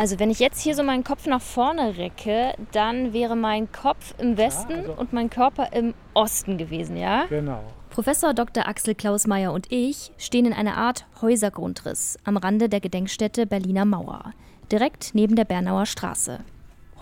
Also 0.00 0.18
wenn 0.18 0.30
ich 0.30 0.38
jetzt 0.38 0.62
hier 0.62 0.74
so 0.74 0.82
meinen 0.82 1.04
Kopf 1.04 1.26
nach 1.26 1.42
vorne 1.42 1.98
recke, 1.98 2.54
dann 2.72 3.12
wäre 3.12 3.36
mein 3.36 3.70
Kopf 3.70 4.14
im 4.16 4.38
Westen 4.38 4.72
ja, 4.72 4.78
also 4.78 4.92
und 4.94 5.12
mein 5.12 5.28
Körper 5.28 5.74
im 5.74 5.92
Osten 6.14 6.56
gewesen, 6.56 6.96
ja? 6.96 7.26
Genau. 7.26 7.62
Professor 7.90 8.32
Dr. 8.32 8.66
Axel 8.66 8.94
Klausmeier 8.94 9.52
und 9.52 9.70
ich 9.70 10.10
stehen 10.16 10.46
in 10.46 10.54
einer 10.54 10.78
Art 10.78 11.04
Häusergrundriss 11.20 12.18
am 12.24 12.38
Rande 12.38 12.70
der 12.70 12.80
Gedenkstätte 12.80 13.44
Berliner 13.44 13.84
Mauer, 13.84 14.32
direkt 14.72 15.10
neben 15.12 15.36
der 15.36 15.44
Bernauer 15.44 15.84
Straße. 15.84 16.40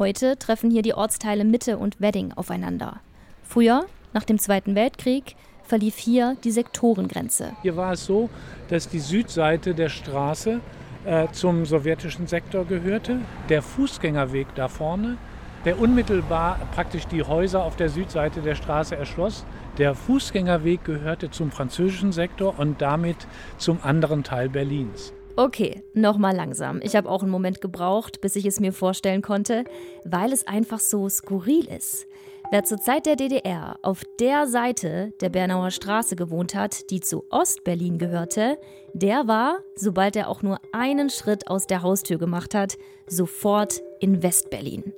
Heute 0.00 0.36
treffen 0.36 0.72
hier 0.72 0.82
die 0.82 0.94
Ortsteile 0.94 1.44
Mitte 1.44 1.78
und 1.78 2.00
Wedding 2.00 2.32
aufeinander. 2.32 2.98
Früher, 3.44 3.84
nach 4.12 4.24
dem 4.24 4.40
Zweiten 4.40 4.74
Weltkrieg, 4.74 5.36
verlief 5.62 5.98
hier 5.98 6.36
die 6.42 6.50
Sektorengrenze. 6.50 7.52
Hier 7.62 7.76
war 7.76 7.92
es 7.92 8.04
so, 8.04 8.28
dass 8.70 8.88
die 8.88 8.98
Südseite 8.98 9.76
der 9.76 9.88
Straße 9.88 10.60
äh, 11.04 11.28
zum 11.32 11.64
sowjetischen 11.64 12.26
Sektor 12.26 12.64
gehörte. 12.64 13.18
Der 13.48 13.62
Fußgängerweg 13.62 14.48
da 14.54 14.68
vorne, 14.68 15.16
der 15.64 15.80
unmittelbar 15.80 16.58
praktisch 16.74 17.06
die 17.06 17.22
Häuser 17.22 17.62
auf 17.62 17.76
der 17.76 17.88
Südseite 17.88 18.40
der 18.40 18.54
Straße 18.54 18.96
erschloss. 18.96 19.44
Der 19.78 19.94
Fußgängerweg 19.94 20.84
gehörte 20.84 21.30
zum 21.30 21.50
französischen 21.50 22.12
Sektor 22.12 22.58
und 22.58 22.80
damit 22.82 23.26
zum 23.58 23.78
anderen 23.82 24.24
Teil 24.24 24.48
Berlins. 24.48 25.12
Okay, 25.36 25.84
nochmal 25.94 26.34
langsam. 26.34 26.80
Ich 26.82 26.96
habe 26.96 27.08
auch 27.08 27.22
einen 27.22 27.30
Moment 27.30 27.60
gebraucht, 27.60 28.20
bis 28.20 28.34
ich 28.34 28.44
es 28.44 28.58
mir 28.58 28.72
vorstellen 28.72 29.22
konnte, 29.22 29.62
weil 30.04 30.32
es 30.32 30.48
einfach 30.48 30.80
so 30.80 31.08
skurril 31.08 31.66
ist. 31.66 32.08
Wer 32.50 32.64
zur 32.64 32.78
Zeit 32.78 33.04
der 33.04 33.16
DDR 33.16 33.78
auf 33.82 34.04
der 34.18 34.46
Seite 34.46 35.12
der 35.20 35.28
Bernauer 35.28 35.70
Straße 35.70 36.16
gewohnt 36.16 36.54
hat, 36.54 36.90
die 36.90 37.00
zu 37.00 37.24
Ostberlin 37.28 37.98
gehörte, 37.98 38.56
der 38.94 39.28
war, 39.28 39.58
sobald 39.76 40.16
er 40.16 40.30
auch 40.30 40.42
nur 40.42 40.58
einen 40.72 41.10
Schritt 41.10 41.48
aus 41.48 41.66
der 41.66 41.82
Haustür 41.82 42.16
gemacht 42.16 42.54
hat, 42.54 42.78
sofort 43.06 43.82
in 44.00 44.22
Westberlin. 44.22 44.94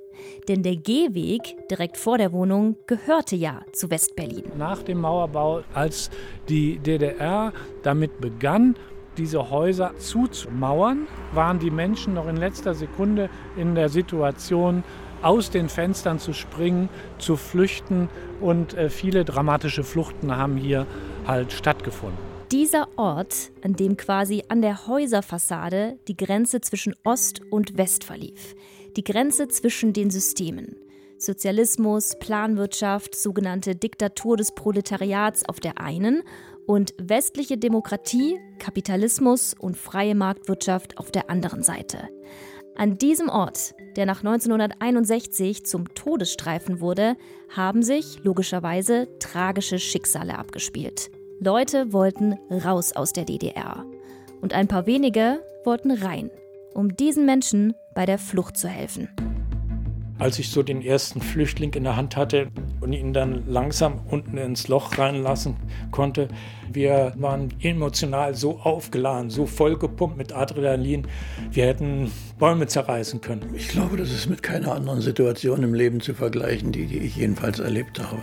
Denn 0.47 0.63
der 0.63 0.77
Gehweg 0.77 1.57
direkt 1.69 1.97
vor 1.97 2.19
der 2.19 2.33
Wohnung 2.33 2.77
gehörte 2.87 3.35
ja 3.35 3.63
zu 3.73 3.91
Westberlin. 3.91 4.45
Nach 4.57 4.83
dem 4.85 5.01
Mauerbau, 5.01 5.63
als 5.75 6.09
die 6.49 6.79
DDR 6.79 7.53
damit 7.83 8.21
begann, 8.21 8.77
diese 9.17 9.51
Häuser 9.51 9.93
zuzumauern, 9.99 11.07
waren 11.33 11.59
die 11.59 11.71
Menschen 11.71 12.15
noch 12.15 12.29
in 12.29 12.37
letzter 12.37 12.75
Sekunde 12.75 13.29
in 13.57 13.75
der 13.75 13.89
Situation, 13.89 14.85
aus 15.23 15.51
den 15.51 15.69
Fenstern 15.69 16.19
zu 16.19 16.33
springen, 16.33 16.89
zu 17.19 17.37
flüchten 17.37 18.09
und 18.41 18.75
äh, 18.75 18.89
viele 18.89 19.25
dramatische 19.25 19.85
Fluchten 19.85 20.37
haben 20.37 20.57
hier 20.57 20.87
halt 21.27 21.53
stattgefunden. 21.53 22.19
Dieser 22.51 22.89
Ort, 22.97 23.53
an 23.63 23.75
dem 23.75 23.97
quasi 23.97 24.43
an 24.49 24.61
der 24.61 24.89
Häuserfassade 24.89 25.99
die 26.09 26.17
Grenze 26.17 26.61
zwischen 26.61 26.95
Ost 27.05 27.43
und 27.51 27.79
West 27.79 28.03
verlief, 28.05 28.57
die 28.97 29.05
Grenze 29.05 29.47
zwischen 29.49 29.93
den 29.93 30.11
Systemen. 30.11 30.75
Sozialismus, 31.17 32.19
Planwirtschaft, 32.19 33.15
sogenannte 33.15 33.77
Diktatur 33.77 34.37
des 34.37 34.53
Proletariats 34.53 35.47
auf 35.49 35.61
der 35.61 35.79
einen 35.79 36.23
und 36.71 36.95
westliche 36.99 37.59
Demokratie, 37.59 38.39
Kapitalismus 38.61 39.55
und 39.59 39.77
freie 39.77 40.15
Marktwirtschaft 40.15 40.99
auf 40.99 41.11
der 41.11 41.29
anderen 41.29 41.65
Seite. 41.65 42.09
An 42.77 42.97
diesem 42.97 43.29
Ort, 43.29 43.75
der 43.97 44.07
nach 44.07 44.21
1961 44.21 45.67
zum 45.67 45.93
Todesstreifen 45.95 46.81
wurde, 46.81 47.17
haben 47.49 47.83
sich 47.83 48.23
logischerweise 48.23 49.09
tragische 49.19 49.81
Schicksale 49.81 50.39
abgespielt. 50.39 51.11
Leute 51.41 51.93
wollten 51.93 52.39
raus 52.49 52.93
aus 52.93 53.13
der 53.13 53.25
DDR. 53.25 53.85
Und 54.41 54.55
ein 54.55 54.69
paar 54.69 54.87
wenige 54.87 55.43
wollten 55.65 55.91
rein, 55.91 56.31
um 56.73 56.95
diesen 56.95 57.27
Menschen 57.27 57.75
bei 57.97 58.07
der 58.07 58.19
Flucht 58.19 58.57
zu 58.57 58.69
helfen. 58.69 59.09
Als 60.21 60.39
ich 60.39 60.51
so 60.51 60.63
den 60.63 60.83
ersten 60.83 61.23
Flüchtling 61.23 61.73
in 61.73 61.85
der 61.85 61.97
Hand 61.97 62.15
hatte 62.15 62.49
und 62.83 62.93
ihn 62.93 63.15
dann 63.15 63.45
langsam 63.49 64.01
unten 64.11 64.37
ins 64.37 64.69
Loch 64.69 64.99
reinlassen 64.99 65.57
konnte, 65.93 66.29
wir 66.71 67.15
waren 67.17 67.49
emotional 67.63 68.35
so 68.35 68.59
aufgeladen, 68.59 69.31
so 69.31 69.47
vollgepumpt 69.47 70.19
mit 70.19 70.35
Adrenalin, 70.35 71.07
wir 71.51 71.65
hätten 71.65 72.13
Bäume 72.39 72.67
zerreißen 72.67 73.23
können. 73.23 73.49
Ich 73.55 73.69
glaube, 73.69 73.97
das 73.97 74.13
ist 74.13 74.29
mit 74.29 74.43
keiner 74.43 74.75
anderen 74.75 75.01
Situation 75.01 75.63
im 75.63 75.73
Leben 75.73 76.01
zu 76.01 76.13
vergleichen, 76.13 76.71
die, 76.71 76.85
die 76.85 76.99
ich 76.99 77.17
jedenfalls 77.17 77.59
erlebt 77.59 77.99
habe. 77.99 78.23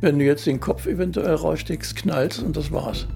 Wenn 0.00 0.18
du 0.18 0.24
jetzt 0.24 0.46
den 0.46 0.58
Kopf 0.58 0.86
eventuell 0.86 1.34
raussteckst, 1.34 1.96
knallst 1.96 2.42
und 2.42 2.56
das 2.56 2.72
war's. 2.72 3.06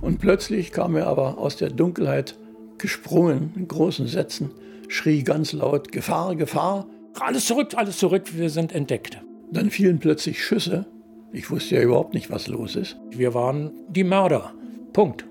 Und 0.00 0.18
plötzlich 0.18 0.72
kam 0.72 0.96
er 0.96 1.08
aber 1.08 1.36
aus 1.36 1.56
der 1.56 1.68
Dunkelheit 1.68 2.36
gesprungen 2.78 3.52
in 3.54 3.68
großen 3.68 4.06
Sätzen 4.06 4.50
schrie 4.90 5.22
ganz 5.22 5.52
laut 5.52 5.92
Gefahr, 5.92 6.36
Gefahr. 6.36 6.86
Alles 7.18 7.46
zurück, 7.46 7.74
alles 7.76 7.98
zurück, 7.98 8.36
wir 8.36 8.50
sind 8.50 8.72
entdeckt. 8.72 9.22
Dann 9.50 9.70
fielen 9.70 9.98
plötzlich 9.98 10.44
Schüsse. 10.44 10.86
Ich 11.32 11.50
wusste 11.50 11.76
ja 11.76 11.82
überhaupt 11.82 12.12
nicht, 12.14 12.30
was 12.30 12.48
los 12.48 12.76
ist. 12.76 12.96
Wir 13.10 13.34
waren 13.34 13.72
die 13.88 14.04
Mörder. 14.04 14.52
Punkt. 14.92 15.24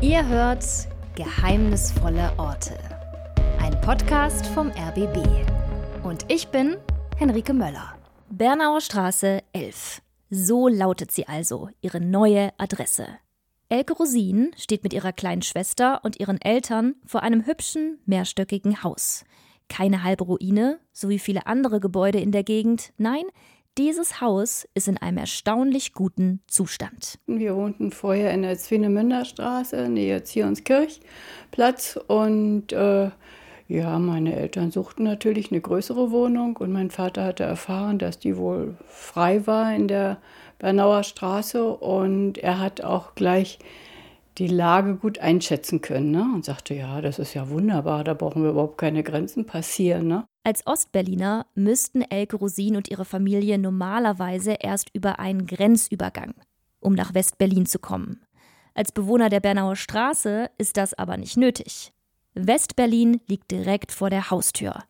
Ihr 0.00 0.28
hört 0.28 0.64
Geheimnisvolle 1.14 2.32
Orte. 2.36 2.76
Ein 3.60 3.80
Podcast 3.80 4.46
vom 4.48 4.68
RBB. 4.68 5.18
Und 6.02 6.24
ich 6.28 6.48
bin 6.48 6.76
Henrike 7.16 7.54
Möller. 7.54 7.94
Bernauer 8.28 8.80
Straße 8.80 9.40
11. 9.52 10.02
So 10.30 10.68
lautet 10.68 11.10
sie 11.10 11.28
also, 11.28 11.68
ihre 11.80 12.00
neue 12.00 12.50
Adresse. 12.58 13.06
Elke 13.68 13.94
Rosin 13.94 14.52
steht 14.56 14.84
mit 14.84 14.92
ihrer 14.92 15.12
kleinen 15.12 15.42
Schwester 15.42 16.00
und 16.04 16.20
ihren 16.20 16.40
Eltern 16.40 16.94
vor 17.06 17.22
einem 17.22 17.46
hübschen, 17.46 17.98
mehrstöckigen 18.06 18.82
Haus. 18.82 19.24
Keine 19.68 20.02
halbe 20.02 20.24
Ruine, 20.24 20.78
so 20.92 21.08
wie 21.08 21.18
viele 21.18 21.46
andere 21.46 21.80
Gebäude 21.80 22.20
in 22.20 22.30
der 22.30 22.44
Gegend. 22.44 22.92
Nein, 22.98 23.24
dieses 23.76 24.20
Haus 24.20 24.68
ist 24.74 24.86
in 24.86 24.98
einem 24.98 25.18
erstaunlich 25.18 25.94
guten 25.94 26.40
Zustand. 26.46 27.18
Wir 27.26 27.56
wohnten 27.56 27.90
vorher 27.90 28.32
in 28.32 28.42
der 28.42 28.56
Zwinemünder 28.56 29.24
Straße, 29.24 29.88
nähe 29.88 30.22
Zionskirchplatz. 30.22 31.98
Und 32.06 32.72
äh, 32.72 33.10
ja, 33.66 33.98
meine 33.98 34.36
Eltern 34.36 34.70
suchten 34.70 35.04
natürlich 35.04 35.50
eine 35.50 35.60
größere 35.60 36.10
Wohnung 36.10 36.56
und 36.58 36.70
mein 36.70 36.90
Vater 36.90 37.24
hatte 37.24 37.44
erfahren, 37.44 37.98
dass 37.98 38.18
die 38.18 38.36
wohl 38.36 38.76
frei 38.86 39.46
war 39.46 39.74
in 39.74 39.88
der 39.88 40.18
Bernauer 40.58 41.02
Straße 41.02 41.66
und 41.66 42.38
er 42.38 42.60
hat 42.60 42.82
auch 42.82 43.14
gleich 43.14 43.58
die 44.38 44.48
Lage 44.48 44.96
gut 44.96 45.18
einschätzen 45.18 45.80
können 45.80 46.10
ne? 46.10 46.26
und 46.34 46.44
sagte, 46.44 46.74
ja, 46.74 47.00
das 47.00 47.18
ist 47.18 47.34
ja 47.34 47.48
wunderbar, 47.48 48.04
da 48.04 48.14
brauchen 48.14 48.42
wir 48.42 48.50
überhaupt 48.50 48.78
keine 48.78 49.02
Grenzen 49.02 49.46
passieren. 49.46 50.08
Ne? 50.08 50.24
Als 50.42 50.66
Ostberliner 50.66 51.46
müssten 51.54 52.02
Elke 52.02 52.36
Rosin 52.36 52.76
und 52.76 52.90
ihre 52.90 53.04
Familie 53.04 53.58
normalerweise 53.58 54.56
erst 54.60 54.90
über 54.92 55.18
einen 55.20 55.46
Grenzübergang, 55.46 56.34
um 56.80 56.94
nach 56.94 57.14
Westberlin 57.14 57.66
zu 57.66 57.78
kommen. 57.78 58.22
Als 58.74 58.90
Bewohner 58.90 59.28
der 59.28 59.40
Bernauer 59.40 59.76
Straße 59.76 60.50
ist 60.58 60.76
das 60.76 60.94
aber 60.94 61.16
nicht 61.16 61.36
nötig. 61.36 61.92
Westberlin 62.34 63.20
liegt 63.28 63.50
direkt 63.50 63.92
vor 63.92 64.10
der 64.10 64.30
Haustür. 64.30 64.84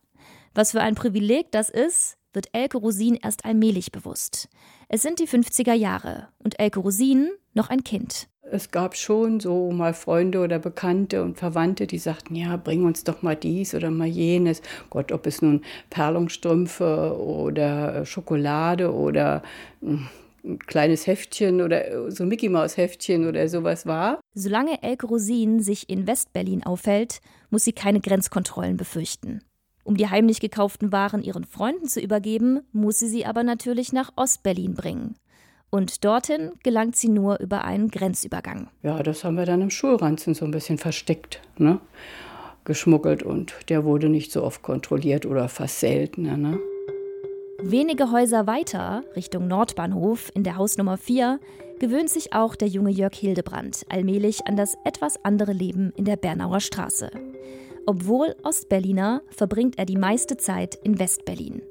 Was 0.53 0.71
für 0.71 0.81
ein 0.81 0.95
Privileg 0.95 1.51
das 1.51 1.69
ist, 1.69 2.17
wird 2.33 2.47
Elke 2.53 2.77
Rosin 2.77 3.19
erst 3.21 3.45
allmählich 3.45 3.91
bewusst. 3.91 4.49
Es 4.89 5.01
sind 5.01 5.19
die 5.19 5.27
50er 5.27 5.73
Jahre 5.73 6.29
und 6.39 6.59
Elke 6.59 6.79
Rosin 6.79 7.29
noch 7.53 7.69
ein 7.69 7.83
Kind. 7.83 8.27
Es 8.51 8.69
gab 8.69 8.95
schon 8.95 9.39
so 9.39 9.71
mal 9.71 9.93
Freunde 9.93 10.39
oder 10.39 10.59
Bekannte 10.59 11.23
und 11.23 11.37
Verwandte, 11.37 11.87
die 11.87 11.97
sagten, 11.97 12.35
ja, 12.35 12.57
bring 12.57 12.85
uns 12.85 13.03
doch 13.03 13.23
mal 13.23 13.35
dies 13.35 13.73
oder 13.73 13.89
mal 13.89 14.07
jenes. 14.07 14.61
Gott, 14.91 15.11
ob 15.11 15.25
es 15.25 15.41
nun 15.41 15.61
Perlungsstrümpfe 15.89 17.17
oder 17.19 18.05
Schokolade 18.05 18.93
oder 18.93 19.41
hm, 19.81 20.07
ein 20.45 20.59
kleines 20.59 21.07
Heftchen 21.07 21.61
oder 21.61 22.11
so 22.11 22.23
ein 22.23 22.29
Mickey 22.29 22.49
Maus 22.49 22.77
Heftchen 22.77 23.27
oder 23.27 23.47
sowas 23.49 23.85
war. 23.85 24.19
Solange 24.33 24.81
Elke 24.83 25.07
Rosin 25.07 25.59
sich 25.59 25.89
in 25.89 26.07
Westberlin 26.07 26.63
aufhält, 26.63 27.19
muss 27.49 27.63
sie 27.63 27.73
keine 27.73 28.01
Grenzkontrollen 28.01 28.77
befürchten. 28.77 29.41
Um 29.83 29.97
die 29.97 30.09
heimlich 30.09 30.39
gekauften 30.39 30.91
Waren 30.91 31.23
ihren 31.23 31.43
Freunden 31.43 31.87
zu 31.87 31.99
übergeben, 31.99 32.61
muss 32.71 32.99
sie 32.99 33.07
sie 33.07 33.25
aber 33.25 33.43
natürlich 33.43 33.93
nach 33.93 34.11
Ostberlin 34.15 34.73
bringen. 34.73 35.15
Und 35.69 36.05
dorthin 36.05 36.53
gelangt 36.63 36.95
sie 36.95 37.09
nur 37.09 37.39
über 37.39 37.65
einen 37.65 37.89
Grenzübergang. 37.89 38.69
Ja, 38.81 39.03
das 39.03 39.23
haben 39.23 39.35
wir 39.35 39.45
dann 39.45 39.61
im 39.61 39.69
Schulranzen 39.69 40.33
so 40.33 40.45
ein 40.45 40.51
bisschen 40.51 40.77
versteckt, 40.77 41.41
ne? 41.57 41.79
geschmuggelt 42.63 43.21
und 43.21 43.53
der 43.69 43.85
wurde 43.85 44.09
nicht 44.09 44.31
so 44.31 44.43
oft 44.43 44.63
kontrolliert 44.63 45.25
oder 45.25 45.47
fast 45.49 45.79
seltener. 45.79 46.35
Ne? 46.35 46.59
Wenige 47.67 48.11
Häuser 48.11 48.45
weiter, 48.45 49.03
Richtung 49.15 49.47
Nordbahnhof, 49.47 50.29
in 50.35 50.43
der 50.43 50.55
Hausnummer 50.55 50.97
4, 50.97 51.39
gewöhnt 51.79 52.11
sich 52.11 52.31
auch 52.31 52.55
der 52.55 52.67
junge 52.67 52.91
Jörg 52.91 53.15
Hildebrand 53.15 53.87
allmählich 53.89 54.45
an 54.45 54.55
das 54.55 54.77
etwas 54.85 55.25
andere 55.25 55.51
Leben 55.51 55.91
in 55.95 56.05
der 56.05 56.15
Bernauer 56.15 56.59
Straße. 56.59 57.09
Obwohl 57.87 58.35
Ostberliner 58.43 59.23
verbringt 59.29 59.79
er 59.79 59.85
die 59.85 59.97
meiste 59.97 60.37
Zeit 60.37 60.77
in 60.83 60.99
Westberlin. 60.99 61.63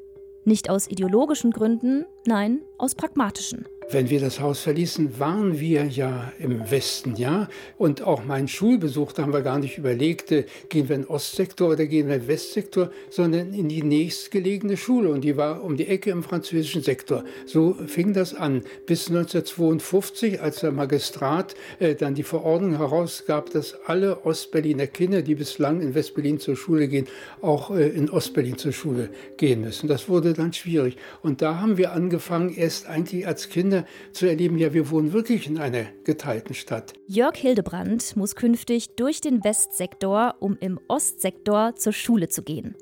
Nicht 0.44 0.68
aus 0.68 0.88
ideologischen 0.88 1.52
Gründen, 1.52 2.06
nein, 2.26 2.62
aus 2.76 2.96
pragmatischen. 2.96 3.64
Wenn 3.90 4.08
wir 4.10 4.20
das 4.20 4.40
Haus 4.40 4.60
verließen, 4.60 5.18
waren 5.20 5.60
wir 5.60 5.84
ja 5.84 6.32
im 6.38 6.70
Westen, 6.70 7.16
ja. 7.16 7.48
Und 7.76 8.02
auch 8.02 8.24
meinen 8.24 8.48
Schulbesuch, 8.48 9.12
da 9.12 9.22
haben 9.22 9.32
wir 9.32 9.42
gar 9.42 9.58
nicht 9.58 9.78
überlegt, 9.78 10.32
äh, 10.32 10.46
gehen 10.68 10.88
wir 10.88 10.96
in 10.96 11.02
den 11.02 11.08
Ostsektor 11.08 11.70
oder 11.70 11.86
gehen 11.86 12.08
wir 12.08 12.16
in 12.16 12.22
den 12.22 12.28
Westsektor, 12.28 12.90
sondern 13.10 13.52
in 13.52 13.68
die 13.68 13.82
nächstgelegene 13.82 14.76
Schule. 14.76 15.10
Und 15.10 15.22
die 15.22 15.36
war 15.36 15.62
um 15.62 15.76
die 15.76 15.86
Ecke 15.86 16.10
im 16.10 16.22
französischen 16.22 16.82
Sektor. 16.82 17.24
So 17.46 17.76
fing 17.86 18.14
das 18.14 18.34
an. 18.34 18.62
Bis 18.86 19.08
1952, 19.08 20.40
als 20.40 20.60
der 20.60 20.72
Magistrat 20.72 21.54
äh, 21.78 21.94
dann 21.94 22.14
die 22.14 22.22
Verordnung 22.22 22.78
herausgab, 22.78 23.50
dass 23.50 23.76
alle 23.86 24.24
Ostberliner 24.24 24.86
Kinder, 24.86 25.22
die 25.22 25.34
bislang 25.34 25.80
in 25.80 25.94
Westberlin 25.94 26.40
zur 26.40 26.56
Schule 26.56 26.88
gehen, 26.88 27.06
auch 27.42 27.70
äh, 27.70 27.88
in 27.88 28.08
Ostberlin 28.08 28.56
zur 28.56 28.72
Schule 28.72 29.10
gehen 29.36 29.60
müssen. 29.60 29.88
Das 29.88 30.08
wurde 30.08 30.32
dann 30.32 30.52
schwierig. 30.52 30.96
Und 31.22 31.42
da 31.42 31.60
haben 31.60 31.76
wir 31.76 31.92
angefangen, 31.92 32.54
erst 32.54 32.86
eigentlich 32.86 33.26
als 33.26 33.48
Kinder 33.48 33.73
Kinder 33.74 33.86
zu 34.12 34.26
erleben, 34.26 34.58
ja, 34.58 34.72
wir 34.72 34.90
wohnen 34.90 35.12
wirklich 35.12 35.46
in 35.46 35.58
einer 35.58 35.84
geteilten 36.04 36.54
Stadt. 36.54 36.92
Jörg 37.06 37.36
Hildebrand 37.36 38.16
muss 38.16 38.36
künftig 38.36 38.96
durch 38.96 39.20
den 39.20 39.42
Westsektor, 39.44 40.36
um 40.40 40.56
im 40.60 40.78
Ostsektor 40.88 41.74
zur 41.76 41.92
Schule 41.92 42.28
zu 42.28 42.42
gehen. 42.42 42.76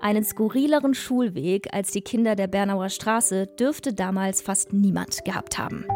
Einen 0.00 0.24
skurrileren 0.24 0.94
Schulweg 0.94 1.72
als 1.72 1.90
die 1.92 2.02
Kinder 2.02 2.36
der 2.36 2.46
Bernauer 2.46 2.90
Straße 2.90 3.46
dürfte 3.46 3.94
damals 3.94 4.42
fast 4.42 4.72
niemand 4.72 5.24
gehabt 5.24 5.58
haben. 5.58 5.86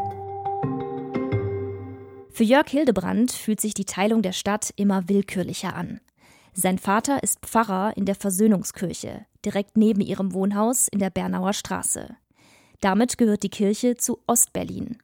Für 2.31 2.45
Jörg 2.45 2.69
Hildebrand 2.69 3.33
fühlt 3.33 3.61
sich 3.61 3.75
die 3.75 3.85
Teilung 3.85 4.23
der 4.23 4.33
Stadt 4.33 4.73
immer 4.77 5.09
willkürlicher 5.09 5.75
an. 5.75 6.01
Sein 6.55 6.79
Vater 6.79 7.23
ist 7.23 7.41
Pfarrer 7.45 7.93
in 7.97 8.07
der 8.07 8.15
Versöhnungskirche, 8.15 9.27
direkt 9.45 9.77
neben 9.77 10.01
ihrem 10.01 10.33
Wohnhaus 10.33 10.89
in 10.89 11.01
der 11.01 11.11
Bernauer 11.11 11.53
Straße. 11.53 12.17
Damit 12.81 13.19
gehört 13.19 13.43
die 13.43 13.49
Kirche 13.49 13.97
zu 13.97 14.21
Ostberlin. 14.29 14.99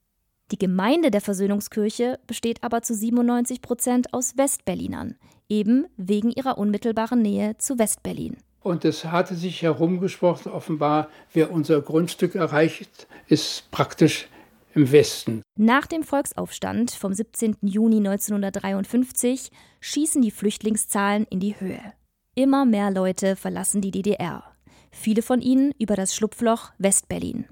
Die 0.51 0.57
Gemeinde 0.57 1.11
der 1.11 1.21
Versöhnungskirche 1.21 2.19
besteht 2.25 2.63
aber 2.63 2.81
zu 2.81 2.93
97 2.93 3.61
Prozent 3.61 4.13
aus 4.13 4.37
Westberlinern, 4.37 5.15
eben 5.49 5.85
wegen 5.97 6.31
ihrer 6.31 6.57
unmittelbaren 6.57 7.21
Nähe 7.21 7.57
zu 7.57 7.77
Westberlin. 7.77 8.37
Und 8.61 8.85
es 8.85 9.05
hatte 9.05 9.35
sich 9.35 9.61
herumgesprochen, 9.61 10.51
offenbar, 10.51 11.09
wer 11.33 11.51
unser 11.51 11.81
Grundstück 11.81 12.35
erreicht, 12.35 13.07
ist 13.27 13.69
praktisch 13.71 14.27
im 14.73 14.91
Westen. 14.91 15.41
Nach 15.57 15.85
dem 15.85 16.03
Volksaufstand 16.03 16.91
vom 16.91 17.13
17. 17.13 17.57
Juni 17.61 17.97
1953 17.97 19.51
schießen 19.81 20.21
die 20.21 20.31
Flüchtlingszahlen 20.31 21.25
in 21.29 21.39
die 21.39 21.59
Höhe. 21.59 21.93
Immer 22.35 22.65
mehr 22.65 22.91
Leute 22.91 23.35
verlassen 23.35 23.81
die 23.81 23.91
DDR 23.91 24.55
viele 24.95 25.21
von 25.21 25.41
ihnen 25.41 25.73
über 25.77 25.95
das 25.95 26.15
Schlupfloch 26.15 26.71
Westberlin. 26.79 27.45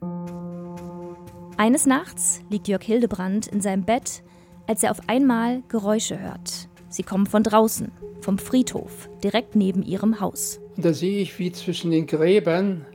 Eines 1.55 1.85
Nachts 1.85 2.41
liegt 2.49 2.67
Jörg 2.67 2.81
Hildebrand 2.83 3.45
in 3.45 3.61
seinem 3.61 3.83
Bett, 3.83 4.23
als 4.65 4.81
er 4.81 4.89
auf 4.89 5.07
einmal 5.07 5.61
Geräusche 5.67 6.19
hört. 6.19 6.67
Sie 6.89 7.03
kommen 7.03 7.27
von 7.27 7.43
draußen, 7.43 7.91
vom 8.21 8.39
Friedhof, 8.39 9.07
direkt 9.23 9.55
neben 9.55 9.83
ihrem 9.83 10.19
Haus. 10.19 10.59
Da 10.77 10.93
sehe 10.93 11.21
ich, 11.21 11.37
wie 11.37 11.51
zwischen 11.51 11.91
den 11.91 12.07
Gräbern 12.07 12.85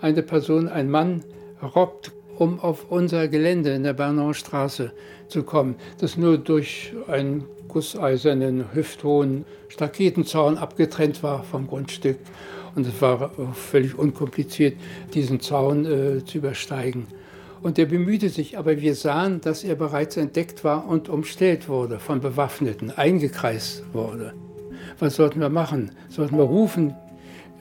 eine 0.00 0.22
Person, 0.22 0.68
ein 0.68 0.90
Mann, 0.90 1.24
robbt, 1.62 2.12
um 2.38 2.58
auf 2.58 2.90
unser 2.90 3.28
Gelände 3.28 3.70
in 3.74 3.82
der 3.82 3.92
Bernauer 3.92 4.34
Straße 4.34 4.92
zu 5.28 5.42
kommen, 5.42 5.76
das 6.00 6.16
nur 6.16 6.38
durch 6.38 6.94
einen 7.06 7.44
gusseisernen, 7.68 8.72
hüfthohen 8.72 9.44
Staketenzaun 9.68 10.56
abgetrennt 10.56 11.22
war 11.22 11.44
vom 11.44 11.66
Grundstück. 11.66 12.18
Und 12.74 12.86
es 12.86 13.00
war 13.00 13.30
völlig 13.52 13.96
unkompliziert, 13.96 14.76
diesen 15.12 15.40
Zaun 15.40 15.84
äh, 15.84 16.24
zu 16.24 16.38
übersteigen. 16.38 17.06
Und 17.64 17.78
er 17.78 17.86
bemühte 17.86 18.28
sich, 18.28 18.58
aber 18.58 18.78
wir 18.82 18.94
sahen, 18.94 19.40
dass 19.40 19.64
er 19.64 19.74
bereits 19.74 20.18
entdeckt 20.18 20.64
war 20.64 20.86
und 20.86 21.08
umstellt 21.08 21.66
wurde 21.66 21.98
von 21.98 22.20
Bewaffneten, 22.20 22.90
eingekreist 22.90 23.82
wurde. 23.94 24.34
Was 24.98 25.16
sollten 25.16 25.40
wir 25.40 25.48
machen? 25.48 25.90
Sollten 26.10 26.36
wir 26.36 26.44
rufen? 26.44 26.94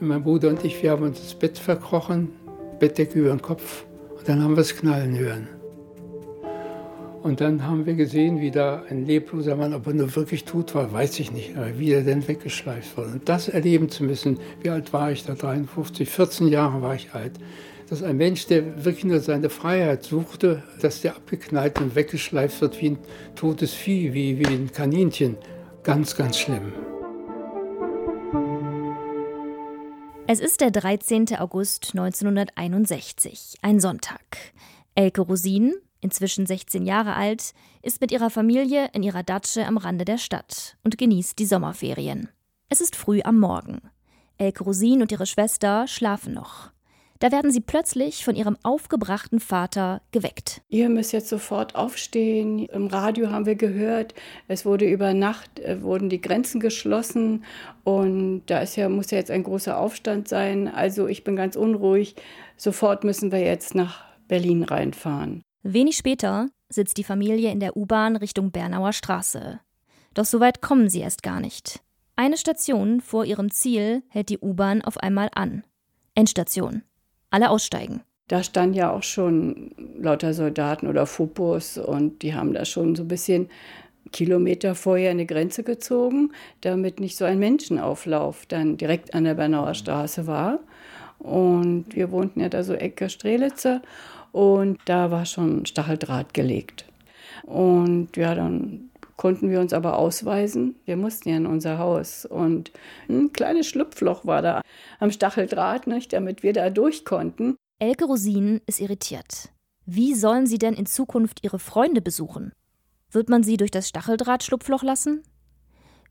Mein 0.01 0.21
Bruder 0.21 0.49
und 0.49 0.65
ich, 0.65 0.83
wir 0.83 0.91
haben 0.91 1.03
uns 1.03 1.21
ins 1.21 1.35
Bett 1.35 1.57
verkrochen, 1.57 2.31
Bettdecke 2.79 3.17
über 3.17 3.29
den 3.29 3.41
Kopf 3.41 3.85
und 4.17 4.27
dann 4.27 4.43
haben 4.43 4.57
wir 4.57 4.61
es 4.61 4.75
knallen 4.75 5.17
hören. 5.17 5.47
Und 7.21 7.39
dann 7.39 7.65
haben 7.65 7.85
wir 7.85 7.93
gesehen, 7.93 8.41
wie 8.41 8.51
da 8.51 8.83
ein 8.89 9.05
lebloser 9.05 9.55
Mann, 9.55 9.73
ob 9.73 9.87
er 9.87 9.93
nur 9.93 10.13
wirklich 10.17 10.43
tot 10.43 10.75
war, 10.75 10.91
weiß 10.91 11.17
ich 11.21 11.31
nicht, 11.31 11.55
aber 11.55 11.79
wie 11.79 11.93
er 11.93 12.01
denn 12.01 12.27
weggeschleift 12.27 12.97
wurde. 12.97 13.11
Und 13.13 13.29
das 13.29 13.47
erleben 13.47 13.87
zu 13.87 14.03
müssen, 14.03 14.37
wie 14.63 14.69
alt 14.69 14.91
war 14.91 15.13
ich 15.13 15.23
da? 15.23 15.33
53, 15.33 16.09
14 16.09 16.49
Jahre 16.49 16.81
war 16.81 16.93
ich 16.93 17.13
alt. 17.13 17.39
Dass 17.89 18.01
ein 18.01 18.17
Mensch, 18.17 18.47
der 18.47 18.85
wirklich 18.85 19.05
nur 19.05 19.19
seine 19.19 19.49
Freiheit 19.49 20.03
suchte, 20.03 20.63
dass 20.81 21.01
der 21.01 21.15
abgeknallt 21.15 21.79
und 21.79 21.95
weggeschleift 21.95 22.61
wird 22.61 22.81
wie 22.81 22.91
ein 22.91 22.97
totes 23.35 23.73
Vieh, 23.73 24.13
wie, 24.13 24.39
wie 24.39 24.47
ein 24.47 24.71
Kaninchen. 24.71 25.37
Ganz, 25.83 26.15
ganz 26.15 26.37
schlimm. 26.37 26.73
Es 30.25 30.39
ist 30.39 30.61
der 30.61 30.71
13. 30.71 31.35
August 31.37 31.89
1961, 31.91 33.57
ein 33.61 33.81
Sonntag. 33.81 34.21
Elke 34.95 35.21
Rosin, 35.21 35.73
inzwischen 35.99 36.45
16 36.45 36.85
Jahre 36.85 37.15
alt, 37.15 37.53
ist 37.81 37.99
mit 37.99 38.11
ihrer 38.11 38.29
Familie 38.29 38.89
in 38.93 39.03
ihrer 39.03 39.23
Datsche 39.23 39.65
am 39.65 39.77
Rande 39.77 40.05
der 40.05 40.17
Stadt 40.17 40.77
und 40.83 40.97
genießt 40.97 41.37
die 41.37 41.45
Sommerferien. 41.45 42.29
Es 42.69 42.79
ist 42.79 42.95
früh 42.95 43.21
am 43.23 43.39
Morgen. 43.39 43.81
Elke 44.37 44.63
Rosin 44.63 45.01
und 45.01 45.11
ihre 45.11 45.25
Schwester 45.25 45.87
schlafen 45.87 46.33
noch. 46.33 46.72
Da 47.23 47.31
werden 47.31 47.51
sie 47.51 47.61
plötzlich 47.61 48.25
von 48.25 48.35
ihrem 48.35 48.57
aufgebrachten 48.63 49.39
Vater 49.39 50.01
geweckt. 50.11 50.61
Ihr 50.67 50.89
müsst 50.89 51.13
jetzt 51.13 51.29
sofort 51.29 51.73
aufstehen. 51.73 52.65
Im 52.65 52.87
Radio 52.87 53.29
haben 53.29 53.45
wir 53.45 53.55
gehört, 53.55 54.13
es 54.49 54.65
wurde 54.65 54.89
über 54.89 55.13
Nacht 55.13 55.57
äh, 55.61 55.81
wurden 55.81 56.09
die 56.09 56.19
Grenzen 56.19 56.59
geschlossen 56.59 57.45
und 57.85 58.41
da 58.47 58.59
ist 58.59 58.75
ja 58.75 58.89
muss 58.89 59.09
ja 59.11 59.19
jetzt 59.19 59.31
ein 59.31 59.43
großer 59.43 59.79
Aufstand 59.79 60.27
sein. 60.27 60.67
Also 60.67 61.07
ich 61.07 61.23
bin 61.23 61.37
ganz 61.37 61.55
unruhig. 61.55 62.15
Sofort 62.57 63.05
müssen 63.05 63.31
wir 63.31 63.39
jetzt 63.39 63.73
nach 63.73 64.03
Berlin 64.27 64.63
reinfahren. 64.63 65.43
Wenig 65.61 65.95
später 65.95 66.49
sitzt 66.67 66.97
die 66.97 67.05
Familie 67.05 67.53
in 67.53 67.61
der 67.61 67.77
U-Bahn 67.77 68.17
Richtung 68.17 68.51
Bernauer 68.51 68.91
Straße. 68.91 69.61
Doch 70.13 70.25
so 70.25 70.41
weit 70.41 70.61
kommen 70.61 70.89
sie 70.89 70.99
erst 70.99 71.23
gar 71.23 71.39
nicht. 71.39 71.79
Eine 72.17 72.35
Station 72.35 72.99
vor 72.99 73.23
ihrem 73.23 73.49
Ziel 73.49 74.03
hält 74.09 74.27
die 74.27 74.39
U-Bahn 74.39 74.81
auf 74.81 74.97
einmal 74.97 75.29
an. 75.33 75.63
Endstation. 76.15 76.83
Alle 77.33 77.49
aussteigen. 77.49 78.01
Da 78.27 78.43
standen 78.43 78.75
ja 78.75 78.91
auch 78.91 79.01
schon 79.01 79.71
lauter 79.97 80.35
Soldaten 80.35 80.85
oder 80.85 81.07
Fupos 81.07 81.79
und 81.79 82.21
die 82.21 82.35
haben 82.35 82.53
da 82.53 82.63
schon 82.63 82.95
so 82.95 83.03
ein 83.03 83.07
bisschen 83.07 83.49
Kilometer 84.11 84.75
vorher 84.75 85.09
eine 85.09 85.25
Grenze 85.25 85.63
gezogen, 85.63 86.31
damit 86.61 86.99
nicht 86.99 87.17
so 87.17 87.25
ein 87.25 87.39
Menschenauflauf 87.39 88.45
dann 88.45 88.77
direkt 88.77 89.15
an 89.15 89.23
der 89.23 89.33
Bernauer 89.33 89.73
Straße 89.73 90.27
war. 90.27 90.59
Und 91.17 91.85
wir 91.95 92.11
wohnten 92.11 92.39
ja 92.39 92.49
da 92.49 92.63
so 92.63 92.75
Ecke 92.75 93.09
Strelitzer 93.09 93.81
und 94.31 94.77
da 94.85 95.09
war 95.09 95.25
schon 95.25 95.65
Stacheldraht 95.65 96.35
gelegt. 96.35 96.85
Und 97.45 98.15
ja, 98.15 98.35
dann 98.35 98.91
konnten 99.23 99.49
wir 99.49 99.61
uns 99.61 99.71
aber 99.71 99.97
ausweisen. 99.99 100.75
Wir 100.83 100.97
mussten 100.97 101.29
ja 101.29 101.37
in 101.37 101.45
unser 101.45 101.77
Haus 101.77 102.25
und 102.25 102.73
ein 103.07 103.31
kleines 103.31 103.67
Schlupfloch 103.67 104.25
war 104.25 104.41
da 104.41 104.61
am 104.99 105.11
Stacheldraht, 105.11 105.87
nicht, 105.87 106.11
damit 106.11 106.43
wir 106.43 106.51
da 106.51 106.69
durch 106.69 107.05
konnten. 107.05 107.55
Elke 107.79 108.03
Rosin 108.03 108.59
ist 108.65 108.81
irritiert. 108.81 109.53
Wie 109.85 110.13
sollen 110.13 110.45
sie 110.45 110.57
denn 110.57 110.73
in 110.73 110.85
Zukunft 110.85 111.39
ihre 111.41 111.57
Freunde 111.57 112.01
besuchen? 112.01 112.51
Wird 113.11 113.29
man 113.29 113.43
sie 113.43 113.55
durch 113.55 113.71
das 113.71 113.87
Stacheldrahtschlupfloch 113.87 114.83
lassen? 114.83 115.23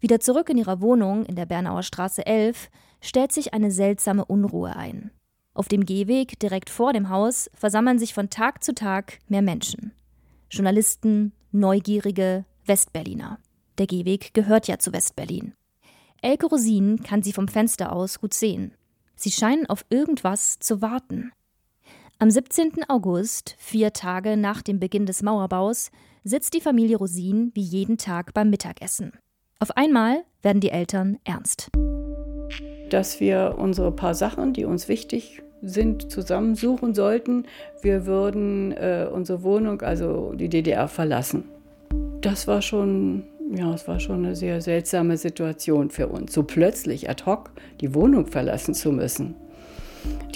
Wieder 0.01 0.19
zurück 0.19 0.49
in 0.49 0.57
ihrer 0.57 0.81
Wohnung 0.81 1.27
in 1.27 1.37
der 1.37 1.45
Bernauer 1.45 1.83
Straße 1.83 2.25
11 2.25 2.71
stellt 3.03 3.33
sich 3.33 3.53
eine 3.53 3.71
seltsame 3.71 4.25
Unruhe 4.25 4.75
ein. 4.75 5.11
Auf 5.53 5.69
dem 5.69 5.85
Gehweg 5.85 6.41
direkt 6.41 6.71
vor 6.71 6.95
dem 6.95 7.11
Haus 7.11 7.51
versammeln 7.53 7.99
sich 7.99 8.15
von 8.15 8.31
Tag 8.31 8.65
zu 8.65 8.75
Tag 8.75 9.19
mehr 9.29 9.43
Menschen. 9.43 9.93
Journalisten, 10.51 11.33
Neugierige, 11.51 12.47
Westberliner. 12.67 13.39
Der 13.79 13.87
Gehweg 13.87 14.35
gehört 14.35 14.69
ja 14.69 14.79
zu 14.79 14.93
Westberlin. 14.93 15.55
Elke 16.21 16.47
Rosin 16.47 17.03
kann 17.03 17.23
sie 17.23 17.33
vom 17.33 17.49
Fenster 17.49 17.93
aus 17.93 18.21
gut 18.21 18.35
sehen. 18.35 18.75
Sie 19.17 19.31
scheinen 19.31 19.67
auf 19.67 19.85
irgendwas 19.91 20.59
zu 20.59 20.83
warten. 20.83 21.33
Am 22.19 22.31
17. 22.31 22.85
August, 22.89 23.57
vier 23.59 23.93
Tage 23.93 24.37
nach 24.37 24.63
dem 24.63 24.79
Beginn 24.79 25.07
des 25.07 25.23
Mauerbaus, 25.23 25.91
sitzt 26.25 26.55
die 26.55 26.61
Familie 26.61 26.97
Rosin 26.97 27.51
wie 27.55 27.63
jeden 27.63 27.99
Tag 27.99 28.35
beim 28.35 28.51
Mittagessen. 28.51 29.13
Auf 29.59 29.77
einmal 29.77 30.25
werden 30.43 30.61
die 30.61 30.71
Eltern 30.71 31.19
ernst 31.25 31.71
dass 32.93 33.21
wir 33.21 33.55
unsere 33.59 33.91
paar 33.93 34.15
Sachen, 34.15 34.53
die 34.53 34.65
uns 34.65 34.89
wichtig 34.89 35.43
sind, 35.63 36.11
zusammensuchen 36.11 36.95
sollten. 36.95 37.47
Wir 37.81 38.07
würden 38.07 38.73
äh, 38.73 39.09
unsere 39.11 39.43
Wohnung, 39.43 39.81
also 39.83 40.33
die 40.35 40.49
DDR, 40.49 40.89
verlassen. 40.89 41.45
Das 42.23 42.47
war 42.47 42.63
schon, 42.63 43.25
ja, 43.53 43.75
es 43.75 43.89
war 43.89 43.99
schon 43.99 44.25
eine 44.25 44.37
sehr 44.37 44.61
seltsame 44.61 45.17
Situation 45.17 45.91
für 45.91 46.07
uns, 46.07 46.33
so 46.33 46.45
plötzlich 46.45 47.11
ad 47.11 47.25
hoc 47.27 47.51
die 47.81 47.95
Wohnung 47.97 48.27
verlassen 48.27 48.75
zu 48.75 48.93
müssen. 48.93 49.35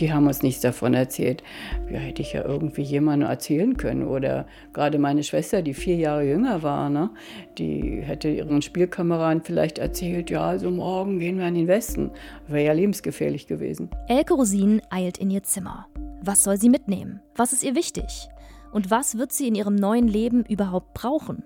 Die 0.00 0.12
haben 0.12 0.26
uns 0.26 0.43
nichts 0.43 0.61
davon 0.61 0.95
erzählt. 0.95 1.45
Ja, 1.88 1.99
hätte 1.99 2.23
ich 2.23 2.33
ja 2.33 2.45
irgendwie 2.45 2.83
jemandem 2.83 3.28
erzählen 3.28 3.76
können. 3.76 4.07
Oder 4.07 4.47
gerade 4.73 4.99
meine 4.99 5.23
Schwester, 5.23 5.62
die 5.62 5.75
vier 5.75 5.97
Jahre 5.97 6.25
jünger 6.25 6.62
war, 6.64 6.90
ne, 6.90 7.11
die 7.57 8.00
hätte 8.02 8.28
ihren 8.28 8.62
Spielkameraden 8.62 9.43
vielleicht 9.43 9.78
erzählt, 9.78 10.28
ja, 10.31 10.43
also 10.43 10.71
morgen 10.71 11.21
gehen 11.21 11.38
wir 11.38 11.47
in 11.47 11.55
den 11.55 11.69
Westen. 11.69 12.11
Wäre 12.49 12.66
ja 12.66 12.73
lebensgefährlich 12.73 13.47
gewesen. 13.47 13.90
Elke 14.09 14.35
Rosin 14.35 14.83
eilt 14.90 15.19
in 15.19 15.31
ihr 15.31 15.45
Zimmer. 15.45 15.87
Was 16.21 16.43
soll 16.43 16.59
sie 16.59 16.69
mitnehmen? 16.69 17.21
Was 17.37 17.52
ist 17.52 17.62
ihr 17.62 17.76
wichtig? 17.76 18.28
Und 18.73 18.90
was 18.90 19.19
wird 19.19 19.33
sie 19.33 19.47
in 19.47 19.55
ihrem 19.55 19.76
neuen 19.76 20.09
Leben 20.09 20.45
überhaupt 20.45 20.95
brauchen? 20.95 21.45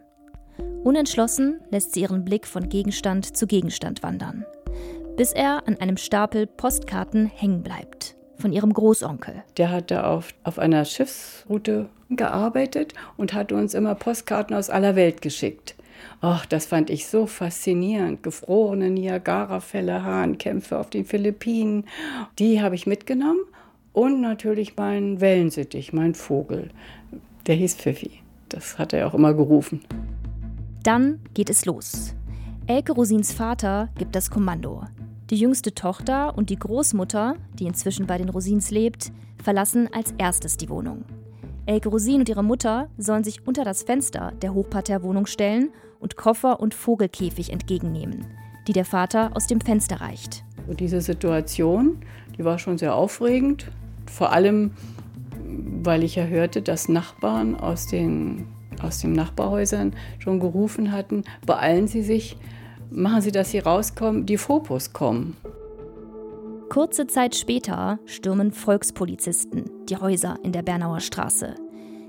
Unentschlossen 0.85 1.61
lässt 1.71 1.93
sie 1.93 2.01
ihren 2.01 2.25
Blick 2.25 2.47
von 2.47 2.69
Gegenstand 2.69 3.37
zu 3.37 3.47
Gegenstand 3.47 4.03
wandern, 4.03 4.45
bis 5.17 5.33
er 5.33 5.67
an 5.67 5.77
einem 5.79 5.97
Stapel 5.97 6.47
Postkarten 6.47 7.27
hängen 7.27 7.63
bleibt 7.63 8.17
von 8.41 8.53
ihrem 8.53 8.73
Großonkel. 8.73 9.45
Der 9.57 9.71
hatte 9.71 10.07
auf, 10.07 10.35
auf 10.43 10.59
einer 10.59 10.85
Schiffsroute 10.85 11.89
gearbeitet 12.09 12.95
und 13.17 13.35
hat 13.35 13.53
uns 13.53 13.75
immer 13.75 13.95
Postkarten 13.95 14.57
aus 14.57 14.71
aller 14.71 14.97
Welt 14.97 15.23
geschickt. 15.23 15.77
Ach, 16.21 16.47
das 16.47 16.67
fand 16.67 16.91
ich 16.91 17.07
so 17.07 17.27
faszinierend. 17.27 18.23
Gefrorene 18.23 18.91
Niagara-Fälle, 18.91 20.03
Hahnkämpfe 20.03 20.79
auf 20.79 20.91
den 20.91 21.05
Philippinen. 21.05 21.85
Die 22.39 22.61
habe 22.63 22.75
ich 22.75 22.87
mitgenommen. 22.87 23.41
Und 23.93 24.21
natürlich 24.21 24.77
meinen 24.77 25.21
Wellensittich, 25.21 25.93
mein 25.93 26.15
Vogel. 26.15 26.71
Der 27.47 27.57
hieß 27.57 27.75
Pfiffi. 27.75 28.21
Das 28.49 28.79
hat 28.79 28.93
er 28.93 29.07
auch 29.07 29.15
immer 29.15 29.35
gerufen. 29.35 29.83
Dann 30.83 31.21
geht 31.35 31.51
es 31.51 31.67
los. 31.67 32.15
Elke 32.67 32.93
Rosins 32.93 33.33
Vater 33.33 33.91
gibt 33.99 34.17
das 34.17 34.31
Kommando. 34.31 34.85
Die 35.29 35.37
jüngste 35.37 35.75
Tochter 35.75 36.37
und 36.37 36.51
die 36.51 36.59
Großmutter, 36.59 37.37
die 37.59 37.67
inzwischen 37.67 38.07
bei 38.07 38.17
den 38.17 38.31
Rosins 38.31 38.71
lebt, 38.71 39.13
verlassen 39.43 39.89
als 39.93 40.15
erstes 40.17 40.57
die 40.57 40.71
Wohnung. 40.71 41.05
Elke 41.67 41.91
Rosin 41.91 42.21
und 42.21 42.29
ihre 42.29 42.43
Mutter 42.43 42.89
sollen 42.97 43.25
sich 43.25 43.47
unter 43.47 43.63
das 43.63 43.83
Fenster 43.83 44.33
der 44.41 44.55
Hochparterrewohnung 44.55 45.27
stellen 45.27 45.71
und 46.01 46.17
Koffer 46.17 46.61
und 46.61 46.75
Vogelkäfig 46.75 47.53
entgegennehmen, 47.53 48.27
die 48.67 48.73
der 48.73 48.85
Vater 48.87 49.33
aus 49.35 49.47
dem 49.47 49.61
Fenster 49.61 50.01
reicht. 50.01 50.45
Diese 50.67 51.01
Situation, 51.01 51.99
die 52.39 52.45
war 52.45 52.59
schon 52.59 52.79
sehr 52.79 52.95
aufregend. 52.95 53.71
Vor 54.07 54.33
allem, 54.33 54.73
weil 55.45 56.03
ich 56.03 56.17
ja 56.17 56.25
hörte, 56.25 56.63
dass 56.63 56.89
Nachbarn 56.89 57.55
aus 57.55 57.87
den 57.87 58.47
aus 58.85 59.01
den 59.01 59.13
Nachbarhäusern 59.13 59.95
schon 60.19 60.41
gerufen 60.41 60.93
hatten, 60.93 61.25
beeilen 61.47 61.87
Sie 61.87 62.03
sich, 62.03 62.37
machen 62.91 63.21
Sie, 63.21 63.33
dass 63.33 63.51
Sie 63.51 63.59
rauskommen, 63.59 64.27
die 64.27 64.39
Fopos 64.39 64.93
kommen. 64.93 65.37
Kurze 66.71 67.07
Zeit 67.09 67.35
später 67.35 67.99
stürmen 68.07 68.53
Volkspolizisten 68.53 69.65
die 69.89 69.97
Häuser 69.97 70.39
in 70.45 70.53
der 70.53 70.63
Bernauer 70.63 71.01
Straße. 71.01 71.57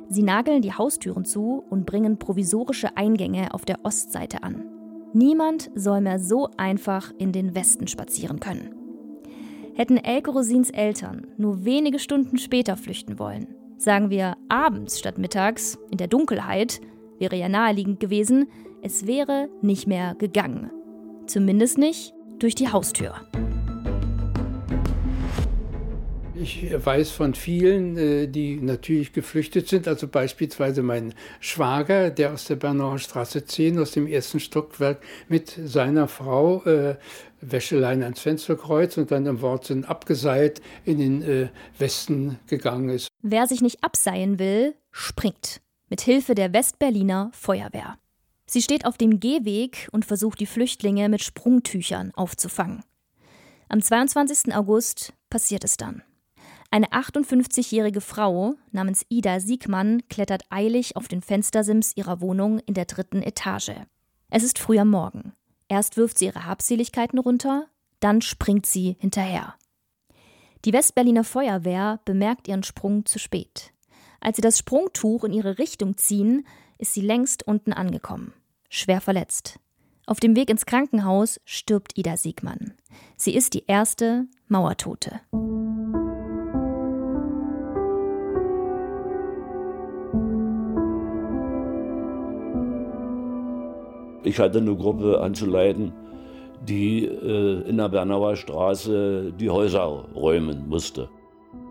Sie 0.08 0.24
nageln 0.24 0.62
die 0.62 0.74
Haustüren 0.74 1.26
zu 1.26 1.64
und 1.70 1.86
bringen 1.86 2.20
provisorische 2.20 2.96
Eingänge 2.96 3.54
auf 3.54 3.66
der 3.66 3.80
Ostseite 3.84 4.44
an. 4.44 4.66
Niemand 5.14 5.72
soll 5.74 6.02
mehr 6.02 6.20
so 6.20 6.50
einfach 6.58 7.12
in 7.18 7.32
den 7.32 7.56
Westen 7.56 7.88
spazieren 7.88 8.40
können. 8.40 8.76
Hätten 9.74 9.98
Elke 9.98 10.32
Rosins 10.32 10.70
Eltern 10.70 11.28
nur 11.38 11.66
wenige 11.66 11.98
Stunden 11.98 12.38
später 12.38 12.78
flüchten 12.78 13.18
wollen, 13.20 13.48
sagen 13.82 14.12
wir 14.12 14.38
abends 14.48 15.00
statt 15.00 15.18
mittags, 15.18 15.78
in 15.90 15.98
der 15.98 16.08
Dunkelheit, 16.08 16.82
wäre 17.18 17.36
ja 17.36 17.50
naheliegend 17.50 18.00
gewesen, 18.00 18.48
es 18.84 19.08
wäre 19.08 19.50
nicht 19.62 19.88
mehr 19.88 20.16
gegangen. 20.16 20.72
Zumindest 21.26 21.78
nicht 21.78 22.14
durch 22.40 22.56
die 22.56 22.70
Haustür. 22.70 23.16
Ich 26.36 26.74
weiß 26.74 27.12
von 27.12 27.36
vielen, 27.36 27.98
äh, 27.98 28.28
die 28.28 28.56
natürlich 28.56 29.14
geflüchtet 29.14 29.68
sind, 29.68 29.88
also 29.88 30.08
beispielsweise 30.08 30.82
mein 30.82 31.14
Schwager, 31.40 32.10
der 32.10 32.34
aus 32.34 32.46
der 32.46 32.56
Bernauer 32.56 32.98
Straße 32.98 33.46
10, 33.46 33.78
aus 33.78 33.92
dem 33.92 34.08
ersten 34.08 34.40
Stockwerk 34.40 35.04
mit 35.30 35.56
seiner 35.64 36.08
Frau 36.08 36.64
äh, 36.64 36.96
Wäscheleine 37.42 38.06
ans 38.06 38.22
Fensterkreuz 38.22 38.98
und 38.98 39.12
dann 39.12 39.26
im 39.26 39.42
Wortsinn 39.42 39.86
abgeseilt 39.86 40.62
in 40.86 41.00
den 41.00 41.22
äh, 41.22 41.50
Westen 41.78 42.40
gegangen 42.48 42.90
ist. 42.90 43.08
Wer 43.22 43.48
sich 43.48 43.62
nicht 43.62 43.84
abseilen 43.84 44.40
will, 44.40 44.76
springt. 44.92 45.62
Mit 45.90 46.02
Hilfe 46.02 46.36
der 46.36 46.54
Westberliner 46.54 47.32
Feuerwehr. 47.34 47.98
Sie 48.46 48.62
steht 48.62 48.86
auf 48.86 48.98
dem 48.98 49.20
Gehweg 49.20 49.88
und 49.92 50.06
versucht 50.06 50.40
die 50.40 50.46
Flüchtlinge 50.46 51.10
mit 51.10 51.24
Sprungtüchern 51.24 52.12
aufzufangen. 52.16 52.84
Am 53.70 53.82
22. 53.82 54.54
August 54.54 55.14
passiert 55.30 55.64
es 55.64 55.78
dann. 55.78 56.04
Eine 56.70 56.88
58-jährige 56.88 58.02
Frau 58.02 58.56
namens 58.72 59.06
Ida 59.10 59.40
Siegmann 59.40 60.04
klettert 60.10 60.44
eilig 60.50 60.96
auf 60.96 61.08
den 61.08 61.22
Fenstersims 61.22 61.96
ihrer 61.96 62.22
Wohnung 62.22 62.60
in 62.60 62.74
der 62.74 62.86
dritten 62.86 63.22
Etage. 63.22 63.72
Es 64.30 64.44
ist 64.44 64.60
früh 64.60 64.80
am 64.80 64.90
Morgen. 64.90 65.34
Erst 65.72 65.96
wirft 65.96 66.18
sie 66.18 66.26
ihre 66.26 66.46
Habseligkeiten 66.46 67.18
runter, 67.18 67.66
dann 68.02 68.22
springt 68.22 68.66
sie 68.66 68.98
hinterher. 69.00 69.56
Die 70.66 70.74
Westberliner 70.74 71.24
Feuerwehr 71.24 72.02
bemerkt 72.04 72.50
ihren 72.50 72.64
Sprung 72.64 73.06
zu 73.06 73.20
spät. 73.20 73.72
Als 74.20 74.36
sie 74.36 74.42
das 74.42 74.58
Sprungtuch 74.58 75.24
in 75.24 75.32
ihre 75.32 75.60
Richtung 75.60 75.96
ziehen, 75.96 76.46
ist 76.78 76.94
sie 76.94 77.00
längst 77.00 77.48
unten 77.48 77.72
angekommen, 77.72 78.34
schwer 78.68 79.00
verletzt. 79.00 79.62
Auf 80.06 80.20
dem 80.20 80.36
Weg 80.36 80.50
ins 80.50 80.66
Krankenhaus 80.66 81.40
stirbt 81.46 81.98
Ida 81.98 82.18
Siegmann. 82.18 82.74
Sie 83.16 83.34
ist 83.34 83.54
die 83.54 83.64
erste 83.66 84.28
Mauertote. 84.50 85.22
Ich 94.24 94.40
hatte 94.40 94.60
eine 94.60 94.76
Gruppe 94.76 95.20
anzuleiten, 95.20 95.94
die 96.68 97.06
äh, 97.06 97.68
in 97.68 97.78
der 97.78 97.90
Bernauer 97.90 98.36
Straße 98.36 99.34
die 99.40 99.50
Häuser 99.50 100.06
räumen 100.14 100.68
musste. 100.68 101.10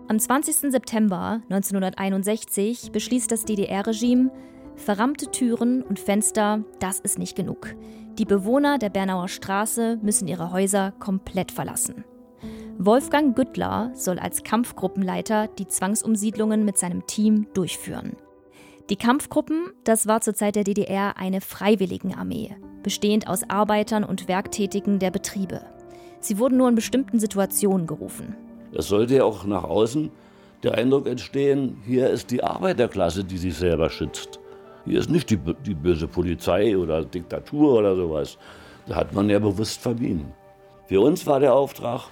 Am 0.09 0.19
20. 0.19 0.71
September 0.71 1.41
1961 1.49 2.91
beschließt 2.91 3.31
das 3.31 3.45
DDR-Regime, 3.45 4.29
verrammte 4.75 5.31
Türen 5.31 5.83
und 5.83 5.99
Fenster, 5.99 6.65
das 6.79 6.99
ist 6.99 7.17
nicht 7.17 7.37
genug. 7.37 7.75
Die 8.17 8.25
Bewohner 8.25 8.77
der 8.77 8.89
Bernauer 8.89 9.29
Straße 9.29 9.97
müssen 10.01 10.27
ihre 10.27 10.51
Häuser 10.51 10.91
komplett 10.99 11.53
verlassen. 11.53 12.03
Wolfgang 12.77 13.35
Güttler 13.35 13.91
soll 13.93 14.19
als 14.19 14.43
Kampfgruppenleiter 14.43 15.47
die 15.47 15.67
Zwangsumsiedlungen 15.67 16.65
mit 16.65 16.77
seinem 16.77 17.05
Team 17.05 17.47
durchführen. 17.53 18.17
Die 18.91 18.97
Kampfgruppen, 18.97 19.69
das 19.85 20.05
war 20.05 20.19
zur 20.19 20.33
Zeit 20.33 20.57
der 20.57 20.65
DDR 20.65 21.15
eine 21.15 21.39
Freiwilligenarmee, 21.39 22.57
bestehend 22.83 23.25
aus 23.25 23.49
Arbeitern 23.49 24.03
und 24.03 24.27
Werktätigen 24.27 24.99
der 24.99 25.11
Betriebe. 25.11 25.61
Sie 26.19 26.37
wurden 26.37 26.57
nur 26.57 26.67
in 26.67 26.75
bestimmten 26.75 27.17
Situationen 27.17 27.87
gerufen. 27.87 28.35
Es 28.73 28.89
sollte 28.89 29.15
ja 29.15 29.23
auch 29.23 29.45
nach 29.45 29.63
außen 29.63 30.11
der 30.63 30.73
Eindruck 30.73 31.07
entstehen, 31.07 31.77
hier 31.85 32.09
ist 32.09 32.31
die 32.31 32.43
Arbeiterklasse, 32.43 33.23
die 33.23 33.37
sich 33.37 33.55
selber 33.55 33.89
schützt. 33.89 34.41
Hier 34.83 34.99
ist 34.99 35.09
nicht 35.09 35.29
die, 35.29 35.39
die 35.65 35.73
böse 35.73 36.09
Polizei 36.09 36.77
oder 36.77 37.05
Diktatur 37.05 37.79
oder 37.79 37.95
sowas. 37.95 38.37
Da 38.87 38.95
hat 38.95 39.13
man 39.13 39.29
ja 39.29 39.39
bewusst 39.39 39.79
vermieden. 39.79 40.33
Für 40.87 40.99
uns 40.99 41.25
war 41.25 41.39
der 41.39 41.53
Auftrag, 41.53 42.09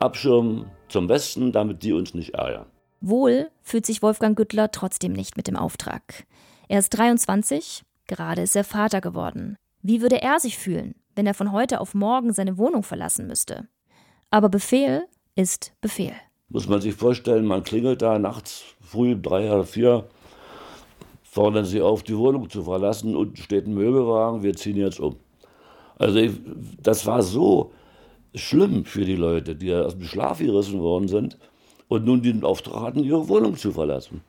Abschirm 0.00 0.72
zum 0.88 1.08
Westen, 1.08 1.52
damit 1.52 1.84
die 1.84 1.92
uns 1.92 2.14
nicht 2.14 2.34
ärgern. 2.34 2.66
Wohl 3.00 3.50
fühlt 3.62 3.86
sich 3.86 4.02
Wolfgang 4.02 4.36
Güttler 4.36 4.70
trotzdem 4.72 5.14
nicht 5.14 5.38
mit 5.38 5.46
dem 5.46 5.56
Auftrag. 5.56 6.26
Er 6.68 6.80
ist 6.80 6.90
23, 6.90 7.82
gerade 8.06 8.42
ist 8.42 8.54
er 8.54 8.64
Vater 8.64 9.00
geworden. 9.00 9.56
Wie 9.80 10.02
würde 10.02 10.20
er 10.20 10.38
sich 10.38 10.58
fühlen, 10.58 10.94
wenn 11.16 11.26
er 11.26 11.32
von 11.32 11.50
heute 11.50 11.80
auf 11.80 11.94
morgen 11.94 12.34
seine 12.34 12.58
Wohnung 12.58 12.82
verlassen 12.82 13.26
müsste? 13.26 13.68
Aber 14.30 14.50
Befehl 14.50 15.04
ist 15.34 15.72
Befehl. 15.80 16.12
Muss 16.50 16.68
man 16.68 16.82
sich 16.82 16.94
vorstellen, 16.94 17.46
man 17.46 17.62
klingelt 17.62 18.02
da 18.02 18.18
nachts 18.18 18.64
früh 18.82 19.14
um 19.14 19.22
drei 19.22 19.50
oder 19.50 19.64
vier, 19.64 20.06
fordern 21.22 21.64
sie 21.64 21.80
auf, 21.80 22.02
die 22.02 22.18
Wohnung 22.18 22.50
zu 22.50 22.64
verlassen. 22.64 23.16
und 23.16 23.38
steht 23.38 23.66
ein 23.66 23.72
Möbelwagen, 23.72 24.42
wir 24.42 24.54
ziehen 24.54 24.76
jetzt 24.76 25.00
um. 25.00 25.16
Also 25.98 26.18
ich, 26.18 26.32
das 26.82 27.06
war 27.06 27.22
so 27.22 27.72
schlimm 28.34 28.84
für 28.84 29.06
die 29.06 29.16
Leute, 29.16 29.56
die 29.56 29.72
aus 29.72 29.96
dem 29.96 30.04
Schlaf 30.04 30.38
gerissen 30.40 30.80
worden 30.80 31.08
sind 31.08 31.38
und 31.90 32.06
nun 32.06 32.22
den 32.22 32.44
Auftrag 32.44 32.82
hatten, 32.82 33.02
ihre 33.04 33.28
Wohnung 33.28 33.56
zu 33.56 33.72
verlassen. 33.72 34.22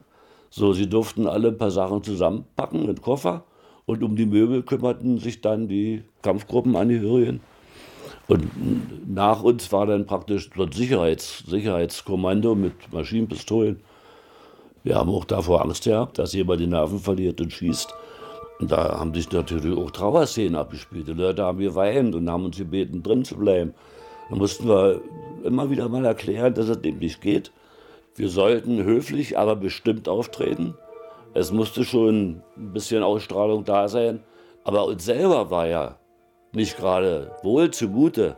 So, 0.49 0.73
sie 0.73 0.89
durften 0.89 1.27
alle 1.27 1.49
ein 1.49 1.57
paar 1.59 1.71
Sachen 1.71 2.03
zusammenpacken 2.03 2.89
in 2.89 2.99
Koffer 2.99 3.43
und 3.85 4.03
um 4.03 4.15
die 4.15 4.25
Möbel 4.25 4.63
kümmerten 4.63 5.19
sich 5.19 5.41
dann 5.41 5.67
die 5.67 6.03
Kampfgruppenangehörigen. 6.23 7.39
Und 8.27 9.13
nach 9.13 9.43
uns 9.43 9.71
war 9.71 9.85
dann 9.85 10.07
praktisch 10.07 10.49
das 10.49 10.75
Sicherheits 10.75 11.43
Sicherheitskommando 11.47 12.55
mit 12.55 12.73
Maschinenpistolen. 12.91 13.79
Wir 14.83 14.95
haben 14.95 15.11
auch 15.11 15.25
davor 15.25 15.61
Angst 15.61 15.83
gehabt, 15.83 16.17
dass 16.17 16.33
jemand 16.33 16.61
die 16.61 16.67
Nerven 16.67 16.97
verliert 16.97 17.39
und 17.41 17.53
schießt. 17.53 17.93
Und 18.59 18.71
da 18.71 18.99
haben 18.99 19.13
sich 19.13 19.31
natürlich 19.31 19.77
auch 19.77 19.91
Trauerszenen 19.91 20.55
abgespielt. 20.55 21.07
Die 21.07 21.13
Leute 21.13 21.43
haben 21.43 21.59
geweint 21.59 22.15
und 22.15 22.27
haben 22.27 22.45
uns 22.45 22.57
gebeten, 22.57 23.03
drin 23.03 23.23
zu 23.23 23.35
bleiben. 23.37 23.75
Da 24.31 24.37
mussten 24.37 24.69
wir 24.69 25.01
immer 25.43 25.69
wieder 25.69 25.89
mal 25.89 26.05
erklären, 26.05 26.53
dass 26.53 26.69
es 26.69 26.81
dem 26.81 26.99
nicht 26.99 27.19
geht. 27.19 27.51
Wir 28.15 28.29
sollten 28.29 28.81
höflich, 28.81 29.37
aber 29.37 29.57
bestimmt 29.57 30.07
auftreten. 30.07 30.73
Es 31.33 31.51
musste 31.51 31.83
schon 31.83 32.41
ein 32.55 32.73
bisschen 32.73 33.03
Ausstrahlung 33.03 33.65
da 33.65 33.89
sein. 33.89 34.23
Aber 34.63 34.85
uns 34.85 35.03
selber 35.03 35.51
war 35.51 35.67
ja 35.67 35.97
nicht 36.53 36.77
gerade 36.77 37.31
wohl 37.43 37.71
zugute. 37.71 38.37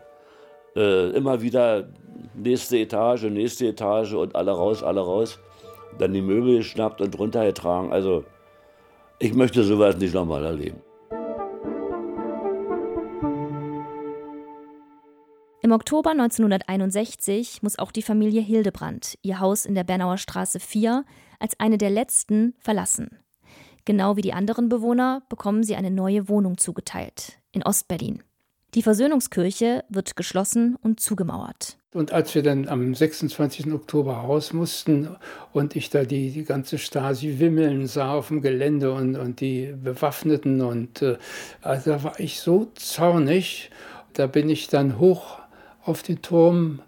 Äh, 0.75 1.09
immer 1.11 1.43
wieder 1.43 1.87
nächste 2.33 2.79
Etage, 2.79 3.23
nächste 3.25 3.67
Etage 3.67 4.13
und 4.13 4.35
alle 4.35 4.51
raus, 4.51 4.81
alle 4.81 5.01
raus. 5.01 5.37
Dann 5.99 6.13
die 6.13 6.23
Möbel 6.23 6.57
geschnappt 6.57 7.01
und 7.01 7.19
runtergetragen. 7.19 7.91
Also 7.91 8.23
ich 9.19 9.35
möchte 9.35 9.63
sowas 9.63 9.97
nicht 9.97 10.15
nochmal 10.15 10.43
erleben. 10.43 10.81
Im 15.63 15.71
Oktober 15.71 16.09
1961 16.11 17.63
muss 17.63 17.79
auch 17.79 17.93
die 17.93 18.01
Familie 18.01 18.41
Hildebrand 18.41 19.17
ihr 19.21 19.39
Haus 19.39 19.65
in 19.65 19.75
der 19.75 19.85
Bernauer 19.85 20.17
Straße 20.17 20.59
4 20.59 21.05
als 21.39 21.57
eine 21.57 21.77
der 21.77 21.89
letzten 21.89 22.53
verlassen. 22.59 23.19
Genau 23.85 24.17
wie 24.17 24.21
die 24.21 24.33
anderen 24.33 24.67
Bewohner 24.67 25.23
bekommen 25.29 25.63
sie 25.63 25.77
eine 25.77 25.89
neue 25.89 26.27
Wohnung 26.27 26.57
zugeteilt 26.57 27.39
in 27.53 27.63
Ostberlin. 27.63 28.21
Die 28.73 28.83
Versöhnungskirche 28.83 29.85
wird 29.87 30.17
geschlossen 30.17 30.75
und 30.81 30.99
zugemauert. 30.99 31.77
Und 31.93 32.11
als 32.11 32.35
wir 32.35 32.43
dann 32.43 32.67
am 32.67 32.93
26. 32.93 33.71
Oktober 33.71 34.15
raus 34.15 34.51
mussten 34.51 35.15
und 35.53 35.77
ich 35.77 35.89
da 35.89 36.03
die, 36.03 36.31
die 36.31 36.43
ganze 36.43 36.77
Stasi 36.77 37.39
wimmeln 37.39 37.87
sah 37.87 38.11
auf 38.11 38.27
dem 38.27 38.41
Gelände 38.41 38.91
und, 38.91 39.15
und 39.15 39.39
die 39.39 39.73
Bewaffneten 39.81 40.59
und 40.59 41.01
äh, 41.01 41.15
also 41.61 41.91
da 41.91 42.03
war 42.03 42.19
ich 42.19 42.41
so 42.41 42.69
zornig, 42.75 43.71
da 44.11 44.27
bin 44.27 44.49
ich 44.49 44.67
dann 44.67 44.99
hoch 44.99 45.42
auf 45.85 46.03
den 46.03 46.21
Turm 46.21 46.81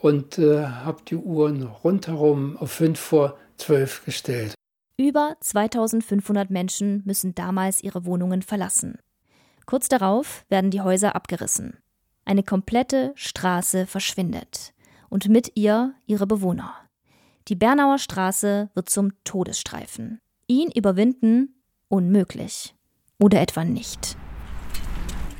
und 0.00 0.38
äh, 0.38 0.66
habe 0.66 1.02
die 1.06 1.16
Uhren 1.16 1.62
rundherum 1.62 2.56
auf 2.56 2.72
fünf 2.72 3.00
vor 3.00 3.38
zwölf 3.56 4.04
gestellt. 4.04 4.54
Über 4.96 5.36
2500 5.40 6.50
Menschen 6.50 7.02
müssen 7.04 7.34
damals 7.34 7.82
ihre 7.82 8.04
Wohnungen 8.04 8.42
verlassen. 8.42 8.98
Kurz 9.66 9.88
darauf 9.88 10.44
werden 10.48 10.70
die 10.70 10.82
Häuser 10.82 11.16
abgerissen. 11.16 11.78
Eine 12.24 12.42
komplette 12.42 13.12
Straße 13.16 13.86
verschwindet 13.86 14.72
und 15.08 15.28
mit 15.28 15.52
ihr 15.56 15.94
ihre 16.06 16.26
Bewohner. 16.26 16.74
Die 17.48 17.56
Bernauer 17.56 17.98
Straße 17.98 18.70
wird 18.74 18.88
zum 18.88 19.12
Todesstreifen. 19.24 20.20
Ihn 20.46 20.70
überwinden 20.70 21.60
unmöglich 21.88 22.74
oder 23.18 23.40
etwa 23.40 23.64
nicht. 23.64 24.16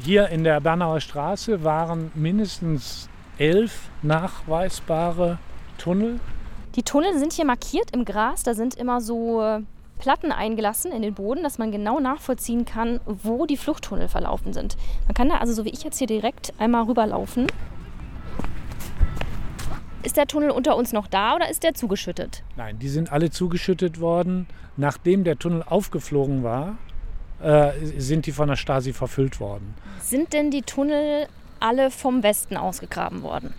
Hier 0.05 0.29
in 0.29 0.45
der 0.45 0.61
Bernauer 0.61 1.01
Straße 1.01 1.65
waren 1.65 2.11
mindestens 2.15 3.09
elf 3.39 3.89
nachweisbare 4.03 5.39
Tunnel. 5.79 6.21
Die 6.75 6.83
Tunnel 6.83 7.19
sind 7.19 7.33
hier 7.33 7.47
markiert 7.47 7.91
im 7.93 8.05
Gras. 8.05 8.43
Da 8.43 8.53
sind 8.53 8.75
immer 8.75 9.01
so 9.01 9.41
äh, 9.41 9.63
Platten 9.99 10.31
eingelassen 10.31 10.93
in 10.93 11.01
den 11.01 11.15
Boden, 11.15 11.43
dass 11.43 11.57
man 11.57 11.73
genau 11.73 12.01
nachvollziehen 12.01 12.67
kann, 12.67 13.01
wo 13.07 13.47
die 13.47 13.57
Fluchttunnel 13.57 14.09
verlaufen 14.09 14.53
sind. 14.53 14.77
Man 15.07 15.15
kann 15.15 15.31
da 15.31 15.39
also, 15.39 15.55
so 15.55 15.65
wie 15.65 15.71
ich 15.71 15.85
jetzt 15.85 15.97
hier 15.97 16.07
direkt 16.07 16.53
einmal 16.59 16.83
rüberlaufen. 16.83 17.47
Ist 20.03 20.19
der 20.19 20.27
Tunnel 20.27 20.51
unter 20.51 20.77
uns 20.77 20.93
noch 20.93 21.07
da 21.07 21.35
oder 21.35 21.49
ist 21.49 21.63
der 21.63 21.73
zugeschüttet? 21.73 22.43
Nein, 22.57 22.79
die 22.79 22.91
sind 22.91 23.11
alle 23.11 23.31
zugeschüttet 23.31 24.01
worden. 24.01 24.49
Nachdem 24.77 25.25
der 25.25 25.39
Tunnel 25.39 25.63
aufgeflogen 25.63 26.43
war, 26.43 26.77
äh, 27.45 27.73
sind 27.99 28.27
die 28.27 28.33
von 28.33 28.49
der 28.49 28.57
Stasi 28.57 28.93
verfüllt 28.93 29.39
worden. 29.39 29.75
Sind 30.01 30.33
denn 30.33 30.51
die 30.51 30.63
Tunnel 30.63 31.27
alle 31.61 31.91
vom 31.91 32.23
Westen 32.23 32.57
ausgegraben 32.57 33.23
worden? 33.23 33.53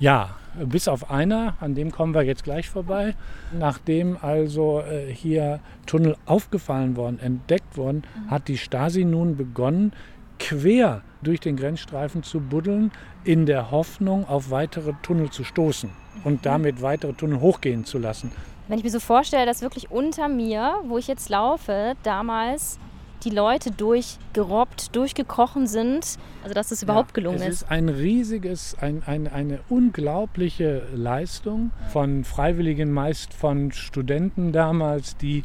Ja, 0.00 0.36
bis 0.64 0.88
auf 0.88 1.10
einer, 1.10 1.54
an 1.60 1.74
dem 1.74 1.92
kommen 1.92 2.14
wir 2.14 2.22
jetzt 2.22 2.44
gleich 2.44 2.68
vorbei. 2.68 3.14
Nachdem 3.56 4.16
also 4.20 4.80
äh, 4.80 5.12
hier 5.12 5.60
Tunnel 5.86 6.16
aufgefallen 6.26 6.96
worden, 6.96 7.20
entdeckt 7.20 7.76
worden, 7.76 8.02
mhm. 8.02 8.30
hat 8.30 8.48
die 8.48 8.58
Stasi 8.58 9.04
nun 9.04 9.36
begonnen, 9.36 9.92
quer 10.40 11.02
durch 11.22 11.40
den 11.40 11.56
Grenzstreifen 11.56 12.22
zu 12.22 12.40
buddeln, 12.40 12.90
in 13.24 13.46
der 13.46 13.70
Hoffnung, 13.70 14.28
auf 14.28 14.50
weitere 14.50 14.94
Tunnel 15.02 15.30
zu 15.30 15.44
stoßen 15.44 15.90
und 16.24 16.32
mhm. 16.32 16.42
damit 16.42 16.82
weitere 16.82 17.12
Tunnel 17.12 17.40
hochgehen 17.40 17.84
zu 17.84 17.98
lassen. 17.98 18.32
Wenn 18.68 18.78
ich 18.78 18.84
mir 18.84 18.90
so 18.90 19.00
vorstelle, 19.00 19.46
dass 19.46 19.62
wirklich 19.62 19.90
unter 19.90 20.28
mir, 20.28 20.74
wo 20.84 20.98
ich 20.98 21.06
jetzt 21.06 21.28
laufe, 21.28 21.94
damals 22.02 22.78
die 23.24 23.30
Leute 23.30 23.70
durchgerobbt, 23.70 24.94
durchgekrochen 24.94 25.66
sind, 25.66 26.18
also 26.42 26.54
dass 26.54 26.70
es 26.70 26.82
überhaupt 26.82 27.10
ja, 27.10 27.14
gelungen 27.14 27.38
ist. 27.38 27.46
Es 27.46 27.62
ist 27.62 27.70
ein 27.70 27.88
riesiges, 27.88 28.76
ein, 28.80 29.02
ein, 29.06 29.28
eine 29.28 29.60
unglaubliche 29.68 30.82
Leistung 30.94 31.70
von 31.92 32.24
Freiwilligen, 32.24 32.92
meist 32.92 33.34
von 33.34 33.72
Studenten 33.72 34.52
damals, 34.52 35.16
die 35.16 35.44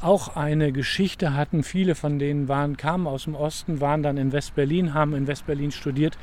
auch 0.00 0.36
eine 0.36 0.72
Geschichte 0.72 1.34
hatten. 1.34 1.62
Viele 1.62 1.94
von 1.94 2.18
denen 2.18 2.48
waren, 2.48 2.76
kamen 2.76 3.06
aus 3.06 3.24
dem 3.24 3.34
Osten, 3.34 3.80
waren 3.80 4.02
dann 4.02 4.16
in 4.16 4.32
West-Berlin, 4.32 4.94
haben 4.94 5.14
in 5.14 5.26
West-Berlin 5.26 5.72
studiert 5.72 6.16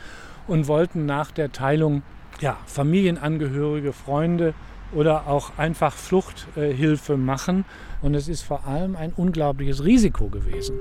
und 0.48 0.68
wollten 0.68 1.06
nach 1.06 1.32
der 1.32 1.52
Teilung 1.52 2.02
ja, 2.40 2.58
Familienangehörige, 2.66 3.94
Freunde 3.94 4.54
oder 4.94 5.28
auch 5.28 5.58
einfach 5.58 5.94
Fluchthilfe 5.94 7.18
machen. 7.18 7.66
Und 8.02 8.16
es 8.16 8.28
ist 8.28 8.42
vor 8.42 8.66
allem 8.66 8.96
ein 8.96 9.14
unglaubliches 9.14 9.84
Risiko 9.84 10.30
gewesen. 10.30 10.78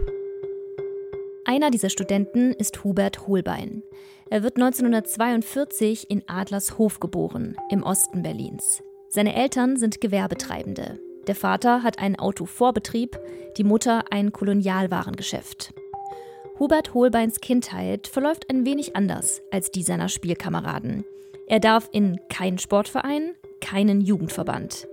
Einer 1.44 1.70
dieser 1.70 1.90
Studenten 1.90 2.52
ist 2.52 2.82
Hubert 2.82 3.26
Holbein. 3.26 3.82
Er 4.30 4.42
wird 4.42 4.56
1942 4.56 6.10
in 6.10 6.28
Adlershof 6.28 6.98
geboren, 6.98 7.56
im 7.70 7.84
Osten 7.84 8.22
Berlins. 8.22 8.82
Seine 9.08 9.34
Eltern 9.34 9.76
sind 9.76 10.00
Gewerbetreibende. 10.00 10.98
Der 11.28 11.36
Vater 11.36 11.82
hat 11.84 12.00
einen 12.00 12.16
Autovorbetrieb, 12.16 13.18
die 13.56 13.64
Mutter 13.64 14.04
ein 14.10 14.32
Kolonialwarengeschäft. 14.32 15.72
Hubert 16.58 16.94
Holbeins 16.94 17.40
Kindheit 17.40 18.08
verläuft 18.08 18.50
ein 18.50 18.64
wenig 18.64 18.96
anders 18.96 19.42
als 19.50 19.70
die 19.70 19.82
seiner 19.82 20.08
Spielkameraden. 20.08 21.04
Er 21.46 21.60
darf 21.60 21.88
in 21.92 22.18
keinen 22.28 22.58
Sportverein, 22.58 23.34
keinen 23.60 24.00
Jugendverband. 24.00 24.88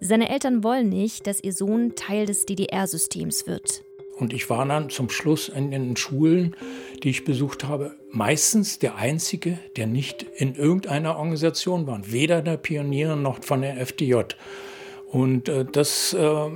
Seine 0.00 0.28
Eltern 0.28 0.62
wollen 0.62 0.88
nicht, 0.88 1.26
dass 1.26 1.42
ihr 1.42 1.52
Sohn 1.52 1.94
Teil 1.96 2.26
des 2.26 2.46
DDR-Systems 2.46 3.46
wird. 3.46 3.82
Und 4.16 4.32
ich 4.32 4.50
war 4.50 4.66
dann 4.66 4.90
zum 4.90 5.10
Schluss 5.10 5.48
in 5.48 5.70
den 5.70 5.96
Schulen, 5.96 6.56
die 7.02 7.10
ich 7.10 7.24
besucht 7.24 7.64
habe, 7.64 7.94
meistens 8.10 8.78
der 8.78 8.96
Einzige, 8.96 9.58
der 9.76 9.86
nicht 9.86 10.26
in 10.36 10.54
irgendeiner 10.54 11.16
Organisation 11.16 11.86
war, 11.86 12.00
weder 12.10 12.42
der 12.42 12.56
Pionier 12.56 13.16
noch 13.16 13.44
von 13.44 13.62
der 13.62 13.80
FDJ. 13.80 14.22
Und 15.06 15.48
äh, 15.48 15.64
das 15.64 16.12
äh, 16.14 16.50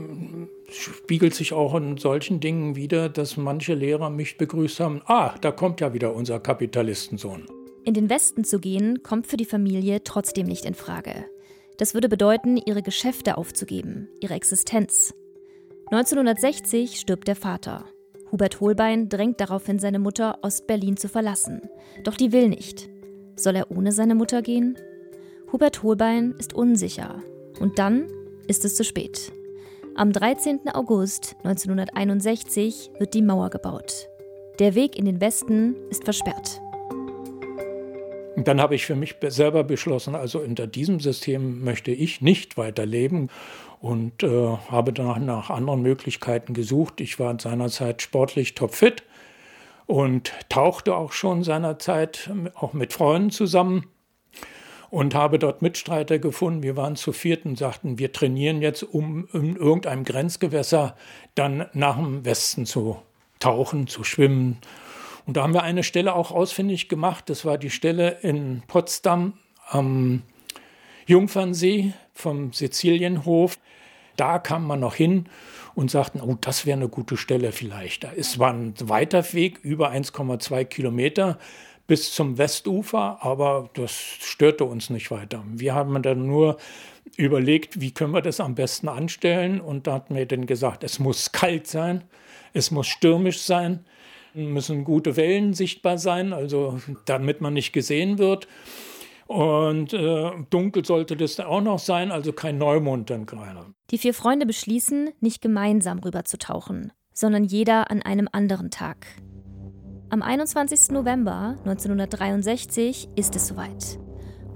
spiegelt 0.71 1.35
sich 1.35 1.53
auch 1.53 1.75
in 1.75 1.97
solchen 1.99 2.41
Dingen 2.41 2.77
wieder, 2.77 3.09
dass 3.09 3.37
manche 3.37 3.75
Lehrer 3.75 4.11
mich 4.11 4.37
begrüßt 4.37 4.81
haben, 4.81 5.01
ah, 5.07 5.35
da 5.41 5.53
kommt 5.53 5.81
ja 5.81 5.95
wieder 5.95 6.15
unser 6.15 6.41
Kapitalistensohn. 6.41 7.47
In 7.85 7.95
den 7.95 8.11
Westen 8.11 8.45
zu 8.45 8.61
gehen, 8.61 9.03
kommt 9.03 9.27
für 9.27 9.37
die 9.37 9.45
Familie 9.45 10.05
trotzdem 10.05 10.47
nicht 10.47 10.65
in 10.65 10.75
Frage. 10.75 11.27
Das 11.79 11.95
würde 11.95 12.09
bedeuten, 12.09 12.57
ihre 12.57 12.83
Geschäfte 12.83 13.39
aufzugeben, 13.39 14.09
ihre 14.21 14.35
Existenz. 14.35 15.15
1960 15.91 16.99
stirbt 16.99 17.29
der 17.29 17.37
Vater. 17.37 17.85
Hubert 18.31 18.61
Holbein 18.61 19.09
drängt 19.09 19.41
daraufhin 19.41 19.79
seine 19.79 19.99
Mutter, 19.99 20.39
Ostberlin 20.43 20.97
zu 20.97 21.09
verlassen. 21.09 21.63
Doch 22.03 22.17
die 22.17 22.33
will 22.33 22.49
nicht. 22.49 22.89
Soll 23.37 23.57
er 23.57 23.71
ohne 23.71 23.93
seine 23.93 24.15
Mutter 24.15 24.41
gehen? 24.41 24.79
Hubert 25.53 25.83
Holbein 25.83 26.35
ist 26.39 26.55
unsicher. 26.55 27.23
Und 27.61 27.79
dann 27.79 28.07
ist 28.49 28.65
es 28.65 28.75
zu 28.75 28.85
spät. 28.85 29.33
Am 29.95 30.13
13. 30.13 30.61
August 30.73 31.37
1961 31.45 32.91
wird 32.99 33.13
die 33.13 33.21
Mauer 33.21 33.51
gebaut. 33.51 34.09
Der 34.59 34.75
Weg 34.75 34.97
in 34.97 35.05
den 35.05 35.21
Westen 35.21 35.77
ist 35.91 36.05
versperrt. 36.05 36.63
Und 38.43 38.49
dann 38.49 38.61
habe 38.61 38.75
ich 38.75 38.87
für 38.87 38.97
mich 38.97 39.15
selber 39.29 39.63
beschlossen, 39.63 40.17
also 40.17 40.41
unter 40.41 40.67
diesem 40.67 40.99
System 40.99 41.63
möchte 41.63 41.93
ich 41.93 42.23
nicht 42.23 42.57
weiterleben 42.57 43.31
und 43.81 44.25
äh, 44.25 44.57
habe 44.69 44.93
danach 44.93 45.21
nach 45.21 45.51
anderen 45.51 45.81
Möglichkeiten 45.81 46.53
gesucht. 46.53 47.01
Ich 47.01 47.21
war 47.21 47.39
seinerzeit 47.39 48.03
sportlich 48.03 48.57
topfit 48.57 49.05
und 49.87 50.33
tauchte 50.49 50.97
auch 50.97 51.13
schon 51.13 51.45
seinerzeit 51.45 52.33
auch 52.57 52.73
mit 52.73 52.93
Freunden 52.93 53.31
zusammen 53.31 53.87
und 54.91 55.15
habe 55.15 55.39
dort 55.39 55.63
Mitstreiter 55.63 56.19
gefunden. 56.19 56.65
Wir 56.65 56.75
waren 56.77 56.97
zu 56.97 57.13
viert 57.13 57.47
und 57.47 57.57
sagten, 57.57 58.01
wir 58.01 58.11
trainieren 58.11 58.61
jetzt, 58.61 58.83
um 58.83 59.29
in 59.33 59.55
irgendeinem 59.55 60.03
Grenzgewässer 60.03 60.97
dann 61.37 61.67
nach 61.75 61.95
dem 61.95 62.25
Westen 62.25 62.67
zu 62.67 63.01
tauchen, 63.39 63.87
zu 63.87 64.03
schwimmen 64.03 64.59
und 65.27 65.37
da 65.37 65.43
haben 65.43 65.55
wir 65.55 65.63
eine 65.63 65.83
Stelle 65.83 66.15
auch 66.15 66.31
ausfindig 66.31 66.89
gemacht. 66.89 67.29
Das 67.31 67.45
war 67.45 67.59
die 67.59 67.71
Stelle 67.71 68.19
in 68.23 68.63
Potsdam 68.67 69.35
am 69.69 70.23
Jungfernsee 71.07 71.93
vom 72.13 72.53
Sizilienhof. 72.53 73.59
Da 74.17 74.39
kam 74.39 74.67
man 74.67 74.81
noch 74.81 74.95
hin 74.95 75.27
und 75.75 75.91
sagten, 75.91 76.21
oh, 76.21 76.37
das 76.41 76.67
wäre 76.67 76.77
eine 76.77 76.89
gute 76.89 77.17
Stelle 77.17 77.53
vielleicht. 77.53 78.05
Da 78.05 78.11
ist 78.11 78.39
war 78.39 78.53
ein 78.53 78.75
weiter 78.81 79.33
Weg, 79.33 79.61
über 79.63 79.91
1,2 79.91 80.65
Kilometer 80.65 81.39
bis 81.87 82.13
zum 82.15 82.39
Westufer, 82.39 83.19
aber 83.21 83.71
das 83.75 83.93
störte 83.93 84.65
uns 84.65 84.91
nicht 84.91 85.11
weiter. 85.11 85.43
Wir 85.47 85.75
haben 85.75 86.01
dann 86.03 86.27
nur 86.27 86.57
überlegt, 87.17 87.81
wie 87.81 87.93
können 87.93 88.13
wir 88.13 88.23
das 88.23 88.41
am 88.41 88.55
besten 88.55 88.89
anstellen 88.89 89.61
und 89.61 89.87
da 89.87 89.95
hat 89.95 90.11
mir 90.11 90.27
dann 90.27 90.47
gesagt, 90.47 90.85
es 90.85 90.99
muss 90.99 91.33
kalt 91.33 91.67
sein, 91.67 92.05
es 92.53 92.71
muss 92.71 92.87
stürmisch 92.87 93.41
sein, 93.41 93.85
müssen 94.35 94.85
gute 94.85 95.17
Wellen 95.17 95.55
sichtbar 95.55 95.99
sein, 95.99 96.33
also 96.33 96.79
damit 97.05 97.41
man 97.41 97.55
nicht 97.55 97.73
gesehen 97.73 98.19
wird. 98.19 98.49
Und 99.27 99.93
äh, 99.95 100.31
dunkel 100.51 100.85
sollte 100.85 101.17
das 101.17 101.41
auch 101.41 101.63
noch 101.63 101.79
sein, 101.79 102.13
also 102.13 102.33
kein 102.33 102.59
Neumond 102.59 103.09
dann 103.09 103.25
gerade. 103.25 103.65
Die 103.91 103.99
vier 103.99 104.15
Freunde 104.15 104.47
beschließen, 104.47 105.11
nicht 105.21 105.41
gemeinsam 105.41 106.01
rüberzutauchen, 106.01 106.93
sondern 107.13 107.45
jeder 107.45 107.91
an 107.91 108.03
einem 108.03 108.29
anderen 108.31 108.71
Tag. 108.71 109.07
Am 110.11 110.21
21. 110.21 110.91
November 110.91 111.57
1963 111.65 113.09
ist 113.17 113.35
es 113.35 113.49
soweit. 113.49 113.99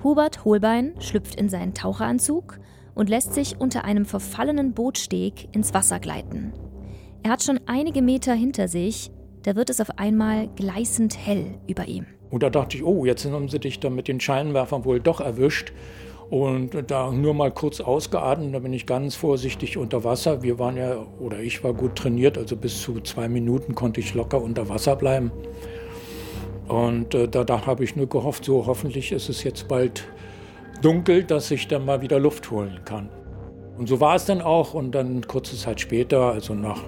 Hubert 0.04 0.44
Holbein 0.44 0.94
schlüpft 1.00 1.36
in 1.36 1.48
seinen 1.48 1.72
Taucheranzug 1.72 2.58
und 2.94 3.08
lässt 3.08 3.32
sich 3.32 3.58
unter 3.58 3.84
einem 3.84 4.04
verfallenen 4.04 4.74
Bootsteg 4.74 5.48
ins 5.54 5.72
Wasser 5.72 6.00
gleiten. 6.00 6.52
Er 7.22 7.30
hat 7.30 7.42
schon 7.42 7.60
einige 7.66 8.02
Meter 8.02 8.34
hinter 8.34 8.68
sich, 8.68 9.10
da 9.46 9.54
wird 9.54 9.70
es 9.70 9.80
auf 9.80 9.96
einmal 9.96 10.48
gleißend 10.56 11.16
hell 11.24 11.54
über 11.68 11.87
ihm. 11.87 12.04
Und 12.30 12.42
da 12.42 12.50
dachte 12.50 12.76
ich, 12.76 12.82
oh, 12.82 13.04
jetzt 13.04 13.24
haben 13.24 13.48
sie 13.48 13.61
dich 13.61 13.78
da 13.78 13.90
mit 13.90 14.09
den 14.09 14.18
Scheinwerfern 14.18 14.85
wohl 14.85 14.98
doch 14.98 15.20
erwischt. 15.20 15.72
Und 16.30 16.70
da 16.88 17.12
nur 17.12 17.32
mal 17.32 17.52
kurz 17.52 17.80
ausgeatmet, 17.80 18.52
da 18.52 18.59
bin 18.59 18.72
ich 18.72 18.87
ganz 18.87 19.14
vorsichtig 19.14 19.76
unter 19.76 20.02
Wasser. 20.02 20.42
Wir 20.42 20.59
waren 20.59 20.76
ja, 20.76 20.96
oder 21.20 21.38
ich 21.38 21.62
war 21.62 21.74
gut 21.74 21.94
trainiert, 21.94 22.37
also 22.37 22.56
bis 22.56 22.82
zu 22.82 23.00
zwei 23.02 23.28
Minuten 23.28 23.76
konnte 23.76 24.00
ich 24.00 24.14
locker 24.14 24.42
unter 24.42 24.68
Wasser 24.68 24.96
bleiben. 24.96 25.30
Und 26.66 27.14
äh, 27.14 27.28
da, 27.28 27.44
da 27.44 27.66
habe 27.66 27.85
ich 27.85 27.94
nur 27.94 28.09
gehofft, 28.09 28.44
so 28.44 28.66
hoffentlich 28.66 29.12
ist 29.12 29.28
es 29.28 29.44
jetzt 29.44 29.68
bald 29.68 30.09
dunkel, 30.82 31.22
dass 31.22 31.52
ich 31.52 31.68
dann 31.68 31.85
mal 31.85 32.02
wieder 32.02 32.18
Luft 32.18 32.50
holen 32.50 32.80
kann. 32.85 33.11
Und 33.78 33.88
so 33.88 34.00
war 34.00 34.16
es 34.16 34.24
dann 34.24 34.40
auch. 34.40 34.74
Und 34.74 34.90
dann 34.90 35.24
kurze 35.28 35.56
Zeit 35.56 35.80
später, 35.80 36.32
also 36.32 36.52
nach 36.54 36.82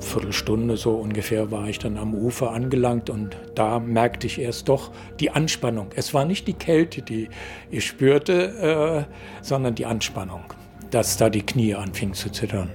Viertelstunde 0.00 0.76
so 0.76 0.92
ungefähr, 0.92 1.50
war 1.50 1.68
ich 1.68 1.78
dann 1.78 1.96
am 1.96 2.14
Ufer 2.14 2.52
angelangt. 2.52 3.10
Und 3.10 3.36
da 3.54 3.78
merkte 3.78 4.26
ich 4.26 4.40
erst 4.40 4.68
doch 4.68 4.90
die 5.20 5.30
Anspannung. 5.30 5.88
Es 5.94 6.14
war 6.14 6.24
nicht 6.24 6.46
die 6.46 6.54
Kälte, 6.54 7.02
die 7.02 7.28
ich 7.70 7.86
spürte, 7.86 9.06
äh, 9.08 9.42
sondern 9.42 9.74
die 9.74 9.86
Anspannung, 9.86 10.42
dass 10.90 11.16
da 11.16 11.30
die 11.30 11.42
Knie 11.42 11.74
anfingen 11.74 12.14
zu 12.14 12.30
zittern. 12.30 12.70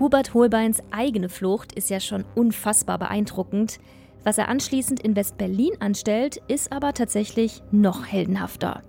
Hubert 0.00 0.34
Holbeins 0.34 0.82
eigene 0.90 1.28
Flucht 1.28 1.72
ist 1.72 1.88
ja 1.88 2.00
schon 2.00 2.24
unfassbar 2.34 2.98
beeindruckend. 2.98 3.78
Was 4.24 4.38
er 4.38 4.48
anschließend 4.48 5.00
in 5.00 5.14
West-Berlin 5.14 5.74
anstellt, 5.80 6.40
ist 6.48 6.72
aber 6.72 6.94
tatsächlich 6.94 7.62
noch 7.70 8.06
heldenhafter. 8.06 8.82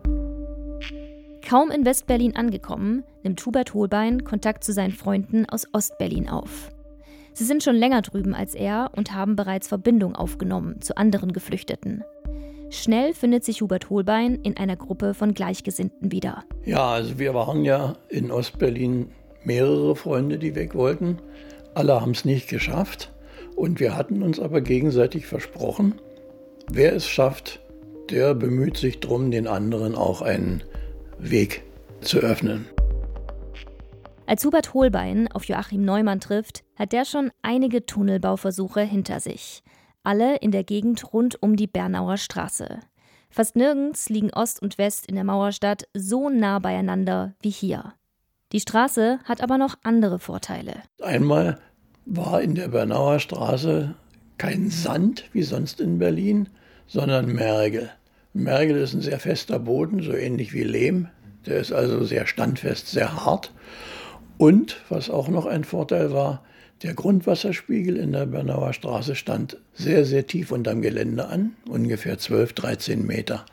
Kaum 1.47 1.69
in 1.69 1.85
West-Berlin 1.85 2.35
angekommen, 2.35 3.03
nimmt 3.23 3.45
Hubert 3.45 3.75
Holbein 3.75 4.23
Kontakt 4.23 4.63
zu 4.63 4.73
seinen 4.73 4.93
Freunden 4.93 5.45
aus 5.45 5.67
Ost-Berlin 5.73 6.27
auf. 6.27 6.71
Sie 7.35 7.43
sind 7.43 7.63
schon 7.63 7.75
länger 7.75 8.01
drüben 8.01 8.33
als 8.33 8.55
er 8.55 8.91
und 8.95 9.13
haben 9.13 9.35
bereits 9.35 9.67
Verbindung 9.67 10.15
aufgenommen 10.15 10.79
zu 10.79 10.95
anderen 10.95 11.33
Geflüchteten. 11.33 12.01
Schnell 12.69 13.13
findet 13.13 13.43
sich 13.43 13.61
Hubert 13.61 13.89
Holbein 13.89 14.35
in 14.35 14.55
einer 14.55 14.77
Gruppe 14.77 15.13
von 15.13 15.33
Gleichgesinnten 15.33 16.13
wieder. 16.13 16.45
Ja, 16.63 16.91
also 16.91 17.19
wir 17.19 17.33
waren 17.33 17.65
ja 17.65 17.97
in 18.07 18.31
Ostberlin 18.31 19.09
mehrere 19.43 19.97
Freunde, 19.97 20.37
die 20.37 20.55
weg 20.55 20.75
wollten. 20.75 21.19
Alle 21.73 21.99
haben 21.99 22.11
es 22.11 22.23
nicht 22.23 22.47
geschafft. 22.47 23.11
Und 23.57 23.81
wir 23.81 23.97
hatten 23.97 24.23
uns 24.23 24.39
aber 24.39 24.61
gegenseitig 24.61 25.27
versprochen, 25.27 25.95
wer 26.71 26.95
es 26.95 27.05
schafft, 27.05 27.59
der 28.09 28.33
bemüht 28.33 28.77
sich 28.77 29.01
darum, 29.01 29.29
den 29.29 29.47
anderen 29.47 29.95
auch 29.95 30.21
einen 30.21 30.63
Weg 31.19 31.63
zu 31.99 32.19
öffnen. 32.19 32.65
Als 34.27 34.43
Hubert 34.43 34.73
Holbein 34.73 35.27
auf 35.31 35.45
Joachim 35.45 35.85
Neumann 35.85 36.19
trifft, 36.19 36.63
hat 36.75 36.93
der 36.93 37.05
schon 37.05 37.31
einige 37.43 37.85
Tunnelbauversuche 37.85 38.81
hinter 38.81 39.19
sich. 39.19 39.61
Alle 40.03 40.37
in 40.37 40.49
der 40.49 40.63
Gegend 40.63 41.13
rund 41.13 41.41
um 41.43 41.55
die 41.55 41.67
Bernauer 41.67 42.17
Straße. 42.17 42.79
Fast 43.29 43.55
nirgends 43.55 44.09
liegen 44.09 44.31
Ost 44.33 44.61
und 44.63 44.79
West 44.79 45.05
in 45.05 45.15
der 45.15 45.25
Mauerstadt 45.25 45.87
so 45.93 46.29
nah 46.29 46.57
beieinander 46.57 47.35
wie 47.41 47.51
hier. 47.51 47.93
Die 48.51 48.59
Straße 48.59 49.19
hat 49.25 49.41
aber 49.41 49.59
noch 49.59 49.75
andere 49.83 50.17
Vorteile. 50.17 50.73
Einmal 51.01 51.59
war 52.05 52.41
in 52.41 52.55
der 52.55 52.69
Bernauer 52.69 53.19
Straße 53.19 53.93
kein 54.39 54.71
Sand 54.71 55.25
wie 55.33 55.43
sonst 55.43 55.79
in 55.79 55.99
Berlin, 55.99 56.49
sondern 56.87 57.27
Mergel. 57.27 57.91
Mergel 58.33 58.77
ist 58.77 58.93
ein 58.93 59.01
sehr 59.01 59.19
fester 59.19 59.59
Boden, 59.59 60.01
so 60.01 60.13
ähnlich 60.13 60.51
wie 60.53 60.63
Lehm. 60.63 61.09
Der 61.45 61.57
ist 61.57 61.71
also 61.71 62.03
sehr 62.03 62.25
standfest, 62.25 62.87
sehr 62.87 63.23
hart. 63.23 63.51
Und 64.37 64.81
was 64.89 65.09
auch 65.09 65.27
noch 65.27 65.45
ein 65.45 65.63
Vorteil 65.63 66.11
war, 66.11 66.43
der 66.83 66.93
Grundwasserspiegel 66.93 67.95
in 67.95 68.11
der 68.11 68.25
Bernauer 68.25 68.73
Straße 68.73 69.15
stand 69.15 69.57
sehr, 69.73 70.05
sehr 70.05 70.27
tief 70.27 70.51
unterm 70.51 70.81
Gelände 70.81 71.27
an, 71.27 71.55
ungefähr 71.69 72.17
12, 72.17 72.53
13 72.53 73.05
Meter, 73.05 73.45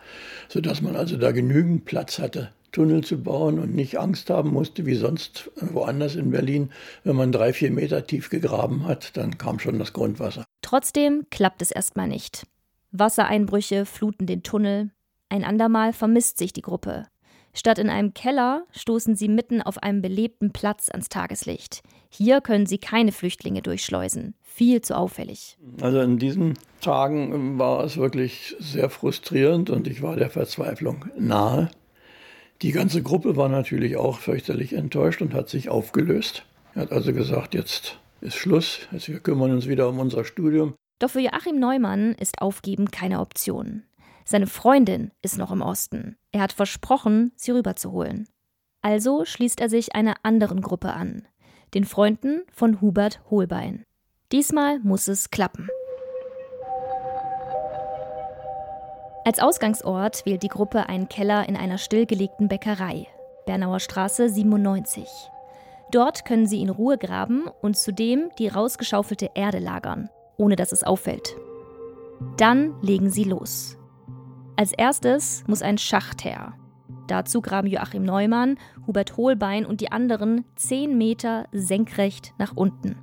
sodass 0.49 0.83
man 0.83 0.97
also 0.97 1.17
da 1.17 1.31
genügend 1.31 1.85
Platz 1.85 2.19
hatte, 2.19 2.51
Tunnel 2.73 3.05
zu 3.05 3.23
bauen 3.23 3.59
und 3.59 3.75
nicht 3.75 3.99
Angst 3.99 4.29
haben 4.29 4.51
musste, 4.51 4.87
wie 4.87 4.95
sonst 4.95 5.51
woanders 5.61 6.17
in 6.17 6.31
Berlin. 6.31 6.71
Wenn 7.05 7.17
man 7.17 7.31
drei, 7.31 7.53
vier 7.53 7.71
Meter 7.71 8.07
tief 8.07 8.29
gegraben 8.29 8.87
hat, 8.87 9.17
dann 9.17 9.39
kam 9.39 9.61
schon 9.61 9.79
das 9.79 9.93
Grundwasser. 9.93 10.45
Trotzdem 10.63 11.27
klappt 11.31 11.63
es 11.63 11.71
erstmal 11.71 12.09
nicht. 12.09 12.47
Wassereinbrüche 12.91 13.87
fluten 13.87 14.27
den 14.27 14.43
Tunnel. 14.43 14.91
Ein 15.29 15.45
andermal 15.45 15.93
vermisst 15.93 16.39
sich 16.39 16.53
die 16.53 16.63
Gruppe. 16.63 17.07
Statt 17.55 17.79
in 17.79 17.91
einem 17.91 18.15
Keller 18.15 18.65
stoßen 18.73 19.15
sie 19.15 19.29
mitten 19.29 19.61
auf 19.61 19.79
einem 19.83 20.01
belebten 20.01 20.53
Platz 20.53 20.89
ans 20.91 21.09
Tageslicht. 21.09 21.83
Hier 22.09 22.41
können 22.41 22.67
sie 22.67 22.79
keine 22.79 23.13
Flüchtlinge 23.13 23.63
durchschleusen. 23.63 24.35
Viel 24.43 24.83
zu 24.83 24.97
auffällig. 24.97 25.57
Also 25.81 26.01
in 26.01 26.19
diesen 26.19 26.59
Tagen 26.81 27.59
war 27.59 27.85
es 27.85 27.97
wirklich 27.97 28.55
sehr 28.59 28.91
frustrierend 28.91 29.71
und 29.71 29.87
ich 29.87 30.03
war 30.03 30.17
der 30.17 30.31
Verzweiflung 30.31 31.07
nahe. 31.19 31.71
Die 32.63 32.73
ganze 32.73 33.03
Gruppe 33.03 33.37
war 33.37 33.49
natürlich 33.49 33.97
auch 33.97 34.19
fürchterlich 34.19 34.73
enttäuscht 34.75 35.21
und 35.21 35.35
hat 35.35 35.49
sich 35.49 35.69
aufgelöst. 35.69 36.45
Er 36.75 36.83
hat 36.83 36.93
also 36.93 37.13
gesagt, 37.13 37.55
jetzt 37.55 37.99
ist 38.21 38.37
Schluss, 38.37 38.81
jetzt 38.93 39.09
wir 39.09 39.21
kümmern 39.21 39.51
uns 39.51 39.67
wieder 39.67 39.89
um 39.89 39.99
unser 39.99 40.25
Studium. 40.25 40.75
Doch 40.99 41.11
für 41.11 41.21
Joachim 41.21 41.59
Neumann 41.59 42.13
ist 42.13 42.41
Aufgeben 42.41 42.91
keine 42.91 43.21
Option. 43.21 43.83
Seine 44.25 44.47
Freundin 44.47 45.11
ist 45.23 45.39
noch 45.39 45.51
im 45.51 45.63
Osten. 45.63 46.17
Er 46.31 46.41
hat 46.41 46.53
versprochen, 46.53 47.33
sie 47.37 47.51
rüberzuholen. 47.51 48.29
Also 48.81 49.25
schließt 49.25 49.61
er 49.61 49.69
sich 49.69 49.95
einer 49.95 50.15
anderen 50.23 50.61
Gruppe 50.61 50.93
an, 50.93 51.27
den 51.75 51.85
Freunden 51.85 52.43
von 52.53 52.81
Hubert 52.81 53.21
Holbein. 53.31 53.85
Diesmal 54.33 54.81
muss 54.81 55.09
es 55.09 55.31
klappen. 55.31 55.69
Als 59.25 59.39
Ausgangsort 59.39 60.27
wählt 60.27 60.43
die 60.43 60.49
Gruppe 60.49 60.89
einen 60.89 61.09
Keller 61.09 61.49
in 61.49 61.57
einer 61.57 61.79
stillgelegten 61.79 62.49
Bäckerei, 62.49 63.07
Bernauer 63.47 63.79
Straße 63.79 64.29
97. 64.29 65.07
Dort 65.93 66.25
können 66.25 66.47
sie 66.47 66.61
in 66.61 66.71
Ruhe 66.71 66.99
graben 66.99 67.45
und 67.61 67.77
zudem 67.77 68.31
die 68.39 68.49
rausgeschaufelte 68.49 69.31
Erde 69.35 69.59
lagern, 69.61 70.09
ohne 70.39 70.57
dass 70.57 70.73
es 70.73 70.83
auffällt. 70.83 71.37
Dann 72.37 72.75
legen 72.83 73.11
sie 73.11 73.25
los. 73.25 73.77
Als 74.57 74.73
erstes 74.73 75.45
muss 75.47 75.63
ein 75.63 75.79
Schacht 75.79 76.25
her. 76.25 76.55
Dazu 77.09 77.41
graben 77.41 77.69
Joachim 77.69 78.05
Neumann, 78.05 78.59
Hubert 78.87 79.17
Hohlbein 79.17 79.67
und 79.67 79.81
die 79.81 79.91
anderen 79.91 80.45
10 80.57 80.97
Meter 80.97 81.47
senkrecht 81.53 82.35
nach 82.39 82.53
unten. 82.55 82.99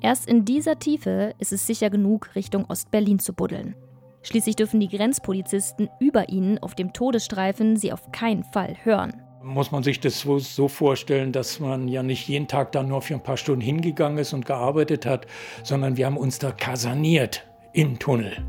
Erst 0.00 0.28
in 0.28 0.44
dieser 0.44 0.78
Tiefe 0.78 1.34
ist 1.38 1.52
es 1.52 1.66
sicher 1.66 1.90
genug, 1.90 2.34
Richtung 2.34 2.64
Ostberlin 2.68 3.18
zu 3.18 3.34
buddeln. 3.34 3.74
Schließlich 4.22 4.56
dürfen 4.56 4.80
die 4.80 4.88
Grenzpolizisten 4.88 5.88
über 5.98 6.28
ihnen 6.28 6.58
auf 6.58 6.74
dem 6.74 6.92
Todesstreifen 6.92 7.76
sie 7.76 7.92
auf 7.92 8.12
keinen 8.12 8.44
Fall 8.44 8.76
hören. 8.82 9.22
Muss 9.42 9.72
man 9.72 9.82
sich 9.82 10.00
das 10.00 10.20
so 10.20 10.68
vorstellen, 10.68 11.32
dass 11.32 11.60
man 11.60 11.88
ja 11.88 12.02
nicht 12.02 12.28
jeden 12.28 12.46
Tag 12.46 12.72
da 12.72 12.82
nur 12.82 13.00
für 13.00 13.14
ein 13.14 13.22
paar 13.22 13.38
Stunden 13.38 13.62
hingegangen 13.62 14.18
ist 14.18 14.34
und 14.34 14.44
gearbeitet 14.44 15.06
hat, 15.06 15.26
sondern 15.62 15.96
wir 15.96 16.06
haben 16.06 16.18
uns 16.18 16.38
da 16.38 16.52
kaserniert 16.52 17.46
im 17.72 17.98
Tunnel. 17.98 18.44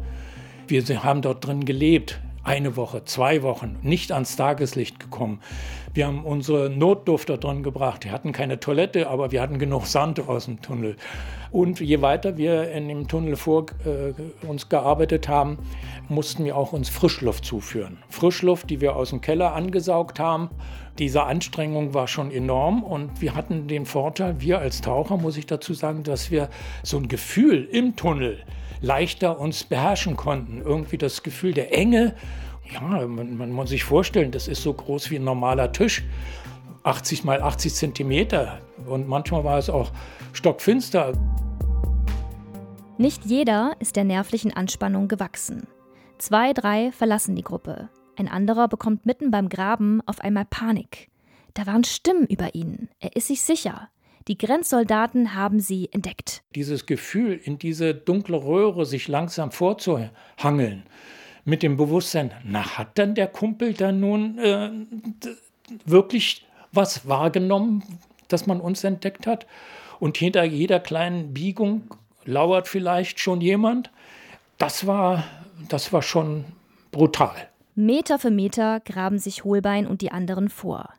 Wir 0.71 1.03
haben 1.03 1.21
dort 1.21 1.45
drin 1.45 1.65
gelebt, 1.65 2.21
eine 2.45 2.77
Woche, 2.77 3.03
zwei 3.03 3.43
Wochen, 3.43 3.77
nicht 3.81 4.13
ans 4.13 4.37
Tageslicht 4.37 5.01
gekommen. 5.01 5.41
Wir 5.93 6.07
haben 6.07 6.23
unsere 6.23 6.69
Notduft 6.69 7.29
da 7.29 7.35
drin 7.35 7.61
gebracht. 7.61 8.05
Wir 8.05 8.13
hatten 8.13 8.31
keine 8.31 8.57
Toilette, 8.57 9.09
aber 9.09 9.33
wir 9.33 9.41
hatten 9.41 9.59
genug 9.59 9.85
Sand 9.85 10.25
aus 10.29 10.45
dem 10.45 10.61
Tunnel. 10.61 10.95
Und 11.51 11.81
je 11.81 12.01
weiter 12.01 12.37
wir 12.37 12.71
in 12.71 12.87
dem 12.87 13.09
Tunnel 13.09 13.35
vor 13.35 13.65
äh, 13.83 14.47
uns 14.47 14.69
gearbeitet 14.69 15.27
haben, 15.27 15.57
mussten 16.07 16.45
wir 16.45 16.55
auch 16.55 16.71
uns 16.71 16.87
Frischluft 16.87 17.43
zuführen. 17.43 17.97
Frischluft, 18.07 18.69
die 18.69 18.79
wir 18.79 18.95
aus 18.95 19.09
dem 19.09 19.19
Keller 19.19 19.53
angesaugt 19.53 20.21
haben, 20.21 20.51
Diese 20.99 21.23
Anstrengung 21.23 21.93
war 21.93 22.07
schon 22.07 22.31
enorm 22.31 22.83
und 22.83 23.21
wir 23.21 23.33
hatten 23.35 23.67
den 23.67 23.85
Vorteil, 23.85 24.39
wir 24.39 24.59
als 24.59 24.81
Taucher, 24.81 25.17
muss 25.17 25.35
ich 25.35 25.47
dazu 25.47 25.73
sagen, 25.73 26.03
dass 26.03 26.31
wir 26.31 26.49
so 26.83 26.97
ein 26.97 27.07
Gefühl 27.09 27.67
im 27.71 27.95
Tunnel 27.95 28.39
leichter 28.81 29.39
uns 29.39 29.63
beherrschen 29.63 30.17
konnten. 30.17 30.61
Irgendwie 30.61 30.97
das 30.97 31.23
Gefühl 31.23 31.53
der 31.53 31.73
Enge. 31.73 32.15
Ja, 32.73 33.05
man, 33.07 33.37
man 33.37 33.51
muss 33.51 33.69
sich 33.69 33.83
vorstellen, 33.83 34.31
das 34.31 34.47
ist 34.47 34.63
so 34.63 34.73
groß 34.73 35.11
wie 35.11 35.17
ein 35.17 35.23
normaler 35.23 35.71
Tisch. 35.71 36.03
80 36.83 37.23
mal 37.23 37.41
80 37.41 37.73
Zentimeter. 37.73 38.59
Und 38.85 39.07
manchmal 39.07 39.43
war 39.43 39.57
es 39.57 39.69
auch 39.69 39.91
stockfinster. 40.33 41.13
Nicht 42.97 43.25
jeder 43.25 43.75
ist 43.79 43.95
der 43.95 44.03
nervlichen 44.03 44.53
Anspannung 44.53 45.07
gewachsen. 45.07 45.67
Zwei, 46.17 46.53
drei 46.53 46.91
verlassen 46.91 47.35
die 47.35 47.43
Gruppe. 47.43 47.89
Ein 48.15 48.27
anderer 48.27 48.67
bekommt 48.67 49.05
mitten 49.05 49.31
beim 49.31 49.49
Graben 49.49 50.01
auf 50.05 50.19
einmal 50.21 50.45
Panik. 50.45 51.09
Da 51.53 51.65
waren 51.65 51.83
Stimmen 51.83 52.27
über 52.27 52.53
ihn. 52.53 52.89
Er 52.99 53.15
ist 53.15 53.27
sich 53.27 53.41
sicher. 53.41 53.89
Die 54.27 54.37
Grenzsoldaten 54.37 55.35
haben 55.35 55.59
sie 55.59 55.89
entdeckt. 55.91 56.43
Dieses 56.55 56.85
Gefühl, 56.85 57.39
in 57.43 57.57
diese 57.57 57.93
dunkle 57.93 58.37
Röhre 58.37 58.85
sich 58.85 59.07
langsam 59.07 59.51
vorzuhangeln, 59.51 60.83
mit 61.43 61.63
dem 61.63 61.75
Bewusstsein, 61.77 62.31
na, 62.43 62.77
hat 62.77 62.97
dann 62.99 63.15
der 63.15 63.27
Kumpel 63.27 63.73
dann 63.73 63.99
nun 63.99 64.37
äh, 64.37 64.69
wirklich 65.85 66.45
was 66.71 67.07
wahrgenommen, 67.07 67.83
dass 68.27 68.45
man 68.45 68.61
uns 68.61 68.83
entdeckt 68.83 69.27
hat? 69.27 69.47
Und 69.99 70.17
hinter 70.17 70.43
jeder 70.43 70.79
kleinen 70.79 71.33
Biegung 71.33 71.83
lauert 72.25 72.67
vielleicht 72.67 73.19
schon 73.19 73.41
jemand. 73.41 73.91
Das 74.57 74.87
war, 74.87 75.23
das 75.69 75.91
war 75.93 76.01
schon 76.01 76.45
brutal. 76.91 77.35
Meter 77.75 78.19
für 78.19 78.31
Meter 78.31 78.79
graben 78.81 79.17
sich 79.17 79.43
Holbein 79.43 79.87
und 79.87 80.01
die 80.01 80.11
anderen 80.11 80.49
vor. 80.49 80.93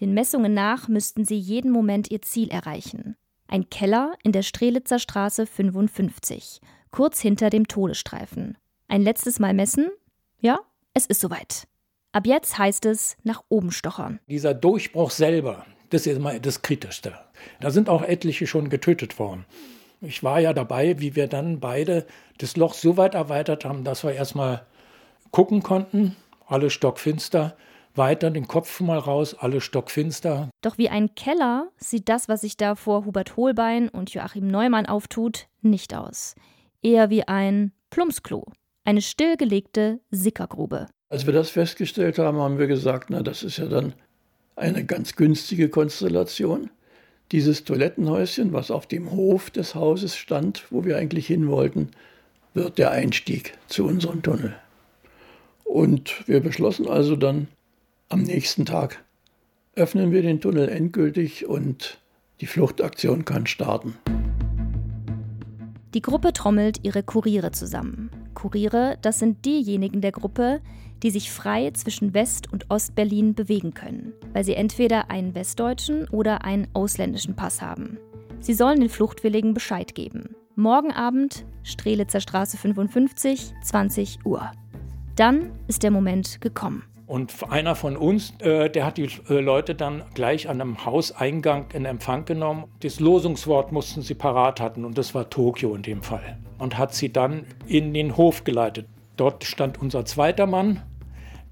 Den 0.00 0.14
Messungen 0.14 0.54
nach 0.54 0.86
müssten 0.86 1.24
sie 1.24 1.38
jeden 1.38 1.72
Moment 1.72 2.10
ihr 2.10 2.22
Ziel 2.22 2.50
erreichen. 2.50 3.16
Ein 3.48 3.68
Keller 3.68 4.14
in 4.22 4.32
der 4.32 4.42
Strelitzer 4.42 4.98
Straße 4.98 5.46
55, 5.46 6.60
kurz 6.90 7.20
hinter 7.20 7.50
dem 7.50 7.66
Todesstreifen. 7.66 8.56
Ein 8.86 9.02
letztes 9.02 9.40
Mal 9.40 9.54
messen? 9.54 9.88
Ja, 10.40 10.60
es 10.94 11.06
ist 11.06 11.20
soweit. 11.20 11.66
Ab 12.12 12.26
jetzt 12.26 12.58
heißt 12.58 12.86
es 12.86 13.16
nach 13.24 13.42
oben 13.48 13.72
stochern. 13.72 14.20
Dieser 14.28 14.54
Durchbruch 14.54 15.10
selber, 15.10 15.66
das 15.90 16.06
ist 16.06 16.16
immer 16.16 16.38
das 16.38 16.62
Kritischste. 16.62 17.14
Da 17.60 17.70
sind 17.70 17.88
auch 17.88 18.02
etliche 18.02 18.46
schon 18.46 18.70
getötet 18.70 19.18
worden. 19.18 19.46
Ich 20.00 20.22
war 20.22 20.38
ja 20.38 20.52
dabei, 20.52 21.00
wie 21.00 21.16
wir 21.16 21.26
dann 21.26 21.58
beide 21.58 22.06
das 22.38 22.56
Loch 22.56 22.74
so 22.74 22.96
weit 22.96 23.14
erweitert 23.14 23.64
haben, 23.64 23.82
dass 23.82 24.04
wir 24.04 24.12
erstmal 24.12 24.64
gucken 25.32 25.62
konnten, 25.62 26.14
alle 26.46 26.70
stockfinster, 26.70 27.56
weiter 27.98 28.30
den 28.30 28.48
Kopf 28.48 28.80
mal 28.80 28.98
raus, 28.98 29.34
alle 29.34 29.60
stockfinster. 29.60 30.48
Doch 30.62 30.78
wie 30.78 30.88
ein 30.88 31.14
Keller 31.14 31.68
sieht 31.76 32.08
das, 32.08 32.28
was 32.28 32.40
sich 32.40 32.56
da 32.56 32.74
vor 32.74 33.04
Hubert 33.04 33.36
Holbein 33.36 33.88
und 33.88 34.14
Joachim 34.14 34.48
Neumann 34.48 34.86
auftut, 34.86 35.48
nicht 35.60 35.94
aus. 35.94 36.34
Eher 36.80 37.10
wie 37.10 37.24
ein 37.24 37.72
Plumpsklo, 37.90 38.46
eine 38.84 39.02
stillgelegte 39.02 40.00
Sickergrube. 40.10 40.86
Als 41.10 41.26
wir 41.26 41.32
das 41.32 41.50
festgestellt 41.50 42.18
haben, 42.18 42.38
haben 42.38 42.58
wir 42.58 42.66
gesagt, 42.66 43.10
na, 43.10 43.22
das 43.22 43.42
ist 43.42 43.58
ja 43.58 43.66
dann 43.66 43.94
eine 44.56 44.84
ganz 44.84 45.16
günstige 45.16 45.68
Konstellation. 45.68 46.70
Dieses 47.32 47.64
Toilettenhäuschen, 47.64 48.52
was 48.52 48.70
auf 48.70 48.86
dem 48.86 49.10
Hof 49.12 49.50
des 49.50 49.74
Hauses 49.74 50.16
stand, 50.16 50.64
wo 50.70 50.84
wir 50.84 50.96
eigentlich 50.96 51.26
hin 51.26 51.48
wollten, 51.48 51.90
wird 52.54 52.78
der 52.78 52.90
Einstieg 52.90 53.52
zu 53.68 53.84
unserem 53.84 54.22
Tunnel. 54.22 54.54
Und 55.64 56.26
wir 56.26 56.40
beschlossen 56.40 56.88
also 56.88 57.14
dann, 57.14 57.48
am 58.08 58.22
nächsten 58.22 58.64
Tag 58.64 59.04
öffnen 59.74 60.12
wir 60.12 60.22
den 60.22 60.40
Tunnel 60.40 60.68
endgültig 60.68 61.46
und 61.46 61.98
die 62.40 62.46
Fluchtaktion 62.46 63.24
kann 63.24 63.46
starten. 63.46 63.96
Die 65.94 66.02
Gruppe 66.02 66.32
trommelt 66.32 66.84
ihre 66.84 67.02
Kuriere 67.02 67.52
zusammen. 67.52 68.10
Kuriere, 68.34 68.98
das 69.02 69.18
sind 69.18 69.44
diejenigen 69.44 70.00
der 70.00 70.12
Gruppe, 70.12 70.60
die 71.02 71.10
sich 71.10 71.30
frei 71.30 71.70
zwischen 71.72 72.14
West- 72.14 72.52
und 72.52 72.70
Ostberlin 72.70 73.34
bewegen 73.34 73.74
können, 73.74 74.12
weil 74.32 74.44
sie 74.44 74.54
entweder 74.54 75.10
einen 75.10 75.34
westdeutschen 75.34 76.08
oder 76.08 76.44
einen 76.44 76.68
ausländischen 76.72 77.36
Pass 77.36 77.62
haben. 77.62 77.98
Sie 78.40 78.54
sollen 78.54 78.80
den 78.80 78.88
Fluchtwilligen 78.88 79.54
Bescheid 79.54 79.94
geben. 79.94 80.34
Morgen 80.56 80.92
Abend, 80.92 81.44
Strelitzer 81.62 82.20
Straße 82.20 82.56
55, 82.56 83.52
20 83.62 84.24
Uhr. 84.24 84.50
Dann 85.16 85.52
ist 85.66 85.82
der 85.82 85.90
Moment 85.90 86.40
gekommen. 86.40 86.84
Und 87.08 87.50
einer 87.50 87.74
von 87.74 87.96
uns, 87.96 88.34
äh, 88.40 88.68
der 88.68 88.84
hat 88.84 88.98
die 88.98 89.08
äh, 89.30 89.40
Leute 89.40 89.74
dann 89.74 90.02
gleich 90.12 90.46
an 90.50 90.60
einem 90.60 90.84
Hauseingang 90.84 91.70
in 91.72 91.86
Empfang 91.86 92.26
genommen. 92.26 92.64
Das 92.80 93.00
Losungswort 93.00 93.72
mussten 93.72 94.02
sie 94.02 94.14
parat 94.14 94.60
hatten 94.60 94.84
und 94.84 94.98
das 94.98 95.14
war 95.14 95.30
Tokio 95.30 95.74
in 95.74 95.80
dem 95.80 96.02
Fall. 96.02 96.36
Und 96.58 96.76
hat 96.76 96.94
sie 96.94 97.10
dann 97.10 97.46
in 97.66 97.94
den 97.94 98.18
Hof 98.18 98.44
geleitet. 98.44 98.86
Dort 99.16 99.44
stand 99.44 99.80
unser 99.80 100.04
zweiter 100.04 100.46
Mann, 100.46 100.82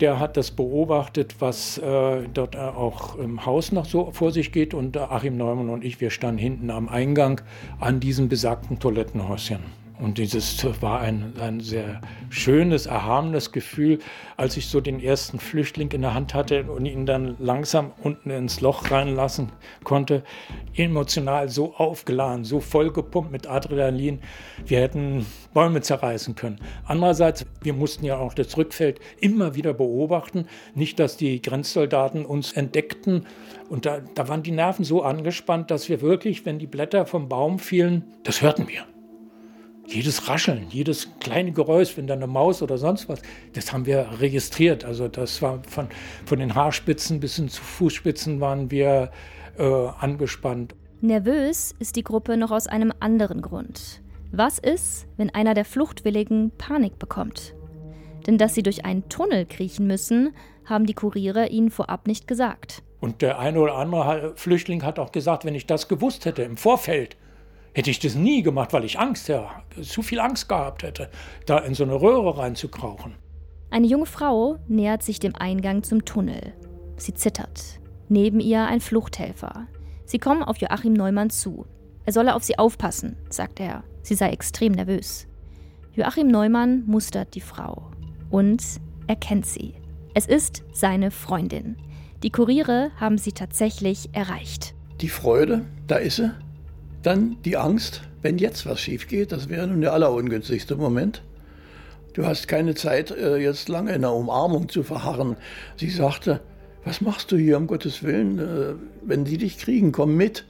der 0.01 0.21
hat 0.21 0.37
das 0.37 0.51
beobachtet, 0.51 1.37
was 1.39 1.79
äh, 1.79 2.29
dort 2.35 2.55
äh, 2.55 2.59
auch 2.59 3.17
im 3.17 3.47
Haus 3.47 3.73
noch 3.73 3.87
so 3.87 4.11
vor 4.13 4.33
sich 4.33 4.53
geht. 4.53 4.75
Und 4.75 4.99
Achim 4.99 5.39
Neumann 5.39 5.71
und 5.71 5.83
ich, 5.83 6.03
wir 6.03 6.11
standen 6.11 6.39
hinten 6.39 6.71
am 6.71 6.87
Eingang 6.91 7.41
an 7.81 7.99
diesem 7.99 8.29
besagten 8.29 8.79
Toilettenhäuschen. 8.79 9.86
Und 9.99 10.19
dieses 10.19 10.63
war 10.83 11.01
ein, 11.01 11.33
ein 11.41 11.61
sehr 11.61 12.03
schönes, 12.29 12.85
erhabenes 12.85 13.51
Gefühl, 13.51 13.99
als 14.37 14.57
ich 14.59 14.67
so 14.67 14.83
den 14.83 15.01
ersten 15.01 15.39
Flüchtling 15.39 15.91
in 15.93 16.03
der 16.03 16.13
Hand 16.13 16.35
hatte 16.35 16.65
und 16.65 16.85
ihn 16.85 17.07
dann 17.07 17.37
langsam 17.39 17.93
unten 18.03 18.29
ins 18.29 18.61
Loch 18.61 18.91
reinlassen 18.91 19.53
konnte. 19.85 20.23
Emotional 20.75 21.49
so 21.49 21.75
aufgeladen, 21.75 22.45
so 22.45 22.61
vollgepumpt 22.61 23.33
mit 23.33 23.47
Adrenalin, 23.47 24.21
wir 24.67 24.81
hätten 24.81 25.25
Bäume 25.55 25.81
zerreißen 25.81 26.35
können. 26.35 26.61
Andererseits, 26.85 27.47
wir 27.63 27.73
mussten 27.73 28.05
ja 28.05 28.19
auch 28.19 28.35
das 28.35 28.55
Rückfeld 28.59 29.01
immer 29.19 29.55
wieder 29.55 29.73
beobachten. 29.73 30.47
Nicht, 30.75 31.01
dass 31.01 31.17
die 31.17 31.41
Grenzsoldaten 31.41 32.27
uns 32.27 32.53
entdeckten. 32.53 33.27
Und 33.71 33.87
da, 33.87 34.01
da 34.15 34.29
waren 34.29 34.43
die 34.43 34.53
Nerven 34.53 34.85
so 34.85 35.03
angespannt, 35.03 35.71
dass 35.71 35.89
wir 35.89 36.03
wirklich, 36.03 36.45
wenn 36.45 36.59
die 36.59 36.67
Blätter 36.67 37.07
vom 37.07 37.31
Baum 37.31 37.59
fielen, 37.59 38.05
das 38.25 38.43
hörten 38.43 38.69
wir 38.69 38.85
jedes 39.87 40.29
Rascheln, 40.29 40.67
jedes 40.71 41.09
kleine 41.21 41.53
Geräusch, 41.53 41.97
wenn 41.97 42.07
da 42.07 42.15
eine 42.15 42.27
Maus 42.27 42.63
oder 42.63 42.79
sonst 42.79 43.09
was, 43.09 43.23
das 43.55 43.73
haben 43.73 43.87
wir 43.87 44.09
registriert. 44.21 44.85
Also 44.85 45.09
das 45.09 45.41
war 45.43 45.63
von, 45.69 45.89
von 46.25 46.39
den 46.39 46.55
Haarspitzen 46.55 47.21
bis 47.21 47.37
hin 47.37 47.49
zu 47.49 47.63
Fußspitzen 47.63 48.41
waren 48.41 48.71
wir 48.71 49.11
äh, 49.59 49.65
angespannt. 49.65 50.75
Nervös 51.01 51.75
ist 51.79 51.97
die 51.97 52.05
Gruppe 52.05 52.37
noch 52.37 52.51
aus 52.51 52.67
einem 52.67 52.93
anderen 53.01 53.43
Grund. 53.43 54.01
Was 54.33 54.59
ist, 54.59 55.07
wenn 55.17 55.31
einer 55.31 55.55
der 55.55 55.65
Fluchtwilligen 55.65 56.51
Panik 56.59 56.99
bekommt? 56.99 57.55
Denn 58.27 58.39
dass 58.39 58.55
sie 58.55 58.63
durch 58.63 58.85
einen 58.85 59.09
Tunnel 59.09 59.47
kriechen 59.47 59.87
müssen, 59.87 60.35
haben 60.65 60.87
die 60.87 60.95
Kuriere 60.95 61.47
ihnen 61.49 61.71
vorab 61.71 62.09
nicht 62.09 62.27
gesagt. 62.27 62.83
Und 62.99 63.23
der 63.23 63.39
eine 63.39 63.61
oder 63.61 63.77
andere 63.77 64.33
Flüchtling 64.37 64.83
hat 64.83 64.99
auch 64.99 65.13
gesagt, 65.13 65.45
wenn 65.45 65.55
ich 65.55 65.67
das 65.67 65.87
gewusst 65.87 66.25
hätte 66.25 66.43
im 66.43 66.57
Vorfeld, 66.57 67.17
hätte 67.77 67.91
ich 67.91 67.99
das 67.99 68.15
nie 68.15 68.43
gemacht, 68.43 68.73
weil 68.73 68.87
ich 68.87 68.99
Angst, 68.99 69.29
ja, 69.29 69.63
zu 69.83 70.01
viel 70.01 70.19
Angst 70.19 70.49
gehabt 70.49 70.83
hätte, 70.83 71.11
da 71.45 71.59
in 71.59 71.75
so 71.75 71.85
eine 71.85 72.01
Röhre 72.01 72.39
reinzukrauchen. 72.39 73.17
Eine 73.69 73.87
junge 73.87 74.07
Frau 74.07 74.57
nähert 74.67 75.03
sich 75.03 75.21
dem 75.21 75.35
Eingang 75.35 75.83
zum 75.83 76.07
Tunnel. 76.07 76.55
Sie 76.97 77.13
zittert. 77.13 77.79
Neben 78.09 78.41
ihr 78.41 78.65
ein 78.65 78.81
Fluchthelfer. 78.81 79.67
Sie 80.07 80.19
kommen 80.19 80.43
auf 80.43 80.57
Joachim 80.57 80.95
Neumann 80.95 81.29
zu. 81.29 81.67
Er 82.07 82.15
solle 82.15 82.35
auf 82.35 82.45
sie 82.45 82.59
aufpassen, 82.59 83.19
sagt 83.29 83.61
er. 83.61 83.85
Sie 84.01 84.15
sei 84.15 84.31
extrem 84.31 84.73
nervös. 84.73 85.27
Joachim 85.93 86.29
Neumann 86.29 86.85
mustert 86.87 87.35
die 87.35 87.43
Frau 87.43 87.91
und 88.31 88.63
erkennt 89.07 89.45
sie. 89.45 89.75
Es 90.15 90.25
ist 90.25 90.65
seine 90.73 91.11
Freundin. 91.11 91.77
Die 92.23 92.31
Kuriere 92.31 92.91
haben 92.99 93.19
sie 93.19 93.33
tatsächlich 93.33 94.09
erreicht. 94.15 94.75
Die 95.03 95.11
Freude, 95.11 95.67
da 95.87 95.97
ist 95.97 96.17
sie. 96.17 96.46
Dann 97.07 97.37
die 97.45 97.57
Angst, 97.57 98.03
wenn 98.21 98.37
jetzt 98.37 98.67
was 98.67 98.81
schief 98.81 99.07
geht, 99.07 99.31
das 99.31 99.49
wäre 99.49 99.69
nun 99.69 99.81
der 99.81 99.93
allerungünstigste 99.93 100.75
Moment. 100.75 101.23
Du 102.15 102.27
hast 102.27 102.49
keine 102.49 102.75
Zeit, 102.75 103.13
äh, 103.13 103.37
jetzt 103.37 103.69
lange 103.69 103.93
in 103.93 104.01
der 104.01 104.13
Umarmung 104.13 104.69
zu 104.69 104.83
verharren. 104.83 105.37
Sie 105.77 105.89
sagte, 105.89 106.41
was 106.85 107.01
machst 107.01 107.31
du 107.31 107.37
hier, 107.37 107.59
um 107.59 107.69
Gottes 107.69 108.03
Willen? 108.03 108.41
Äh, 108.41 108.75
wenn 109.03 109.25
die 109.25 109.39
dich 109.39 109.57
kriegen, 109.57 109.93
komm 109.93 110.17
mit. 110.17 110.47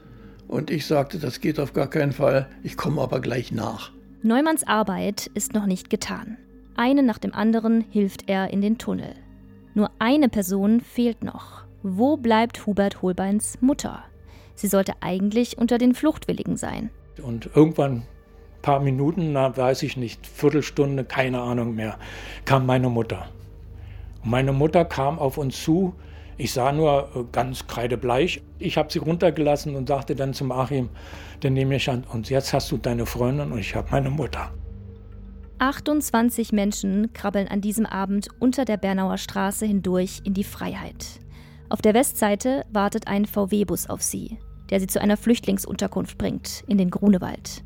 Und 0.49 0.71
ich 0.71 0.87
sagte, 0.87 1.19
das 1.19 1.43
geht 1.43 1.61
auf 1.61 1.75
gar 1.75 1.91
keinen 1.91 2.13
Fall, 2.13 2.49
ich 2.63 2.79
komme 2.79 3.03
aber 3.03 3.21
gleich 3.21 3.53
nach. 3.53 3.93
Neumanns 4.23 4.67
Arbeit 4.67 5.27
ist 5.35 5.53
noch 5.53 5.67
nicht 5.67 5.91
getan. 5.91 6.39
Eine 6.75 7.03
nach 7.03 7.19
dem 7.19 7.35
anderen 7.35 7.83
hilft 7.91 8.31
er 8.31 8.51
in 8.51 8.63
den 8.63 8.79
Tunnel. 8.79 9.13
Nur 9.75 9.91
eine 9.99 10.31
Person 10.31 10.81
fehlt 10.81 11.23
noch. 11.23 11.65
Wo 11.83 12.17
bleibt 12.17 12.65
Hubert 12.65 13.03
Holbeins 13.03 13.59
Mutter? 13.61 14.05
Sie 14.57 14.67
sollte 14.67 14.95
eigentlich 15.01 15.59
unter 15.59 15.79
den 15.79 15.95
Fluchtwilligen 15.95 16.57
sein. 16.57 16.91
Und 17.23 17.51
irgendwann, 17.55 17.93
ein 17.93 18.63
paar 18.63 18.81
Minuten, 18.81 19.33
na, 19.33 19.57
weiß 19.57 19.83
ich 19.85 19.97
nicht, 19.97 20.27
Viertelstunde, 20.27 21.05
keine 21.05 21.41
Ahnung 21.41 21.75
mehr, 21.75 21.99
kam 22.45 22.67
meine 22.67 22.89
Mutter. 22.89 23.29
Und 24.25 24.31
meine 24.31 24.53
Mutter 24.53 24.85
kam 24.85 25.19
auf 25.19 25.39
uns 25.39 25.63
zu 25.63 25.95
Ich 26.39 26.53
sah 26.53 26.73
nur 26.73 27.09
äh, 27.15 27.25
ganz 27.33 27.67
kreidebleich. 27.67 28.43
Ich 28.59 28.77
habe 28.77 28.93
sie 28.93 28.99
runtergelassen 28.99 29.77
und 29.77 29.89
sagte 29.89 30.15
dann 30.17 30.35
zum 30.35 30.53
Achim, 30.53 30.89
der 31.43 31.51
nehme 31.51 31.75
mich 31.75 31.89
an, 31.89 32.05
und 32.13 32.29
jetzt 32.29 32.53
hast 32.53 32.73
du 32.73 32.79
deine 32.79 33.07
Freundin 33.07 33.53
und 33.53 33.59
ich 33.59 33.75
habe 33.75 33.89
meine 33.91 34.11
Mutter. 34.11 34.53
28 35.59 36.53
Menschen 36.53 37.13
krabbeln 37.15 37.49
an 37.49 37.63
diesem 37.63 37.87
Abend 37.87 38.29
unter 38.39 38.67
der 38.67 38.77
Bernauer 38.77 39.17
Straße 39.17 39.65
hindurch 39.65 40.21
in 40.25 40.35
die 40.35 40.45
Freiheit. 40.45 41.21
Auf 41.69 41.81
der 41.81 41.95
Westseite 41.95 42.65
wartet 42.71 43.09
ein 43.09 43.25
VW-Bus 43.25 43.89
auf 43.89 44.03
sie, 44.03 44.39
der 44.71 44.81
sie 44.81 44.87
zu 44.87 45.01
einer 45.01 45.17
Flüchtlingsunterkunft 45.17 46.19
bringt, 46.19 46.65
in 46.67 46.79
den 46.79 46.91
Grunewald. 46.91 47.65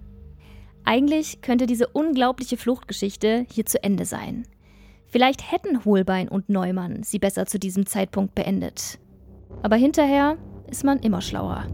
Eigentlich 0.84 1.40
könnte 1.42 1.66
diese 1.66 1.86
unglaubliche 1.88 2.56
Fluchtgeschichte 2.56 3.46
hier 3.52 3.66
zu 3.66 3.82
Ende 3.82 4.04
sein. 4.04 4.46
Vielleicht 5.06 5.50
hätten 5.50 5.84
Hohlbein 5.84 6.28
und 6.28 6.48
Neumann 6.48 7.02
sie 7.02 7.18
besser 7.18 7.46
zu 7.46 7.58
diesem 7.58 7.86
Zeitpunkt 7.86 8.34
beendet. 8.34 8.98
Aber 9.62 9.76
hinterher 9.76 10.38
ist 10.70 10.84
man 10.84 11.00
immer 11.00 11.20
schlauer. 11.20 11.66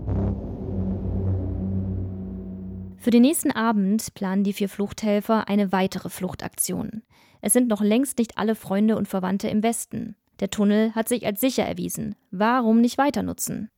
Für 2.97 3.11
den 3.11 3.23
nächsten 3.23 3.53
Abend 3.53 4.15
planen 4.15 4.43
die 4.43 4.53
vier 4.53 4.69
Fluchthelfer 4.69 5.49
eine 5.49 5.71
weitere 5.71 6.09
Fluchtaktion. 6.09 7.03
Es 7.41 7.53
sind 7.53 7.69
noch 7.69 7.83
längst 7.83 8.19
nicht 8.19 8.39
alle 8.39 8.55
Freunde 8.55 8.97
und 8.97 9.07
Verwandte 9.07 9.49
im 9.49 9.63
Westen. 9.63 10.17
Der 10.41 10.51
Tunnel 10.51 10.93
hat 10.95 11.09
sich 11.09 11.25
als 11.25 11.41
sicher 11.41 11.65
erwiesen. 11.65 12.17
Warum 12.31 12.81
nicht 12.81 12.99
weiter 12.99 13.23
nutzen? 13.23 13.71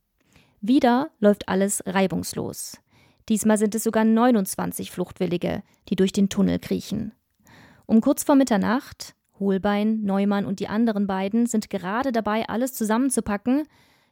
Wieder 0.61 1.09
läuft 1.19 1.47
alles 1.47 1.83
reibungslos. 1.85 2.77
Diesmal 3.29 3.57
sind 3.57 3.75
es 3.75 3.83
sogar 3.83 4.03
29 4.03 4.91
Fluchtwillige, 4.91 5.63
die 5.87 5.95
durch 5.95 6.11
den 6.11 6.29
Tunnel 6.29 6.59
kriechen. 6.59 7.13
Um 7.85 8.01
kurz 8.01 8.23
vor 8.23 8.35
Mitternacht, 8.35 9.15
Hohlbein, 9.39 10.03
Neumann 10.03 10.45
und 10.45 10.59
die 10.59 10.67
anderen 10.67 11.07
beiden 11.07 11.45
sind 11.45 11.69
gerade 11.69 12.11
dabei, 12.11 12.47
alles 12.49 12.73
zusammenzupacken, 12.73 13.63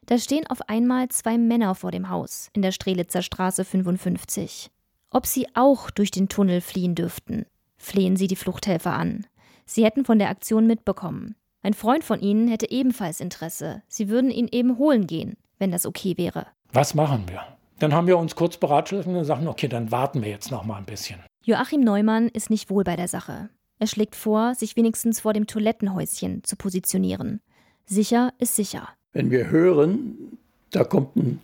da 0.06 0.16
stehen 0.16 0.46
auf 0.46 0.68
einmal 0.68 1.08
zwei 1.08 1.36
Männer 1.36 1.74
vor 1.74 1.90
dem 1.90 2.08
Haus 2.08 2.48
in 2.54 2.62
der 2.62 2.72
Strelitzer 2.72 3.20
Straße 3.20 3.64
55. 3.64 4.70
Ob 5.10 5.26
sie 5.26 5.46
auch 5.54 5.90
durch 5.90 6.10
den 6.10 6.28
Tunnel 6.28 6.60
fliehen 6.60 6.94
dürften, 6.94 7.44
flehen 7.76 8.16
sie 8.16 8.26
die 8.26 8.36
Fluchthelfer 8.36 8.94
an. 8.94 9.26
Sie 9.66 9.84
hätten 9.84 10.06
von 10.06 10.18
der 10.18 10.30
Aktion 10.30 10.66
mitbekommen. 10.66 11.34
Ein 11.62 11.74
Freund 11.74 12.04
von 12.04 12.20
ihnen 12.20 12.48
hätte 12.48 12.70
ebenfalls 12.70 13.20
Interesse. 13.20 13.82
Sie 13.88 14.08
würden 14.08 14.30
ihn 14.30 14.48
eben 14.50 14.78
holen 14.78 15.06
gehen, 15.06 15.36
wenn 15.58 15.70
das 15.70 15.86
okay 15.86 16.16
wäre. 16.16 16.46
Was 16.72 16.94
machen 16.94 17.24
wir? 17.28 17.42
Dann 17.78 17.92
haben 17.92 18.06
wir 18.06 18.18
uns 18.18 18.34
kurz 18.34 18.56
beratschlagt 18.56 19.06
und 19.06 19.14
gesagt, 19.14 19.46
okay, 19.46 19.68
dann 19.68 19.92
warten 19.92 20.22
wir 20.22 20.30
jetzt 20.30 20.50
noch 20.50 20.64
mal 20.64 20.76
ein 20.76 20.84
bisschen. 20.84 21.20
Joachim 21.44 21.80
Neumann 21.80 22.28
ist 22.28 22.50
nicht 22.50 22.70
wohl 22.70 22.84
bei 22.84 22.96
der 22.96 23.08
Sache. 23.08 23.50
Er 23.78 23.86
schlägt 23.86 24.16
vor, 24.16 24.54
sich 24.54 24.76
wenigstens 24.76 25.20
vor 25.20 25.32
dem 25.32 25.46
Toilettenhäuschen 25.46 26.42
zu 26.42 26.56
positionieren. 26.56 27.40
Sicher 27.86 28.32
ist 28.38 28.56
sicher. 28.56 28.88
Wenn 29.12 29.30
wir 29.30 29.48
hören, 29.50 30.38
da 30.72 30.84
kommt 30.84 31.16
ein 31.16 31.40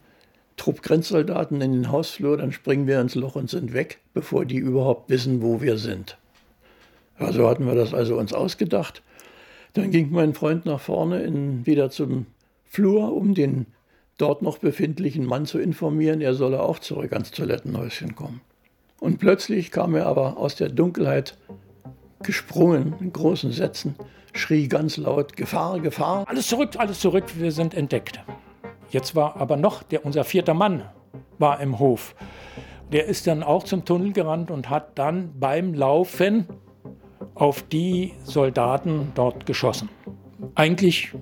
Trupp 0.57 0.83
Grenzsoldaten 0.83 1.61
in 1.61 1.73
den 1.73 1.91
Hausflur, 1.91 2.37
dann 2.37 2.53
springen 2.53 2.87
wir 2.87 3.01
ins 3.01 3.15
Loch 3.15 3.37
und 3.37 3.49
sind 3.49 3.73
weg, 3.73 4.01
bevor 4.13 4.45
die 4.45 4.57
überhaupt 4.57 5.11
wissen, 5.11 5.43
wo 5.43 5.61
wir 5.61 5.79
sind. 5.79 6.19
Ja, 7.19 7.33
so 7.33 7.49
hatten 7.49 7.67
wir 7.67 7.75
das 7.75 7.95
also 7.95 8.19
uns 8.19 8.33
ausgedacht. 8.33 9.03
Dann 9.73 9.91
ging 9.91 10.11
mein 10.11 10.35
Freund 10.35 10.67
nach 10.67 10.81
vorne 10.81 11.23
in, 11.23 11.65
wieder 11.67 11.91
zum 11.91 12.27
Flur, 12.65 13.13
um 13.13 13.35
den 13.35 13.67
dort 14.19 14.43
noch 14.43 14.59
befindlichen 14.59 15.27
Mann 15.27 15.47
zu 15.47 15.59
informieren, 15.59 16.21
er 16.21 16.35
solle 16.35 16.63
auch 16.63 16.79
zurück 16.79 17.13
ans 17.13 17.31
Toilettenhäuschen 17.31 18.15
kommen. 18.15 18.41
Und 19.01 19.19
plötzlich 19.19 19.71
kam 19.71 19.95
er 19.95 20.07
aber 20.07 20.39
aus 20.39 20.55
der 20.57 20.69
Dunkelheit 20.69 21.37
gesprungen 22.23 22.95
in 23.01 23.13
großen 23.13 23.53
Sätzen, 23.53 23.97
schrie 24.33 24.69
ganz 24.69 24.97
laut, 24.97 25.37
Gefahr, 25.37 25.81
Gefahr. 25.81 26.25
Alles 26.27 26.47
zurück, 26.47 26.71
alles 26.79 27.01
zurück, 27.01 27.25
wir 27.37 27.53
sind 27.53 27.75
entdeckt. 27.75 28.21
Jetzt 28.91 29.15
war 29.15 29.37
aber 29.37 29.57
noch 29.57 29.83
der, 29.83 30.07
unser 30.07 30.25
vierter 30.25 30.55
Mann 30.55 30.85
war 31.39 31.61
im 31.61 31.79
Hof. 31.79 32.15
Der 32.93 33.07
ist 33.07 33.27
dann 33.27 33.43
auch 33.43 33.65
zum 33.65 33.85
Tunnel 33.85 34.13
gerannt 34.13 34.51
und 34.51 34.71
hat 34.71 34.99
dann 34.99 35.33
beim 35.39 35.75
Laufen 35.75 36.47
auf 37.35 37.63
die 37.63 38.13
Soldaten 38.23 39.13
dort 39.15 39.47
geschossen. 39.47 39.89
Eigentlich 40.55 41.13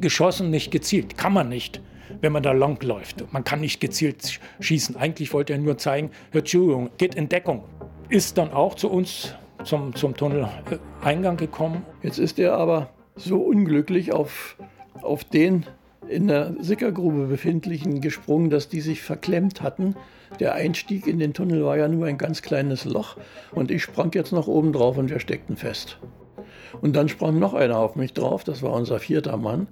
geschossen, 0.00 0.50
nicht 0.50 0.70
gezielt. 0.70 1.18
Kann 1.18 1.32
man 1.32 1.48
nicht, 1.48 1.80
wenn 2.20 2.32
man 2.32 2.42
da 2.42 2.52
lang 2.52 2.82
läuft. 2.82 3.32
Man 3.32 3.44
kann 3.44 3.60
nicht 3.60 3.80
gezielt 3.80 4.40
schießen. 4.60 4.96
Eigentlich 4.96 5.32
wollte 5.32 5.52
er 5.52 5.58
nur 5.58 5.78
zeigen, 5.78 6.10
Entschuldigung, 6.32 6.90
geht 6.98 7.14
in 7.14 7.28
Deckung. 7.28 7.64
Ist 8.08 8.38
dann 8.38 8.52
auch 8.52 8.74
zu 8.74 8.90
uns 8.90 9.34
zum, 9.64 9.94
zum 9.94 10.16
Tunneleingang 10.16 11.36
gekommen. 11.36 11.84
Jetzt 12.02 12.18
ist 12.18 12.38
er 12.38 12.54
aber 12.54 12.90
so 13.16 13.38
unglücklich 13.38 14.12
auf, 14.12 14.56
auf 15.02 15.24
den 15.24 15.66
in 16.08 16.28
der 16.28 16.54
Sickergrube 16.60 17.26
befindlichen 17.26 18.00
gesprungen, 18.00 18.50
dass 18.50 18.68
die 18.68 18.80
sich 18.80 19.02
verklemmt 19.02 19.62
hatten. 19.62 19.96
Der 20.40 20.54
Einstieg 20.54 21.06
in 21.06 21.18
den 21.18 21.32
Tunnel 21.32 21.64
war 21.64 21.76
ja 21.76 21.88
nur 21.88 22.06
ein 22.06 22.18
ganz 22.18 22.42
kleines 22.42 22.84
Loch 22.84 23.16
und 23.52 23.70
ich 23.70 23.82
sprang 23.82 24.10
jetzt 24.12 24.32
noch 24.32 24.48
oben 24.48 24.72
drauf 24.72 24.98
und 24.98 25.10
wir 25.10 25.20
steckten 25.20 25.56
fest. 25.56 25.98
Und 26.80 26.96
dann 26.96 27.08
sprang 27.08 27.38
noch 27.38 27.54
einer 27.54 27.78
auf 27.78 27.96
mich 27.96 28.12
drauf, 28.12 28.44
das 28.44 28.62
war 28.62 28.72
unser 28.72 28.98
vierter 28.98 29.36
Mann. 29.36 29.68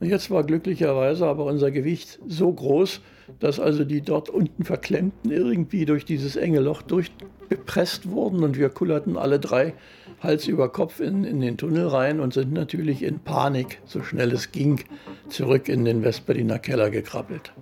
Und 0.00 0.08
jetzt 0.08 0.30
war 0.30 0.44
glücklicherweise 0.44 1.26
aber 1.26 1.44
unser 1.44 1.70
Gewicht 1.70 2.18
so 2.26 2.50
groß, 2.50 3.00
dass 3.38 3.60
also 3.60 3.84
die 3.84 4.00
dort 4.00 4.30
unten 4.30 4.64
Verklemmten 4.64 5.30
irgendwie 5.30 5.84
durch 5.84 6.04
dieses 6.06 6.36
enge 6.36 6.60
Loch 6.60 6.82
durchgepresst 6.82 8.10
wurden 8.10 8.42
und 8.42 8.58
wir 8.58 8.70
kullerten 8.70 9.16
alle 9.16 9.38
drei 9.38 9.74
Hals 10.20 10.48
über 10.48 10.70
Kopf 10.70 11.00
in, 11.00 11.24
in 11.24 11.40
den 11.40 11.58
Tunnel 11.58 11.86
rein 11.86 12.20
und 12.20 12.32
sind 12.32 12.52
natürlich 12.52 13.02
in 13.02 13.20
Panik, 13.20 13.80
so 13.84 14.02
schnell 14.02 14.32
es 14.32 14.52
ging, 14.52 14.80
zurück 15.28 15.68
in 15.68 15.84
den 15.84 16.02
Westberliner 16.02 16.58
Keller 16.58 16.90
gekrabbelt. 16.90 17.52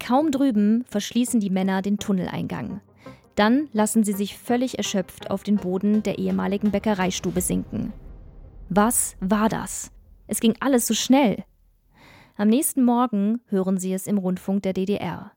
Kaum 0.00 0.30
drüben 0.30 0.84
verschließen 0.88 1.40
die 1.40 1.50
Männer 1.50 1.80
den 1.82 1.98
Tunneleingang. 1.98 2.80
Dann 3.34 3.68
lassen 3.72 4.02
sie 4.02 4.12
sich 4.12 4.36
völlig 4.36 4.78
erschöpft 4.78 5.30
auf 5.30 5.42
den 5.42 5.56
Boden 5.56 6.02
der 6.02 6.18
ehemaligen 6.18 6.70
Bäckereistube 6.70 7.40
sinken. 7.40 7.92
Was 8.68 9.16
war 9.20 9.48
das? 9.48 9.90
Es 10.26 10.40
ging 10.40 10.54
alles 10.60 10.86
so 10.86 10.94
schnell. 10.94 11.44
Am 12.36 12.48
nächsten 12.48 12.82
Morgen 12.82 13.40
hören 13.48 13.76
sie 13.76 13.92
es 13.92 14.06
im 14.06 14.16
Rundfunk 14.16 14.62
der 14.62 14.72
DDR. 14.72 15.32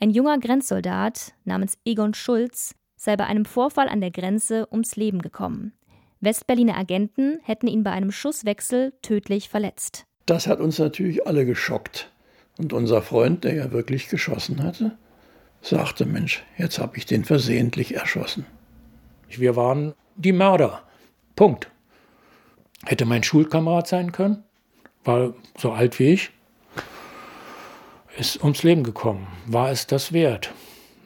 Ein 0.00 0.10
junger 0.10 0.38
Grenzsoldat 0.38 1.34
namens 1.44 1.76
Egon 1.84 2.14
Schulz 2.14 2.76
sei 2.96 3.16
bei 3.16 3.26
einem 3.26 3.44
Vorfall 3.44 3.88
an 3.88 4.00
der 4.00 4.12
Grenze 4.12 4.68
ums 4.70 4.94
Leben 4.94 5.20
gekommen. 5.20 5.72
Westberliner 6.20 6.76
Agenten 6.76 7.40
hätten 7.42 7.66
ihn 7.66 7.82
bei 7.82 7.90
einem 7.90 8.12
Schusswechsel 8.12 8.92
tödlich 9.02 9.48
verletzt. 9.48 10.04
Das 10.26 10.46
hat 10.46 10.60
uns 10.60 10.78
natürlich 10.78 11.26
alle 11.26 11.44
geschockt. 11.44 12.12
Und 12.56 12.72
unser 12.72 13.02
Freund, 13.02 13.44
der 13.44 13.54
ja 13.54 13.72
wirklich 13.72 14.08
geschossen 14.08 14.62
hatte, 14.62 14.96
sagte, 15.60 16.06
Mensch, 16.06 16.44
jetzt 16.56 16.78
habe 16.78 16.96
ich 16.96 17.06
den 17.06 17.24
versehentlich 17.24 17.96
erschossen. 17.96 18.46
Wir 19.28 19.56
waren 19.56 19.94
die 20.16 20.32
Mörder. 20.32 20.82
Punkt. 21.34 21.70
Hätte 22.84 23.06
mein 23.06 23.24
Schulkamerad 23.24 23.88
sein 23.88 24.12
können, 24.12 24.44
war 25.04 25.34
so 25.56 25.72
alt 25.72 25.98
wie 25.98 26.12
ich, 26.12 26.30
ist 28.16 28.42
ums 28.42 28.62
Leben 28.62 28.82
gekommen. 28.82 29.26
War 29.46 29.70
es 29.70 29.86
das 29.86 30.12
wert? 30.12 30.52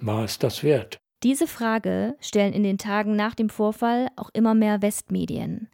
War 0.00 0.24
es 0.24 0.38
das 0.38 0.62
wert? 0.62 0.98
Diese 1.22 1.46
Frage 1.46 2.16
stellen 2.20 2.52
in 2.52 2.64
den 2.64 2.78
Tagen 2.78 3.14
nach 3.14 3.34
dem 3.34 3.48
Vorfall 3.48 4.08
auch 4.16 4.30
immer 4.32 4.54
mehr 4.54 4.82
Westmedien. 4.82 5.68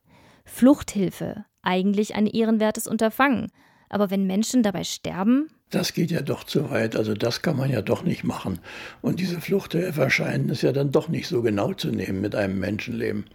Fluchthilfe, 0.45 1.45
eigentlich 1.63 2.15
ein 2.15 2.27
ehrenwertes 2.27 2.87
Unterfangen, 2.87 3.51
aber 3.89 4.11
wenn 4.11 4.27
Menschen 4.27 4.63
dabei 4.63 4.85
sterben, 4.85 5.49
das 5.71 5.93
geht 5.93 6.11
ja 6.11 6.23
doch 6.23 6.45
zu 6.45 6.71
weit. 6.71 6.97
Also 6.97 7.15
das 7.15 7.43
kann 7.43 7.57
man 7.57 7.71
ja 7.71 7.83
doch 7.83 8.03
nicht 8.03 8.25
machen. 8.25 8.59
Und 9.03 9.21
diese 9.21 9.41
Fluchthilfe 9.41 10.11
scheinen 10.11 10.51
es 10.51 10.63
ja 10.63 10.73
dann 10.73 10.93
doch 10.93 11.09
nicht 11.09 11.29
so 11.29 11.43
genau 11.43 11.75
zu 11.75 11.89
nehmen 11.89 12.21
mit 12.21 12.35
einem 12.35 12.59
Menschenleben. 12.59 13.27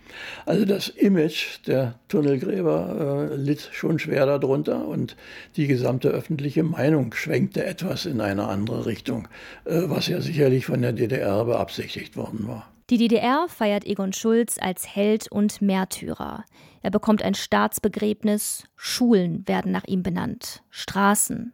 Also 0.46 0.66
das 0.66 0.90
Image 0.90 1.60
der 1.68 1.96
Tunnelgräber 2.08 3.30
äh, 3.32 3.36
litt 3.36 3.70
schon 3.72 4.00
schwer 4.00 4.26
darunter 4.26 4.88
und 4.88 5.16
die 5.56 5.68
gesamte 5.68 6.10
öffentliche 6.10 6.64
Meinung 6.64 7.14
schwenkte 7.14 7.64
etwas 7.66 8.06
in 8.06 8.22
eine 8.22 8.48
andere 8.48 8.86
Richtung, 8.86 9.28
äh, 9.66 9.84
was 9.86 10.08
ja 10.08 10.22
sicherlich 10.22 10.66
von 10.66 10.82
der 10.82 10.94
DDR 10.94 11.46
beabsichtigt 11.46 12.18
worden 12.18 12.48
war. 12.48 12.68
Die 12.90 12.98
DDR 12.98 13.46
feiert 13.48 13.86
Egon 13.86 14.12
Schulz 14.12 14.58
als 14.60 14.94
Held 14.94 15.32
und 15.32 15.62
Märtyrer. 15.62 16.44
Er 16.82 16.92
bekommt 16.92 17.24
ein 17.24 17.34
Staatsbegräbnis, 17.34 18.66
Schulen 18.76 19.48
werden 19.48 19.72
nach 19.72 19.86
ihm 19.86 20.04
benannt, 20.04 20.64
Straßen. 20.70 21.54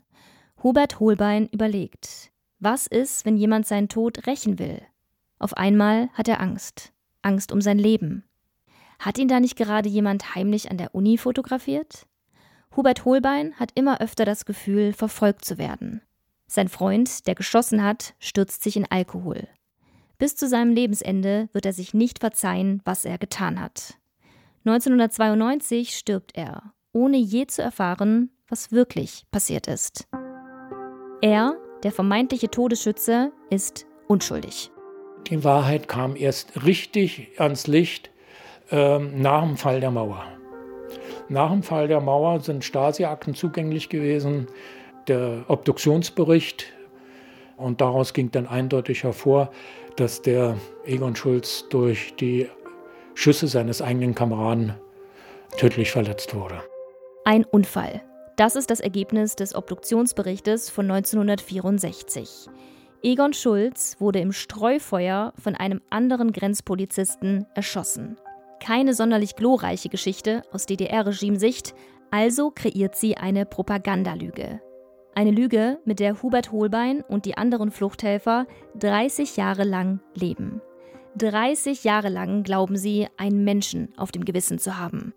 Hubert 0.62 0.99
Holbein 0.99 1.47
überlegt, 1.53 2.32
was 2.60 2.86
ist, 2.86 3.26
wenn 3.26 3.38
jemand 3.38 3.66
seinen 3.66 3.88
Tod 3.88 4.28
rächen 4.28 4.60
will? 4.60 4.82
Auf 5.38 5.55
einmal 5.55 6.10
hat 6.14 6.28
er 6.28 6.41
Angst. 6.41 6.91
Angst 7.22 7.53
um 7.53 7.62
sein 7.62 7.80
Leben. 7.80 8.26
Hat 8.99 9.18
ihn 9.18 9.30
da 9.30 9.39
nicht 9.39 9.55
gerade 9.55 9.88
jemand 9.88 10.36
heimlich 10.36 10.70
an 10.70 10.78
der 10.78 10.93
Uni 10.93 11.18
fotografiert? 11.18 12.05
Hubert 12.76 13.05
Holbein 13.05 13.53
hat 13.55 13.72
immer 13.76 14.01
öfter 14.01 14.26
das 14.26 14.43
Gefühl, 14.43 14.91
verfolgt 14.91 15.45
zu 15.45 15.57
werden. 15.57 16.01
Sein 16.47 16.68
Freund, 16.68 17.26
der 17.26 17.36
geschossen 17.36 17.82
hat, 17.82 18.14
stürzt 18.20 18.62
sich 18.62 18.76
in 18.76 18.86
Alkohol. 18.89 19.47
Bis 20.18 20.36
zu 20.36 20.49
seinem 20.49 20.74
Lebensende 20.74 21.47
wird 21.53 21.66
er 21.66 21.74
sich 21.74 21.93
nicht 21.93 22.20
verzeihen, 22.20 22.82
was 22.84 23.05
er 23.05 23.18
getan 23.18 23.62
hat. 23.62 23.97
1992 24.66 25.95
stirbt 25.95 26.36
er, 26.36 26.74
ohne 26.91 27.16
je 27.16 27.47
zu 27.47 27.62
erfahren, 27.62 28.32
was 28.49 28.74
wirklich 28.74 29.26
passiert 29.32 29.68
ist. 29.68 30.10
Er, 31.22 31.57
der 31.84 31.91
vermeintliche 31.91 32.49
Todesschütze, 32.49 33.34
ist 33.49 33.86
unschuldig. 34.07 34.72
Die 35.28 35.43
Wahrheit 35.43 35.89
kam 35.89 36.15
erst 36.15 36.63
richtig 36.65 37.32
ans 37.38 37.67
Licht 37.67 38.09
äh, 38.72 38.99
nach 38.99 39.43
dem 39.43 39.57
Fall 39.57 39.82
der 39.82 39.91
Mauer. 39.91 40.24
Nach 41.28 41.51
dem 41.51 41.61
Fall 41.61 41.89
der 41.89 41.99
Mauer 41.99 42.39
sind 42.39 42.63
Stasi-Akten 42.63 43.36
zugänglich 43.36 43.89
gewesen, 43.89 44.47
der 45.07 45.43
Obduktionsbericht. 45.49 46.67
Und 47.57 47.82
daraus 47.82 48.13
ging 48.13 48.32
dann 48.32 48.47
eindeutig 48.47 49.03
hervor, 49.03 49.51
dass 49.97 50.22
der 50.22 50.55
Egon 50.86 51.17
Schulz 51.17 51.65
durch 51.70 52.15
die 52.15 52.47
Schüsse 53.13 53.47
seines 53.47 53.82
eigenen 53.82 54.15
Kameraden 54.15 54.74
tödlich 55.57 55.91
verletzt 55.91 56.34
wurde. 56.34 56.63
Ein 57.26 57.43
Unfall. 57.43 58.01
Das 58.40 58.56
ist 58.56 58.70
das 58.70 58.80
Ergebnis 58.80 59.36
des 59.36 59.54
Obduktionsberichtes 59.54 60.70
von 60.70 60.90
1964. 60.90 62.48
Egon 63.04 63.34
Schulz 63.34 63.98
wurde 64.00 64.20
im 64.20 64.32
Streufeuer 64.32 65.34
von 65.38 65.56
einem 65.56 65.82
anderen 65.90 66.32
Grenzpolizisten 66.32 67.48
erschossen. 67.54 68.16
Keine 68.62 68.94
sonderlich 68.94 69.36
glorreiche 69.36 69.90
Geschichte 69.90 70.44
aus 70.54 70.66
DDR-Regimesicht, 70.68 71.76
also 72.12 72.50
kreiert 72.50 72.96
sie 72.96 73.18
eine 73.18 73.46
Propagandalüge. 73.46 74.62
Eine 75.16 75.32
Lüge, 75.32 75.80
mit 75.84 76.00
der 76.00 76.24
Hubert 76.24 76.54
Holbein 76.54 77.02
und 77.02 77.26
die 77.26 77.38
anderen 77.38 77.72
Fluchthelfer 77.72 78.48
30 78.76 79.36
Jahre 79.36 79.66
lang 79.66 80.00
leben. 80.16 80.62
30 81.18 81.84
Jahre 81.84 82.08
lang 82.08 82.44
glauben 82.44 82.78
sie, 82.78 83.10
einen 83.18 83.44
Menschen 83.44 83.94
auf 83.98 84.14
dem 84.14 84.24
Gewissen 84.24 84.60
zu 84.60 84.78
haben. 84.78 85.14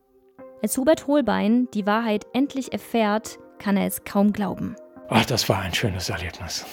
Als 0.62 0.78
Hubert 0.78 1.08
Holbein 1.08 1.66
die 1.74 1.86
Wahrheit 1.86 2.24
endlich 2.32 2.72
erfährt, 2.72 3.40
kann 3.58 3.76
er 3.76 3.84
es 3.84 4.04
kaum 4.04 4.32
glauben. 4.32 4.76
Ach, 5.08 5.24
das 5.26 5.48
war 5.48 5.58
ein 5.58 5.74
schönes 5.74 6.08
Erlebnis. 6.08 6.64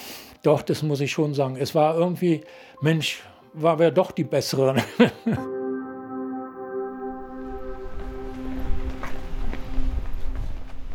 Doch, 0.44 0.62
das 0.62 0.84
muss 0.84 1.00
ich 1.00 1.10
schon 1.10 1.34
sagen. 1.34 1.56
Es 1.56 1.74
war 1.74 1.96
irgendwie, 1.96 2.42
Mensch, 2.80 3.20
war 3.52 3.80
wir 3.80 3.90
doch 3.90 4.12
die 4.12 4.22
bessere. 4.22 4.76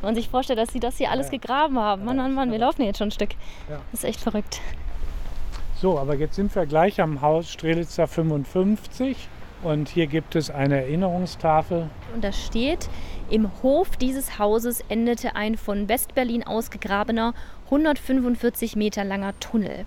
Man 0.02 0.16
sich 0.16 0.30
vorstellt, 0.30 0.60
dass 0.60 0.72
sie 0.72 0.80
das 0.80 0.96
hier 0.96 1.12
alles 1.12 1.30
gegraben 1.30 1.78
haben. 1.78 2.06
Mann, 2.06 2.16
Mann, 2.16 2.34
Mann, 2.34 2.50
wir 2.50 2.60
laufen 2.60 2.84
jetzt 2.84 3.00
schon 3.00 3.10
ein 3.10 3.12
Stück. 3.12 3.32
Das 3.92 4.04
ist 4.04 4.06
echt 4.06 4.22
verrückt. 4.22 4.62
So, 5.82 6.00
aber 6.00 6.16
jetzt 6.16 6.36
sind 6.36 6.56
wir 6.56 6.66
gleich 6.66 7.02
am 7.02 7.20
Haus 7.20 7.52
Strelitzer 7.52 8.08
55 8.08 9.28
und 9.66 9.90
hier 9.90 10.08
gibt 10.08 10.36
es 10.36 10.50
eine 10.50 10.82
Erinnerungstafel. 10.84 11.90
Und 12.14 12.24
da 12.24 12.32
steht, 12.32 12.88
im 13.30 13.50
Hof 13.64 13.98
dieses 13.98 14.38
Hauses 14.40 14.84
endete 14.88 15.36
ein 15.36 15.58
von 15.58 15.90
Westberlin 15.90 16.46
ausgegrabener 16.46 17.34
145 17.66 18.76
Meter 18.76 19.04
langer 19.04 19.38
Tunnel, 19.40 19.86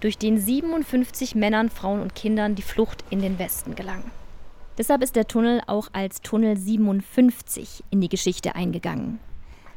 durch 0.00 0.18
den 0.18 0.38
57 0.38 1.34
Männern, 1.36 1.70
Frauen 1.70 2.00
und 2.00 2.14
Kindern 2.14 2.56
die 2.56 2.62
Flucht 2.62 3.04
in 3.10 3.22
den 3.22 3.38
Westen 3.38 3.76
gelang. 3.76 4.02
Deshalb 4.78 5.02
ist 5.02 5.16
der 5.16 5.28
Tunnel 5.28 5.60
auch 5.66 5.88
als 5.92 6.22
Tunnel 6.22 6.56
57 6.56 7.84
in 7.90 8.00
die 8.00 8.08
Geschichte 8.08 8.56
eingegangen. 8.56 9.20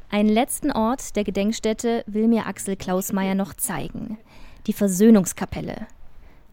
Einen 0.09 0.29
letzten 0.29 0.71
Ort 0.71 1.15
der 1.15 1.23
Gedenkstätte 1.23 2.03
will 2.07 2.27
mir 2.27 2.47
Axel 2.47 2.75
Klausmeier 2.75 3.35
noch 3.35 3.53
zeigen. 3.53 4.17
Die 4.67 4.73
Versöhnungskapelle. 4.73 5.87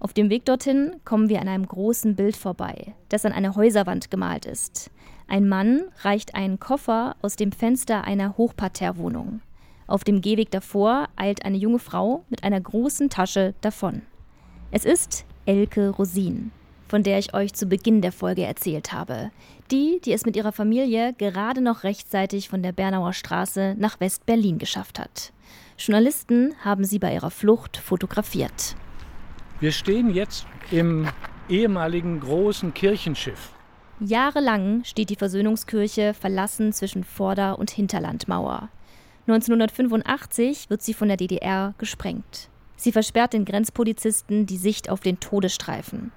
Auf 0.03 0.13
dem 0.13 0.31
Weg 0.31 0.45
dorthin 0.47 0.97
kommen 1.05 1.29
wir 1.29 1.41
an 1.41 1.47
einem 1.47 1.65
großen 1.65 2.17
Bild 2.17 2.37
vorbei, 2.37 2.97
das 3.09 3.25
an 3.25 3.31
einer 3.31 3.55
Häuserwand 3.55 4.11
gemalt 4.11 4.47
ist. 4.47 4.91
Ein 5.29 5.49
Mann 5.49 5.83
reicht 6.01 6.35
einen 6.35 6.59
Koffer 6.59 7.15
aus 7.23 7.37
dem 7.37 7.53
Fenster 7.53 8.03
einer 8.03 8.37
Hochparterrewohnung. 8.37 9.43
Auf 9.87 10.03
dem 10.03 10.21
Gehweg 10.21 10.51
davor 10.51 11.07
eilt 11.15 11.45
eine 11.45 11.57
junge 11.57 11.79
Frau 11.79 12.25
mit 12.31 12.43
einer 12.43 12.61
großen 12.61 13.11
Tasche 13.11 13.55
davon. 13.61 14.03
Es 14.73 14.85
ist 14.85 15.25
Elke 15.47 15.91
Rosin, 15.91 16.51
von 16.89 17.05
der 17.05 17.21
ich 17.21 17.33
euch 17.33 17.53
zu 17.53 17.67
Beginn 17.67 18.03
der 18.03 18.11
Folge 18.11 18.43
erzählt 18.43 18.93
habe. 18.93 19.31
Die, 19.71 20.01
die 20.05 20.13
es 20.13 20.27
mit 20.27 20.35
ihrer 20.35 20.51
Familie 20.51 21.15
gerade 21.17 21.61
noch 21.61 21.85
rechtzeitig 21.85 22.49
von 22.49 22.65
der 22.65 22.73
Bernauer 22.73 23.13
Straße 23.13 23.77
nach 23.79 24.01
West-Berlin 24.01 24.59
geschafft 24.59 24.99
hat. 24.99 25.33
Journalisten 25.79 26.57
haben 26.65 26.83
sie 26.83 26.99
bei 26.99 27.15
ihrer 27.15 27.31
Flucht 27.31 27.77
fotografiert. 27.77 28.75
Wir 29.63 29.71
stehen 29.71 30.13
jetzt 30.13 30.45
im 30.73 31.07
ehemaligen 31.49 32.19
großen 32.19 32.75
Kirchenschiff. 32.75 33.53
Jahrelang 34.01 34.83
steht 34.83 35.09
die 35.09 35.15
Versöhnungskirche 35.15 36.15
verlassen 36.15 36.73
zwischen 36.73 37.05
Vorder- 37.05 37.61
und 37.61 37.71
Hinterlandmauer. 37.71 38.71
1985 39.29 40.69
wird 40.69 40.83
sie 40.83 40.95
von 40.95 41.07
der 41.07 41.17
DDR 41.17 41.75
gesprengt. 41.79 42.49
Sie 42.75 42.91
versperrt 42.91 43.35
den 43.35 43.45
Grenzpolizisten 43.45 44.47
die 44.47 44.57
Sicht 44.57 44.91
auf 44.91 44.99
den 44.99 45.21
Todesstreifen. 45.21 46.11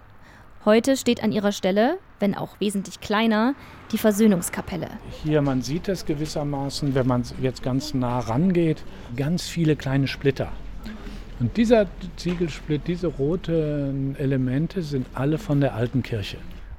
Heute 0.65 0.97
steht 0.97 1.21
an 1.21 1.31
ihrer 1.31 1.51
Stelle, 1.51 1.99
wenn 2.19 2.33
auch 2.33 2.59
wesentlich 2.59 2.99
kleiner, 2.99 3.53
die 3.91 3.99
Versöhnungskapelle. 3.99 4.89
Hier, 5.23 5.43
man 5.43 5.61
sieht 5.61 5.87
es 5.87 6.07
gewissermaßen, 6.07 6.95
wenn 6.95 7.05
man 7.05 7.23
jetzt 7.39 7.61
ganz 7.61 7.93
nah 7.93 8.21
rangeht, 8.21 8.83
ganz 9.15 9.47
viele 9.47 9.75
kleine 9.75 10.07
Splitter. 10.07 10.51
Und 11.39 11.57
dieser 11.57 11.88
Ziegelsplit, 12.15 12.88
diese 12.88 13.07
roten 13.07 14.15
Elemente 14.17 14.81
sind 14.81 15.07
alle 15.13 15.38
von 15.38 15.59
der 15.59 15.75
alten 15.75 16.01
Kirche. 16.01 16.38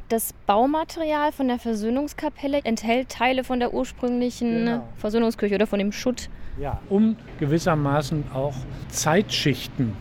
Das 0.08 0.32
Baumaterial 0.46 1.32
von 1.32 1.48
der 1.48 1.58
Versöhnungskapelle 1.58 2.60
enthält 2.64 3.08
Teile 3.08 3.44
von 3.44 3.58
der 3.58 3.74
ursprünglichen 3.74 4.64
genau. 4.64 4.88
Versöhnungskirche 4.96 5.56
oder 5.56 5.66
von 5.66 5.80
dem 5.80 5.92
Schutt. 5.92 6.30
Ja, 6.60 6.80
um 6.88 7.16
gewissermaßen 7.40 8.24
auch 8.32 8.54
Zeitschichten 8.88 9.94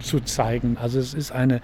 zu 0.00 0.20
zeigen. 0.20 0.76
Also 0.80 0.98
es 0.98 1.14
ist 1.14 1.32
eine 1.32 1.62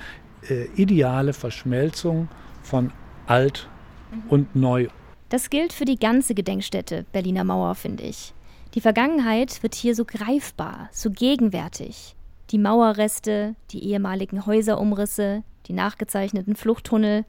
äh, 0.49 0.65
ideale 0.75 1.35
Verschmelzung 1.35 2.29
von 2.63 2.93
alt 3.27 3.69
mhm. 4.11 4.23
und 4.31 4.57
neu. 4.57 4.89
Das 5.29 5.51
gilt 5.51 5.73
für 5.73 5.85
die 5.85 5.99
ganze 5.99 6.35
Gedenkstätte 6.35 7.05
Berliner 7.13 7.45
Mauer, 7.45 7.75
finde 7.75 8.03
ich. 8.05 8.35
Die 8.75 8.81
Vergangenheit 8.81 9.63
wird 9.63 9.75
hier 9.75 9.95
so 9.95 10.05
greifbar, 10.05 10.89
so 10.93 11.11
gegenwärtig. 11.11 12.17
Die 12.53 12.59
Mauerreste, 12.59 13.55
die 13.71 13.83
ehemaligen 13.83 14.45
Häuserumrisse, 14.45 15.43
die 15.67 15.73
nachgezeichneten 15.73 16.55
Fluchttunnel 16.55 17.25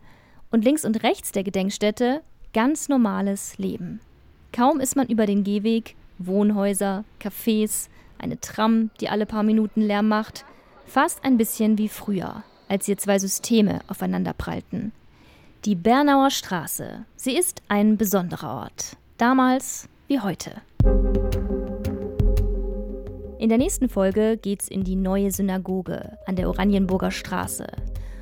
und 0.51 0.65
links 0.65 0.84
und 0.84 1.01
rechts 1.01 1.32
der 1.32 1.45
Gedenkstätte 1.45 2.21
ganz 2.53 2.89
normales 2.89 3.57
Leben. 3.57 4.01
Kaum 4.51 4.82
ist 4.82 4.97
man 4.97 5.07
über 5.07 5.26
den 5.26 5.45
Gehweg, 5.45 5.95
Wohnhäuser, 6.17 7.05
Cafés, 7.21 7.88
eine 8.19 8.38
Tram, 8.41 8.91
die 8.99 9.07
alle 9.07 9.26
paar 9.26 9.43
Minuten 9.43 9.80
Lärm 9.80 10.09
macht, 10.09 10.43
fast 10.86 11.24
ein 11.24 11.38
bisschen 11.38 11.78
wie 11.78 11.88
früher, 11.88 12.43
als 12.67 12.86
hier 12.86 12.97
zwei 12.97 13.17
Systeme 13.17 13.80
aufeinander 13.88 14.34
prallten. 14.34 14.91
Die 15.63 15.76
Bernauer 15.76 16.32
Straße, 16.32 17.05
sie 17.15 17.38
ist 17.38 17.61
ein 17.69 17.95
besonderer 17.95 18.55
Ort, 18.55 18.97
damals 19.17 19.88
wie 20.07 20.19
heute. 20.19 20.51
In 23.44 23.50
der 23.50 23.58
nächsten 23.58 23.89
Folge 23.89 24.38
geht's 24.41 24.70
in 24.70 24.86
die 24.86 24.96
neue 24.96 25.30
Synagoge 25.30 26.18
an 26.26 26.38
der 26.38 26.48
Oranienburger 26.48 27.12
Straße. 27.12 27.68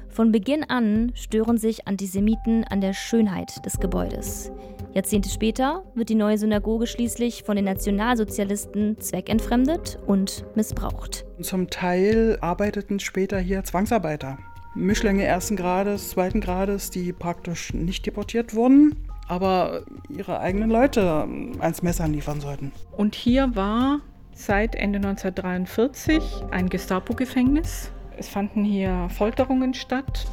Von 0.09 0.31
Beginn 0.31 0.63
an 0.63 1.11
stören 1.13 1.59
sich 1.59 1.87
Antisemiten 1.87 2.63
an 2.63 2.81
der 2.81 2.93
Schönheit 2.93 3.63
des 3.63 3.79
Gebäudes. 3.79 4.51
Jahrzehnte 4.95 5.29
später 5.29 5.83
wird 5.93 6.09
die 6.09 6.15
neue 6.15 6.39
Synagoge 6.39 6.87
schließlich 6.87 7.43
von 7.43 7.55
den 7.55 7.65
Nationalsozialisten 7.65 8.99
zweckentfremdet 8.99 9.99
und 10.07 10.43
missbraucht. 10.55 11.23
Zum 11.39 11.69
Teil 11.69 12.39
arbeiteten 12.41 12.99
später 12.99 13.37
hier 13.37 13.63
Zwangsarbeiter. 13.63 14.39
Mischlinge 14.73 15.23
ersten 15.23 15.55
Grades, 15.55 16.09
zweiten 16.09 16.41
Grades, 16.41 16.89
die 16.89 17.13
praktisch 17.13 17.75
nicht 17.75 18.07
deportiert 18.07 18.55
wurden, 18.55 18.95
aber 19.27 19.83
ihre 20.09 20.39
eigenen 20.39 20.71
Leute 20.71 21.27
ans 21.59 21.83
Messer 21.83 22.07
liefern 22.07 22.41
sollten. 22.41 22.71
Und 22.97 23.13
hier 23.13 23.55
war 23.55 23.99
seit 24.41 24.75
Ende 24.75 24.97
1943 24.97 26.23
ein 26.51 26.69
Gestapo-Gefängnis. 26.69 27.91
Es 28.17 28.27
fanden 28.27 28.63
hier 28.63 29.07
Folterungen 29.09 29.73
statt. 29.73 30.25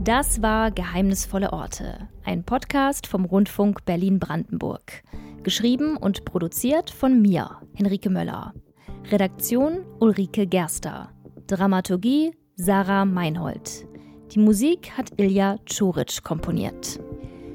Das 0.00 0.42
war 0.42 0.70
Geheimnisvolle 0.70 1.52
Orte, 1.52 2.08
ein 2.24 2.44
Podcast 2.44 3.06
vom 3.06 3.24
Rundfunk 3.24 3.84
Berlin-Brandenburg. 3.86 5.02
Geschrieben 5.42 5.96
und 5.96 6.24
produziert 6.24 6.90
von 6.90 7.20
mir, 7.20 7.58
Henrike 7.74 8.10
Möller. 8.10 8.52
Redaktion 9.10 9.84
Ulrike 10.00 10.46
Gerster. 10.46 11.10
Dramaturgie 11.46 12.32
Sarah 12.56 13.04
Meinhold. 13.04 13.86
Die 14.32 14.38
Musik 14.38 14.92
hat 14.96 15.12
Ilja 15.18 15.58
Czuric 15.66 16.22
komponiert. 16.22 17.00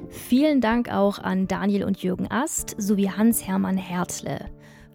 Vielen 0.10 0.62
Dank 0.62 0.92
auch 0.92 1.20
an 1.20 1.48
Daniel 1.48 1.84
und 1.84 2.02
Jürgen 2.02 2.30
Ast 2.32 2.76
sowie 2.80 3.10
Hans-Hermann 3.10 3.78
Hertle. 3.78 4.50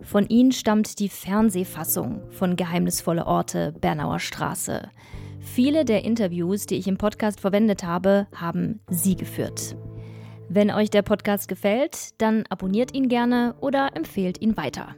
Von 0.04 0.28
ihnen 0.28 0.52
stammt 0.52 0.98
die 0.98 1.08
Fernsehfassung 1.08 2.22
von 2.30 2.56
Geheimnisvolle 2.56 3.26
Orte 3.26 3.72
Bernauer 3.80 4.20
Straße. 4.20 4.90
Viele 5.40 5.84
der 5.84 6.04
Interviews, 6.04 6.66
die 6.66 6.76
ich 6.76 6.86
im 6.86 6.98
Podcast 6.98 7.40
verwendet 7.40 7.84
habe, 7.84 8.26
haben 8.34 8.80
sie 8.88 9.16
geführt. 9.16 9.76
Wenn 10.48 10.70
euch 10.70 10.90
der 10.90 11.02
Podcast 11.02 11.48
gefällt, 11.48 12.20
dann 12.20 12.44
abonniert 12.50 12.94
ihn 12.94 13.08
gerne 13.08 13.54
oder 13.60 13.96
empfehlt 13.96 14.40
ihn 14.40 14.56
weiter. 14.56 14.94